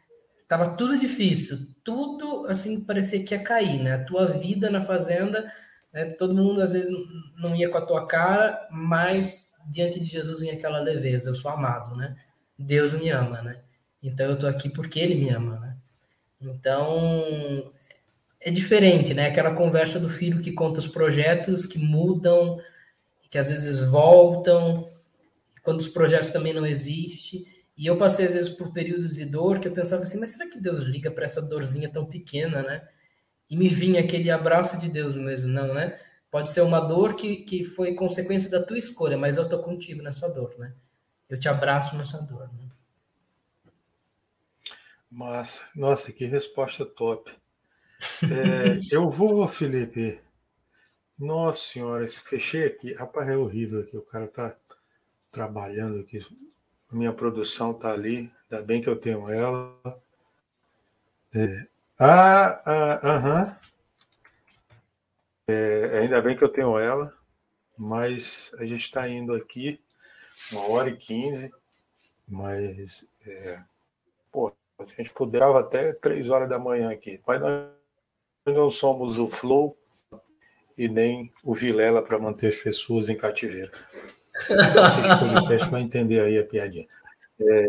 [0.46, 3.94] Tava tudo difícil, tudo assim parecia que ia cair, né?
[3.94, 5.52] A tua vida na fazenda,
[5.92, 6.06] né?
[6.12, 6.90] todo mundo às vezes
[7.36, 11.50] não ia com a tua cara, mas diante de Jesus vinha aquela leveza, eu sou
[11.50, 12.16] amado, né?
[12.58, 13.60] Deus me ama, né?
[14.02, 15.76] Então eu tô aqui porque ele me ama, né?
[16.40, 17.70] Então
[18.40, 19.26] é diferente, né?
[19.26, 22.58] Aquela conversa do filho que conta os projetos que mudam,
[23.30, 24.88] que às vezes voltam,
[25.62, 27.46] quando os projetos também não existem.
[27.78, 30.50] E eu passei às vezes por períodos de dor que eu pensava assim, mas será
[30.50, 32.88] que Deus liga para essa dorzinha tão pequena, né?
[33.48, 35.96] E me vinha aquele abraço de Deus mesmo, não, né?
[36.28, 40.02] Pode ser uma dor que, que foi consequência da tua escolha, mas eu tô contigo
[40.02, 40.74] nessa dor, né?
[41.28, 42.68] Eu te abraço nessa dor, né?
[45.08, 45.62] Massa.
[45.74, 47.32] Nossa, que resposta top.
[48.22, 50.20] É, eu vou, Felipe.
[51.18, 52.92] Nossa senhora, fechei aqui.
[52.94, 53.96] Rapaz, é horrível aqui.
[53.96, 54.56] O cara tá
[55.32, 56.20] trabalhando aqui.
[56.90, 58.32] Minha produção tá ali.
[58.50, 59.78] Ainda bem que eu tenho ela.
[61.34, 61.66] É.
[62.00, 63.58] Ah, ah, aham.
[65.48, 67.14] É, ainda bem que eu tenho ela.
[67.76, 69.80] Mas a gente está indo aqui
[70.50, 71.52] uma hora e quinze.
[72.26, 73.60] Mas, é,
[74.32, 77.20] pô, a gente puderava até três horas da manhã aqui.
[77.26, 77.68] Mas nós
[78.46, 79.76] não somos o Flow
[80.76, 83.72] e nem o Vilela para manter as pessoas em cativeiro.
[84.46, 86.86] Você vai entender aí a piadinha.
[87.40, 87.66] É,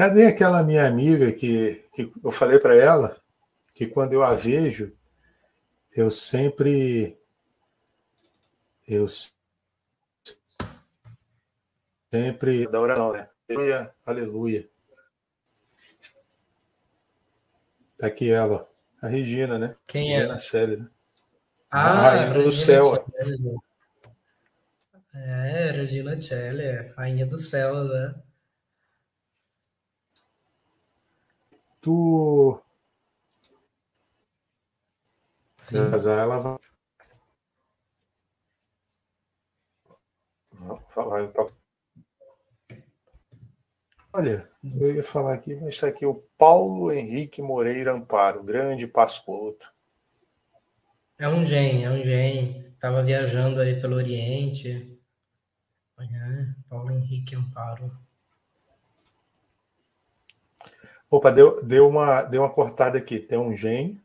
[0.00, 3.18] Cadê aquela minha amiga que, que eu falei para ela
[3.74, 4.96] que quando eu a vejo,
[5.94, 7.18] eu sempre.
[8.88, 9.06] Eu
[12.10, 12.66] sempre.
[12.68, 13.28] Da oração, né?
[13.46, 14.70] Aleluia, aleluia.
[17.98, 18.66] Tá aqui ela,
[19.02, 19.76] a Regina, né?
[19.86, 20.20] Quem é?
[20.20, 20.88] Regina Célia, né?
[21.70, 23.04] Ah, a rainha do céu.
[23.16, 23.24] É,
[25.12, 28.14] Regina Celli, rainha do céu, né?
[31.80, 32.62] Tu.
[35.60, 35.90] Sim.
[35.90, 36.58] Casar, ela vai.
[44.12, 44.50] Olha,
[44.80, 49.72] eu ia falar aqui, mas está aqui o Paulo Henrique Moreira Amparo, grande Pascoto.
[51.18, 52.66] É um gen, é um gen.
[52.74, 54.89] Estava viajando aí pelo Oriente.
[56.70, 57.90] Paulo Henrique Amparo.
[61.10, 63.18] Opa, deu, deu, uma, deu uma cortada aqui.
[63.18, 64.00] Tem um gen.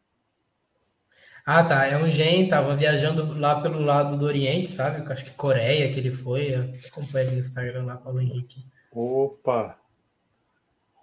[1.45, 1.85] Ah, tá.
[1.85, 5.05] É um gen, tava viajando lá pelo lado do Oriente, sabe?
[5.13, 6.55] Acho que Coreia que ele foi.
[6.55, 8.65] Eu acompanho no Instagram lá, Paulo Henrique.
[8.91, 9.77] Opa!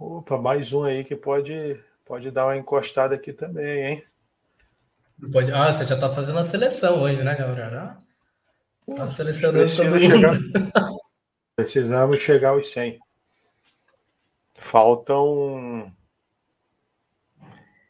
[0.01, 4.05] Opa, mais um aí que pode, pode dar uma encostada aqui também, hein?
[5.33, 5.53] Pode...
[5.53, 7.97] Ah, você já tá fazendo a seleção hoje, né, Gabriel?
[8.97, 10.37] Tá selecionando Precisa chegar...
[11.63, 12.99] Precisamos chegar aos 100.
[14.55, 15.95] Faltam.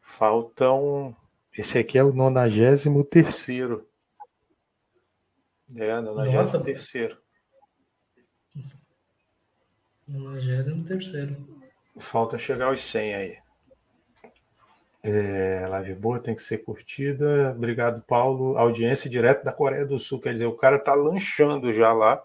[0.03, 1.17] Faltam.
[1.57, 2.87] Esse aqui é o 93.
[5.77, 7.17] É, 93.
[10.09, 11.37] 93.
[11.99, 13.39] Falta chegar aos 100 aí.
[15.05, 17.53] É, live boa, tem que ser curtida.
[17.57, 18.57] Obrigado, Paulo.
[18.57, 20.21] Audiência direto da Coreia do Sul.
[20.21, 22.25] Quer dizer, o cara tá lanchando já lá,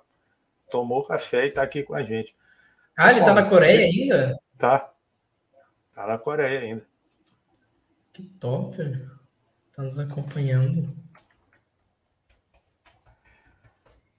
[0.69, 2.35] tomou café e tá aqui com a gente.
[2.97, 4.39] Ah, ele tá na Coreia ainda?
[4.57, 4.93] Tá.
[5.93, 6.87] Tá na Coreia ainda.
[8.13, 8.77] Que top,
[9.73, 10.91] Tá nos acompanhando.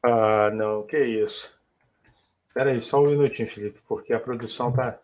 [0.00, 1.52] Ah, não, que isso.
[2.46, 5.00] Espera aí, só um minutinho, Felipe, porque a produção tá.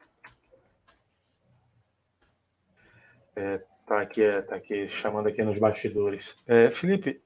[3.34, 6.36] É, tá aqui, é, tá aqui chamando aqui nos bastidores.
[6.46, 7.20] É, Felipe,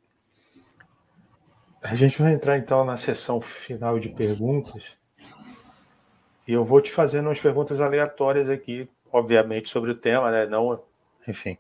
[1.83, 4.97] a gente vai entrar então na sessão final de perguntas.
[6.47, 10.47] E eu vou te fazendo umas perguntas aleatórias aqui, obviamente, sobre o tema, né?
[10.47, 10.83] Não,
[11.27, 11.59] enfim,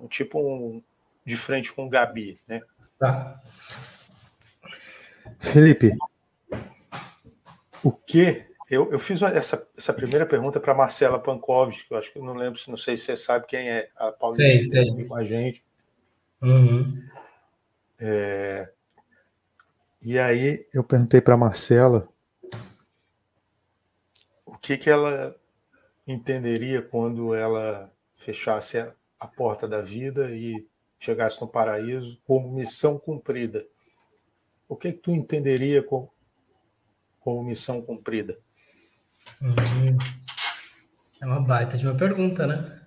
[0.00, 0.82] um tipo um,
[1.24, 2.62] de frente com o Gabi, né?
[2.98, 3.40] Tá.
[5.38, 5.92] Felipe,
[7.82, 12.12] o que eu, eu fiz essa, essa primeira pergunta para Marcela Pankovic, que eu acho
[12.12, 15.04] que eu não lembro, não sei se você sabe quem é a Paulinha sei, sei.
[15.04, 15.62] com a gente.
[16.42, 17.00] Uhum.
[18.00, 18.72] É,
[20.08, 22.08] e aí eu perguntei para Marcela
[24.44, 25.34] o que, que ela
[26.06, 30.64] entenderia quando ela fechasse a, a porta da vida e
[30.96, 33.66] chegasse no paraíso como missão cumprida.
[34.68, 36.08] O que, que tu entenderia como,
[37.18, 38.38] como missão cumprida?
[39.42, 39.98] Hum,
[41.20, 42.80] é uma baita de uma pergunta, né?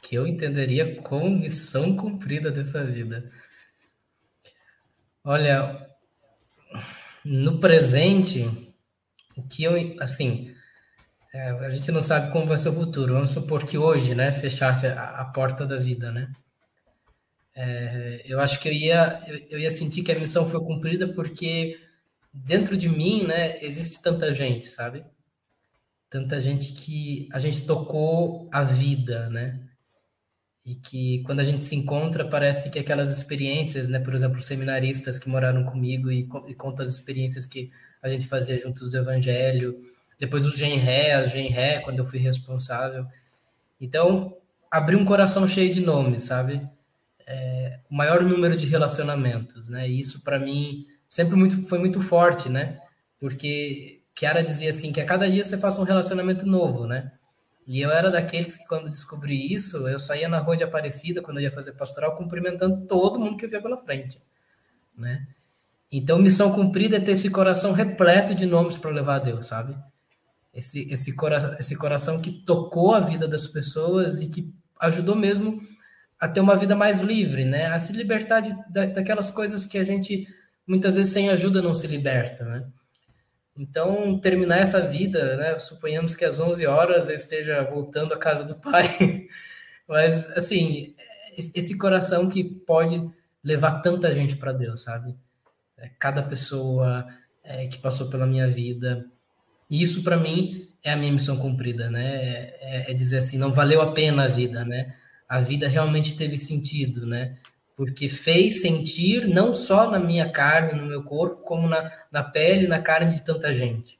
[0.00, 3.30] Que eu entenderia como missão cumprida dessa vida.
[5.24, 5.88] Olha,
[7.24, 8.44] no presente,
[9.36, 10.54] o que eu, assim,
[11.32, 13.14] é, a gente não sabe como vai ser o futuro.
[13.14, 16.30] Vamos supor que hoje, né, fechasse a, a porta da vida, né?
[17.54, 21.06] É, eu acho que eu ia, eu, eu ia sentir que a missão foi cumprida
[21.08, 21.78] porque
[22.32, 25.04] dentro de mim, né, existe tanta gente, sabe?
[26.10, 29.60] Tanta gente que a gente tocou a vida, né?
[30.64, 33.98] E que quando a gente se encontra, parece que aquelas experiências, né?
[33.98, 37.70] Por exemplo, seminaristas que moraram comigo e, e contam as experiências que
[38.00, 39.76] a gente fazia juntos do Evangelho.
[40.18, 43.06] Depois o Genré, a Genré, quando eu fui responsável.
[43.80, 44.36] Então,
[44.70, 46.66] abri um coração cheio de nomes, sabe?
[47.26, 49.88] É, o maior número de relacionamentos, né?
[49.88, 52.78] E isso para mim sempre muito, foi muito forte, né?
[53.18, 57.12] Porque Kiara dizia assim que a cada dia você faça um relacionamento novo, né?
[57.66, 61.38] E eu era daqueles que quando descobri isso, eu saía na rua de Aparecida quando
[61.38, 64.20] eu ia fazer pastoral cumprimentando todo mundo que eu via pela frente,
[64.96, 65.26] né?
[65.90, 69.76] Então, missão cumprida é ter esse coração repleto de nomes para levar a Deus, sabe?
[70.52, 75.60] Esse, esse, cora esse coração que tocou a vida das pessoas e que ajudou mesmo
[76.18, 77.66] a ter uma vida mais livre, né?
[77.66, 80.26] A se libertar de, da, daquelas coisas que a gente
[80.66, 82.64] muitas vezes sem ajuda não se liberta, né?
[83.56, 85.58] Então, terminar essa vida, né?
[85.58, 89.28] Suponhamos que às 11 horas eu esteja voltando à casa do pai.
[89.86, 90.94] Mas, assim,
[91.36, 93.10] esse coração que pode
[93.44, 95.14] levar tanta gente para Deus, sabe?
[95.76, 97.06] É, cada pessoa
[97.42, 99.04] é, que passou pela minha vida.
[99.68, 102.16] E isso, para mim, é a minha missão cumprida, né?
[102.60, 104.94] É, é, dizer assim, não valeu a pena a vida, né?
[105.28, 107.36] A vida realmente teve sentido, né?
[107.84, 112.68] Porque fez sentir não só na minha carne, no meu corpo, como na, na pele,
[112.68, 113.98] na carne de tanta gente.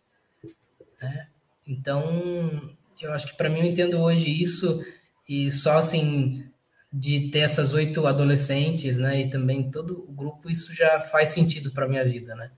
[1.00, 1.26] Né?
[1.66, 4.84] Então, eu acho que para mim eu entendo hoje isso
[5.28, 6.48] e só assim
[6.92, 11.72] de ter essas oito adolescentes, né, e também todo o grupo, isso já faz sentido
[11.72, 12.50] para minha vida, né,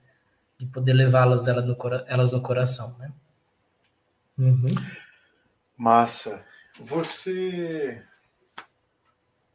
[0.57, 3.11] de poder levá-las elas no, elas no coração, né.
[4.37, 4.65] Uhum.
[5.77, 6.43] Massa.
[6.77, 8.03] Você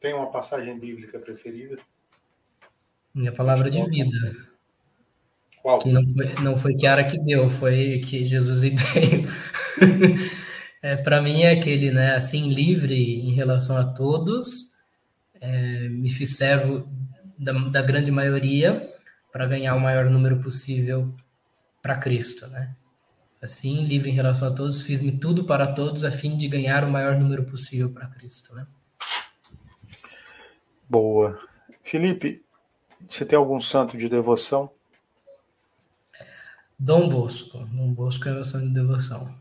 [0.01, 1.77] tem uma passagem bíblica preferida?
[3.15, 4.49] Minha palavra de vida.
[5.63, 5.79] Qual?
[5.79, 9.29] Que não foi, não foi Kiara que deu, foi que Jesus veio.
[10.83, 14.71] é, Para mim é aquele, né, assim, livre em relação a todos,
[15.39, 16.89] é, me fiz servo
[17.39, 18.91] da, da grande maioria
[19.31, 21.15] para ganhar o maior número possível
[21.83, 22.75] para Cristo, né?
[23.41, 26.91] Assim, livre em relação a todos, fiz-me tudo para todos a fim de ganhar o
[26.91, 28.67] maior número possível para Cristo, né?
[30.91, 31.39] Boa.
[31.85, 32.45] Felipe,
[33.09, 34.73] você tem algum santo de devoção?
[36.77, 37.59] Dom Bosco.
[37.59, 39.33] Dom Bosco é meu santo de devoção.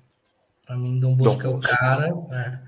[0.63, 2.07] Para mim, Dom Bosco Dom é o cara.
[2.31, 2.59] É.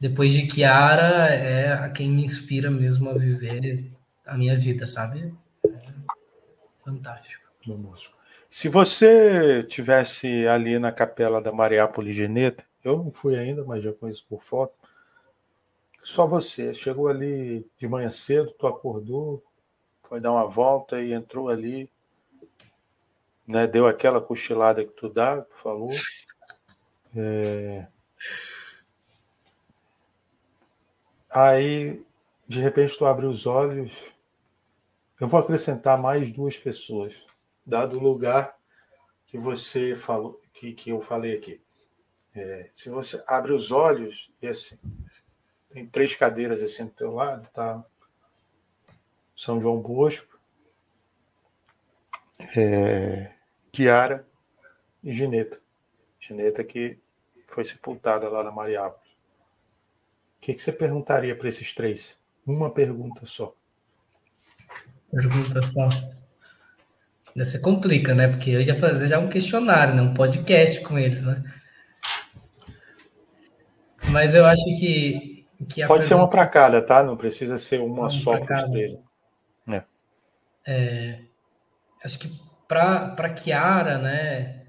[0.00, 3.88] Depois de Kiara, é a quem me inspira mesmo a viver
[4.26, 5.32] a minha vida, sabe?
[5.64, 5.70] É
[6.84, 7.48] fantástico.
[7.64, 8.16] Dom Bosco.
[8.48, 13.92] Se você tivesse ali na capela da Mariápolis Geneta, eu não fui ainda, mas já
[13.92, 14.77] conheço por foto.
[15.98, 16.72] Só você.
[16.72, 19.42] Chegou ali de manhã cedo, tu acordou,
[20.02, 21.90] foi dar uma volta e entrou ali,
[23.46, 23.66] né?
[23.66, 25.90] Deu aquela cochilada que tu dá, tu falou.
[27.16, 27.86] É...
[31.30, 32.04] Aí,
[32.46, 34.12] de repente, tu abre os olhos.
[35.20, 37.26] Eu vou acrescentar mais duas pessoas,
[37.66, 38.56] dado o lugar
[39.26, 41.60] que você falou, que, que eu falei aqui.
[42.34, 44.78] É, se você abre os olhos e assim,
[45.78, 47.84] tem três cadeiras assim do teu lado, tá?
[49.34, 50.38] São João Bosco,
[52.56, 53.30] é,
[53.70, 54.26] Kiara
[55.02, 55.60] e Gineta.
[56.18, 56.98] Gineta que
[57.46, 59.08] foi sepultada lá na Mariápolis.
[60.36, 62.16] O que, que você perguntaria para esses três?
[62.44, 63.54] Uma pergunta só.
[65.10, 65.88] Pergunta só.
[67.36, 68.28] Você complica, né?
[68.28, 70.02] Porque eu ia fazer já um questionário, né?
[70.02, 71.44] um podcast com eles, né?
[74.10, 75.37] Mas eu acho que.
[75.66, 77.02] Que Pode ser uma para cada, tá?
[77.02, 78.96] Não precisa ser uma, uma só para os três.
[79.68, 79.84] É.
[80.66, 81.20] é.
[82.04, 84.66] acho que para Kiara, né?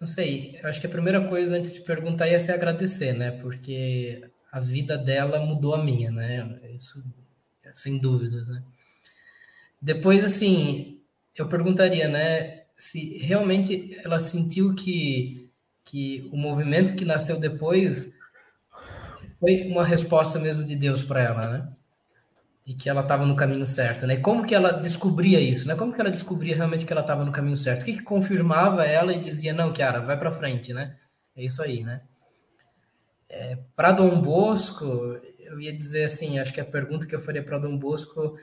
[0.00, 3.32] Não sei, acho que a primeira coisa antes de perguntar ia ser agradecer, né?
[3.32, 6.58] Porque a vida dela mudou a minha, né?
[6.76, 7.02] Isso,
[7.72, 8.62] sem dúvidas, né?
[9.80, 11.00] Depois, assim,
[11.36, 12.62] eu perguntaria, né?
[12.74, 15.48] Se realmente ela sentiu que,
[15.84, 18.12] que o movimento que nasceu depois
[19.42, 21.68] foi uma resposta mesmo de Deus para ela, né?
[22.64, 24.18] De que ela estava no caminho certo, né?
[24.18, 25.74] Como que ela descobria isso, né?
[25.74, 27.82] Como que ela descobria realmente que ela estava no caminho certo?
[27.82, 30.96] O que, que confirmava ela e dizia, não, Kiara, vai para frente, né?
[31.34, 32.02] É isso aí, né?
[33.28, 34.84] É, para Dom Bosco,
[35.40, 38.36] eu ia dizer assim, acho que a pergunta que eu faria para Dom Bosco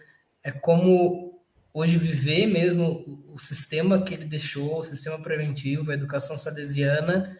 [0.43, 1.39] é como
[1.73, 7.39] hoje viver mesmo o sistema que ele deixou, o sistema preventivo, a educação salesiana,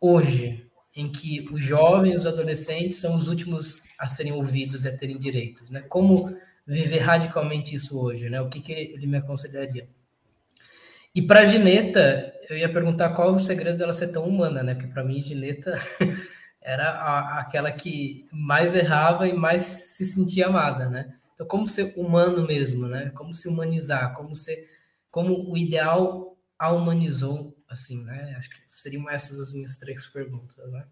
[0.00, 0.65] hoje,
[0.96, 5.18] em que os jovens os adolescentes são os últimos a serem ouvidos e a terem
[5.18, 5.82] direitos, né?
[5.82, 6.34] Como
[6.66, 8.40] viver radicalmente isso hoje, né?
[8.40, 9.88] O que, que ele me aconselharia?
[11.14, 14.74] E para Gineta, eu ia perguntar qual o segredo dela ser tão humana, né?
[14.74, 15.78] Porque para mim, Gineta
[16.60, 21.14] era a, aquela que mais errava e mais se sentia amada, né?
[21.34, 23.10] Então, como ser humano mesmo, né?
[23.14, 24.66] Como se humanizar, como ser,
[25.10, 28.34] como o ideal a humanizou, assim, né?
[28.38, 30.86] Acho que seriam essas as minhas três perguntas, né?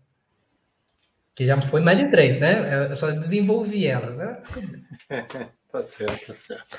[1.34, 2.90] Que já foi mais de três, né?
[2.90, 4.42] Eu só desenvolvi elas, né?
[5.70, 6.78] tá certo, tá certo.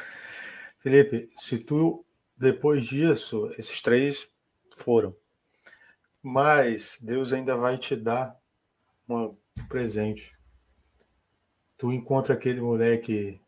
[0.80, 2.06] Felipe, se tu,
[2.38, 4.28] depois disso, esses três
[4.76, 5.16] foram,
[6.22, 8.40] mas Deus ainda vai te dar
[9.10, 9.36] um
[9.68, 10.38] presente.
[11.78, 13.42] Tu encontra aquele moleque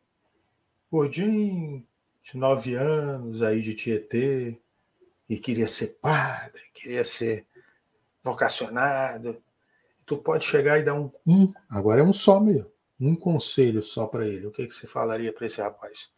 [0.92, 1.88] gordinho,
[2.22, 4.60] de nove anos, aí de Tietê,
[5.30, 7.46] e queria ser padre, queria ser
[8.24, 9.42] vocacionado.
[10.06, 14.08] Tu pode chegar e dar um, um agora é um só meu, um conselho só
[14.08, 14.48] para ele.
[14.48, 16.12] O que, que você falaria para esse rapaz?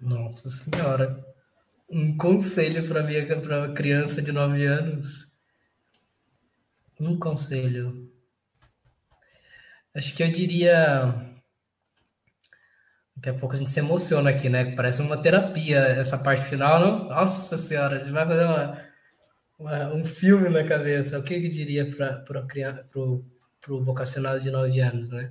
[0.00, 1.32] Nossa Senhora
[1.92, 5.30] um conselho para minha uma criança de 9 anos.
[6.98, 8.10] Um conselho.
[9.94, 11.31] Acho que eu diria
[13.22, 14.74] Daqui a pouco a gente se emociona aqui, né?
[14.74, 17.08] Parece uma terapia essa parte final, não?
[17.08, 18.82] Nossa Senhora, a gente vai fazer uma,
[19.60, 21.20] uma, um filme na cabeça.
[21.20, 22.24] O que eu diria para
[22.98, 25.30] o vocacionado de nove anos, né?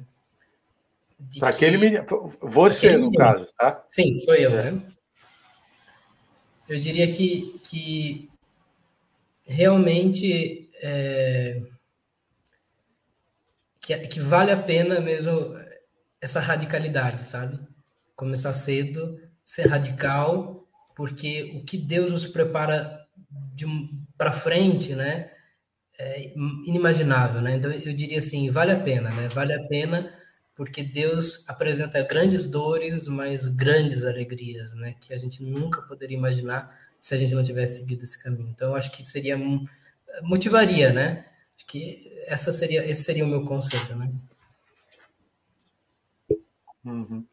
[1.38, 2.06] Para aquele menino.
[2.40, 3.26] Você, aquele no menino.
[3.26, 3.86] caso, tá?
[3.90, 4.72] Sim, sou eu, é.
[4.72, 4.82] né?
[6.70, 8.30] Eu diria que, que
[9.44, 11.62] realmente é,
[13.82, 15.60] que, que vale a pena mesmo
[16.22, 17.60] essa radicalidade, sabe?
[18.22, 23.04] Começar cedo, ser radical, porque o que Deus nos prepara
[24.16, 25.32] para frente, né?
[25.98, 26.32] É
[26.68, 27.56] inimaginável, né?
[27.56, 29.28] Então eu diria assim, vale a pena, né?
[29.30, 30.14] Vale a pena
[30.54, 34.96] porque Deus apresenta grandes dores, mas grandes alegrias, né?
[35.02, 38.52] Que a gente nunca poderia imaginar se a gente não tivesse seguido esse caminho.
[38.52, 39.36] Então eu acho que seria
[40.22, 41.26] motivaria, né?
[41.58, 44.14] Acho que essa seria esse seria o meu conselho, né?
[46.86, 47.26] Uhum.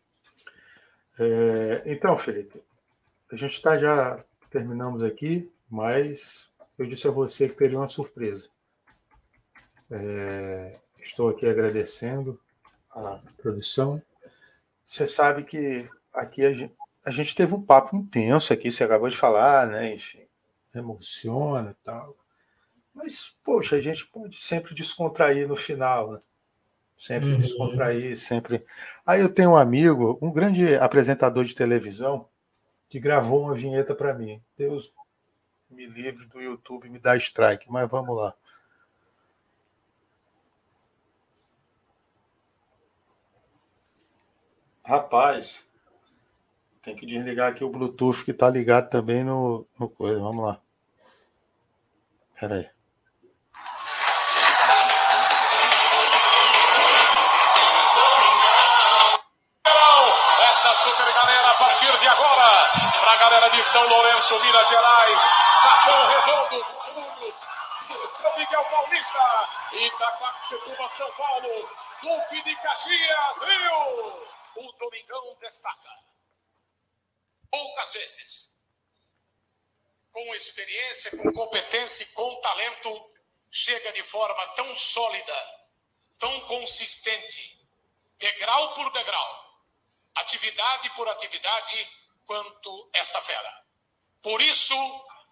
[1.18, 2.62] É, então, Felipe,
[3.32, 8.48] a gente está já terminamos aqui, mas eu disse a você que teria uma surpresa.
[9.90, 12.40] É, estou aqui agradecendo
[12.90, 14.00] a produção.
[14.84, 16.74] Você sabe que aqui a gente,
[17.04, 19.92] a gente teve um papo intenso aqui, você acabou de falar, né?
[19.94, 20.26] Enfim,
[20.74, 22.16] emociona e tal.
[22.94, 26.20] Mas, poxa, a gente pode sempre descontrair no final, né?
[26.98, 27.36] Sempre uhum.
[27.36, 28.66] descontrair, sempre.
[29.06, 32.28] Aí eu tenho um amigo, um grande apresentador de televisão,
[32.88, 34.42] que gravou uma vinheta para mim.
[34.56, 34.92] Deus
[35.70, 38.34] me livre do YouTube, me dá strike, mas vamos lá.
[44.84, 45.68] Rapaz,
[46.82, 50.18] tem que desligar aqui o Bluetooth que está ligado também no, no coisa.
[50.18, 50.60] Vamos lá.
[52.34, 52.77] Espera aí.
[63.68, 65.22] São Lourenço, Minas Gerais,
[65.62, 66.66] Capão Redondo,
[68.14, 71.68] São Miguel Paulista, Itaquaquecetuba, São Paulo,
[72.00, 74.26] Duque de Caxias, Rio.
[74.56, 75.90] O Domingão destaca.
[77.50, 78.64] Poucas vezes,
[80.12, 83.10] com experiência, com competência e com talento,
[83.50, 85.68] chega de forma tão sólida,
[86.18, 87.60] tão consistente,
[88.16, 89.60] degrau por degrau,
[90.14, 93.50] atividade por atividade, quanto esta fera.
[94.22, 94.74] Por isso,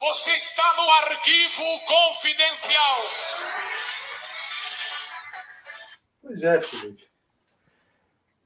[0.00, 2.96] você está no arquivo confidencial.
[6.22, 7.06] Pois é, Felipe.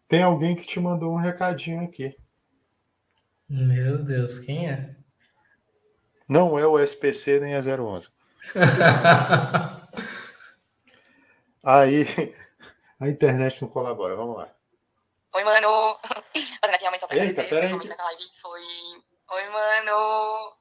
[0.09, 2.17] Tem alguém que te mandou um recadinho aqui.
[3.49, 4.97] Meu Deus, quem é?
[6.29, 8.09] Não é o SPC nem a 011.
[11.63, 12.05] Aí
[12.99, 14.17] a internet não colabora.
[14.17, 14.53] Vamos lá.
[15.33, 15.99] Oi, mano.
[16.61, 17.73] Fazendo aqui realmente só pra Eita, peraí.
[17.73, 18.63] live foi.
[19.31, 20.57] Oi, mano.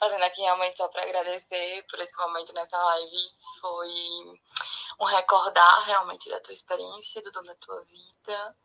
[0.00, 3.16] Fazendo aqui realmente só para agradecer por esse momento nessa live.
[3.60, 3.90] Foi
[4.98, 8.56] um recordar realmente da tua experiência, do dom da tua vida.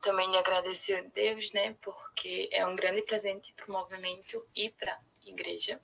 [0.00, 1.76] Também de agradecer a Deus, né?
[1.82, 5.78] Porque é um grande presente para o movimento e para a igreja.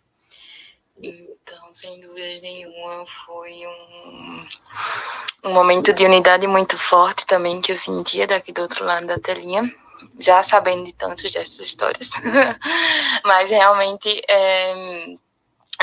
[1.03, 4.47] Então, sem dúvida nenhuma, foi um,
[5.45, 9.19] um momento de unidade muito forte também que eu sentia daqui do outro lado da
[9.19, 9.63] telinha,
[10.19, 12.11] já sabendo de tantas dessas histórias.
[13.25, 14.75] Mas realmente, é,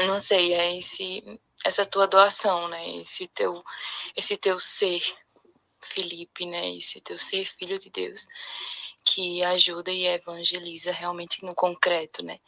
[0.06, 1.23] não sei, é esse,
[1.65, 2.98] essa tua doação, né?
[2.98, 3.64] Esse teu,
[4.15, 5.02] esse teu ser,
[5.81, 6.76] Felipe, né?
[6.76, 8.27] Esse teu ser filho de Deus
[9.03, 12.39] que ajuda e evangeliza realmente no concreto, né?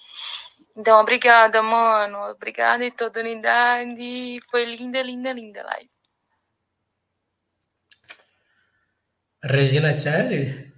[0.76, 2.20] Então, obrigada, mano.
[2.32, 4.40] Obrigada em toda unidade.
[4.50, 5.92] Foi linda, linda, linda live.
[9.44, 10.74] Regina Celli?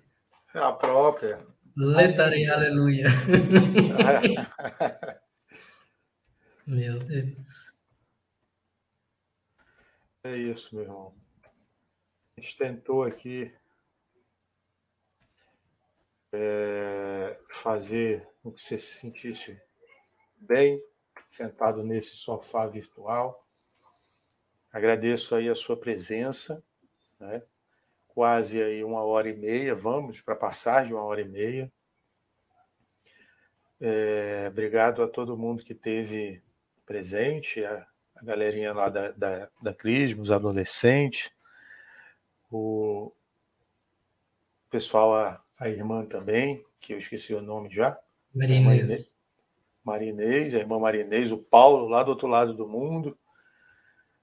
[0.53, 1.45] É a própria.
[1.75, 3.07] Letare aleluia.
[6.67, 7.71] meu Deus.
[10.23, 11.15] É isso, meu irmão.
[12.37, 13.53] A gente tentou aqui
[16.33, 19.59] é, fazer o que você se sentisse
[20.41, 20.83] bem,
[21.27, 23.47] sentado nesse sofá virtual.
[24.71, 26.63] Agradeço aí a sua presença,
[27.19, 27.41] né?
[28.07, 31.71] quase aí uma hora e meia, vamos para passar de uma hora e meia.
[33.79, 36.41] É, obrigado a todo mundo que teve
[36.85, 41.31] presente, a, a galerinha lá da, da, da Crisma, os adolescentes,
[42.51, 43.11] o
[44.69, 47.97] pessoal, a, a irmã também, que eu esqueci o nome já.
[48.33, 49.10] Marinês.
[49.83, 53.17] Marinês, a irmã Marinês, o Paulo, lá do outro lado do mundo.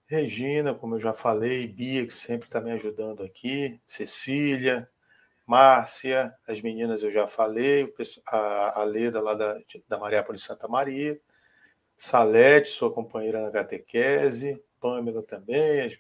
[0.07, 4.89] Regina, como eu já falei, Bia, que sempre está me ajudando aqui, Cecília,
[5.47, 7.93] Márcia, as meninas eu já falei,
[8.27, 9.59] a, Leda lá da,
[9.89, 11.21] da Mariápolis Santa Maria,
[11.97, 15.99] Salete, sua companheira na catequese, Pâmela também.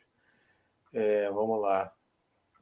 [0.92, 1.92] É, vamos lá.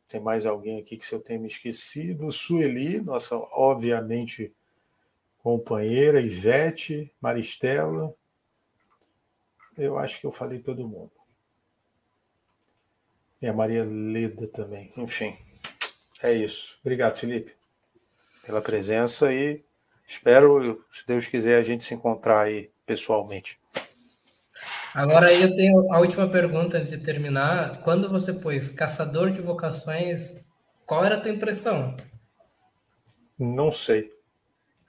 [0.08, 2.30] Tem mais alguém aqui que se eu tenho me esquecido?
[2.32, 4.54] Sueli, nossa, obviamente,
[5.46, 8.12] companheira, Ivete, Maristela.
[9.78, 11.12] Eu acho que eu falei todo mundo.
[13.40, 14.92] E a Maria Leda também.
[14.96, 15.38] Enfim,
[16.20, 16.80] é isso.
[16.80, 17.54] Obrigado, Felipe,
[18.44, 19.62] pela presença e
[20.04, 23.56] espero, se Deus quiser, a gente se encontrar aí pessoalmente.
[24.92, 27.82] Agora eu tenho a última pergunta antes de terminar.
[27.82, 30.44] Quando você pôs caçador de vocações,
[30.84, 31.96] qual era a tua impressão?
[33.38, 34.15] Não sei.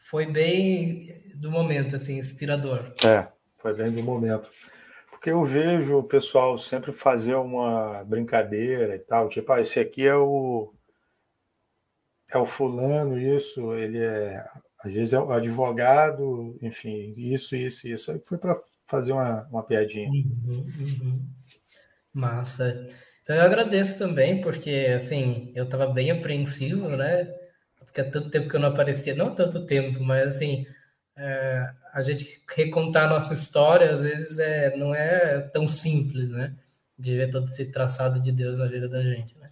[0.09, 2.93] Foi bem do momento, assim, inspirador.
[3.03, 3.27] É,
[3.57, 4.49] foi bem do momento.
[5.11, 10.05] Porque eu vejo o pessoal sempre fazer uma brincadeira e tal, tipo, ah, esse aqui
[10.05, 10.73] é o
[12.31, 14.43] é o fulano, isso, ele é
[14.79, 18.11] às vezes é o advogado, enfim, isso, isso, isso.
[18.11, 20.09] Aí foi para fazer uma, uma piadinha.
[20.09, 21.27] Uhum, uhum.
[22.13, 22.87] Massa.
[23.23, 27.27] Então eu agradeço também, porque assim, eu estava bem apreensivo, né?
[28.01, 30.65] Há tanto tempo que eu não aparecia, não tanto tempo, mas assim,
[31.17, 36.53] é, a gente recontar a nossa história às vezes é, não é tão simples, né?
[36.97, 39.49] De ver todo esse traçado de Deus na vida da gente, né?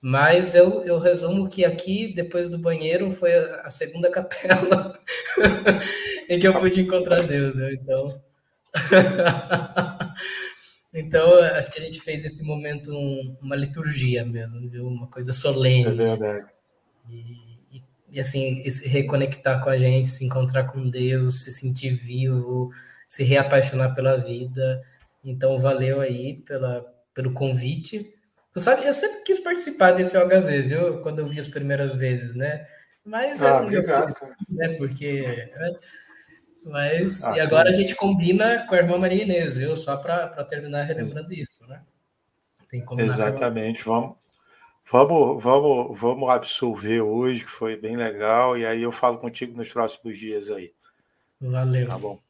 [0.00, 4.98] Mas eu, eu resumo que aqui, depois do banheiro, foi a segunda capela
[6.28, 7.56] em que eu pude encontrar Deus.
[7.56, 7.72] Né?
[7.72, 8.22] Então,
[10.94, 14.86] então, acho que a gente fez esse momento um, uma liturgia mesmo, viu?
[14.86, 15.86] uma coisa solene.
[15.86, 16.48] É verdade.
[17.10, 17.57] E,
[18.10, 22.70] e, assim, se reconectar com a gente, se encontrar com Deus, se sentir vivo,
[23.06, 24.82] se reapaixonar pela vida.
[25.24, 28.14] Então, valeu aí pela, pelo convite.
[28.52, 31.02] Tu sabe, eu sempre quis participar desse OHV, viu?
[31.02, 32.66] Quando eu vi as primeiras vezes, né?
[33.04, 34.36] Mas ah, é obrigado, cara.
[34.48, 34.76] Né?
[34.76, 35.22] Porque.
[35.22, 35.72] Né?
[36.64, 39.74] Mas, ah, e agora a gente combina com a irmã Maria Inês, viu?
[39.76, 41.80] Só para terminar relembrando isso, né?
[42.68, 43.84] Tem que Exatamente.
[43.84, 44.16] Vamos,
[44.90, 49.72] vamos, vamos, vamos absolver hoje, que foi bem legal, e aí eu falo contigo nos
[49.72, 50.72] próximos dias aí.
[51.40, 51.86] Valeu.
[51.86, 52.20] Tá bom.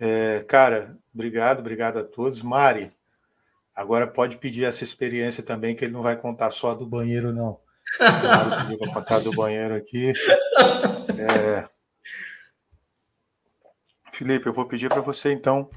[0.00, 2.42] É, cara, obrigado, obrigado a todos.
[2.42, 2.92] Mari,
[3.74, 7.60] agora pode pedir essa experiência também, que ele não vai contar só do banheiro, não.
[7.96, 10.12] Claro, pediu para contar do banheiro aqui.
[11.20, 11.68] É,
[14.12, 15.68] Felipe, eu vou pedir para você, então,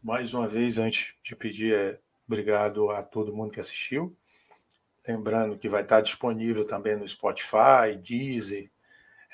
[0.00, 4.16] mais uma vez, antes de pedir, é, obrigado a todo mundo que assistiu.
[5.10, 8.70] Lembrando que vai estar disponível também no Spotify, Deezer,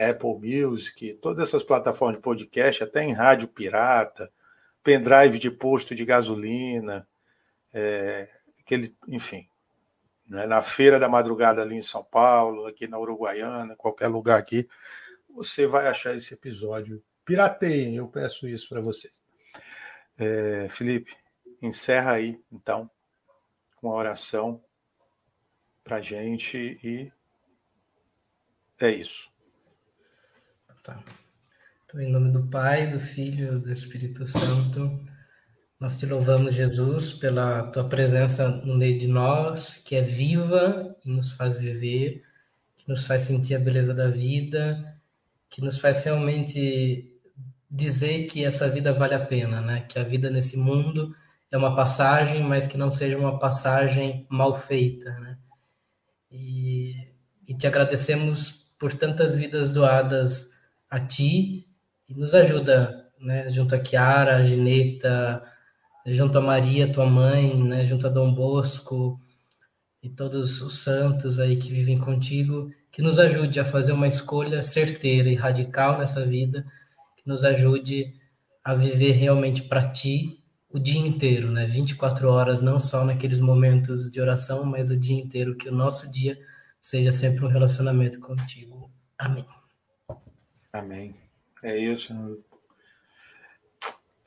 [0.00, 4.32] Apple Music, todas essas plataformas de podcast, até em rádio pirata,
[4.82, 7.06] pendrive de posto de gasolina,
[7.74, 8.26] é,
[8.58, 9.46] aquele, enfim,
[10.26, 14.66] né, na feira da madrugada ali em São Paulo, aqui na Uruguaiana, qualquer lugar aqui,
[15.28, 19.22] você vai achar esse episódio pirateiem, eu peço isso para vocês.
[20.18, 21.14] É, Felipe,
[21.60, 22.90] encerra aí, então,
[23.76, 24.64] com a oração
[25.86, 27.12] para gente e
[28.80, 29.30] é isso.
[30.82, 31.00] Tá.
[31.84, 35.00] Então, em nome do Pai, do Filho, do Espírito Santo,
[35.78, 41.08] nós te louvamos, Jesus, pela tua presença no meio de nós, que é viva e
[41.08, 42.24] nos faz viver,
[42.76, 45.00] que nos faz sentir a beleza da vida,
[45.48, 47.16] que nos faz realmente
[47.70, 49.82] dizer que essa vida vale a pena, né?
[49.88, 51.14] Que a vida nesse mundo
[51.48, 55.25] é uma passagem, mas que não seja uma passagem mal feita, né?
[56.30, 56.94] E,
[57.46, 60.52] e te agradecemos por tantas vidas doadas
[60.90, 61.66] a ti
[62.08, 63.50] e nos ajuda, né?
[63.50, 65.42] Junto a Kiara, a Gineta,
[66.06, 67.84] junto a Maria, tua mãe, né?
[67.84, 69.20] Junto a Dom Bosco
[70.02, 74.62] e todos os santos aí que vivem contigo, que nos ajude a fazer uma escolha
[74.62, 76.64] certeira e radical nessa vida
[77.26, 78.14] nos ajude
[78.64, 80.40] a viver realmente para ti
[80.76, 81.64] o dia inteiro, né?
[81.64, 86.12] 24 horas, não só naqueles momentos de oração, mas o dia inteiro, que o nosso
[86.12, 86.38] dia
[86.82, 88.90] seja sempre um relacionamento contigo.
[89.18, 89.46] Amém.
[90.70, 91.16] Amém.
[91.64, 92.12] É isso.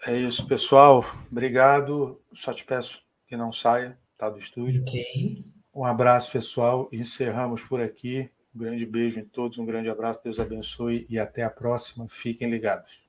[0.08, 1.06] É isso, pessoal.
[1.32, 2.20] Obrigado.
[2.34, 4.82] Só te peço que não saia tá, do estúdio.
[4.82, 5.46] Okay.
[5.74, 6.90] Um abraço, pessoal.
[6.92, 8.28] Encerramos por aqui.
[8.56, 12.08] Um grande beijo em todos, um grande abraço, Deus abençoe e até a próxima.
[12.10, 13.08] Fiquem ligados.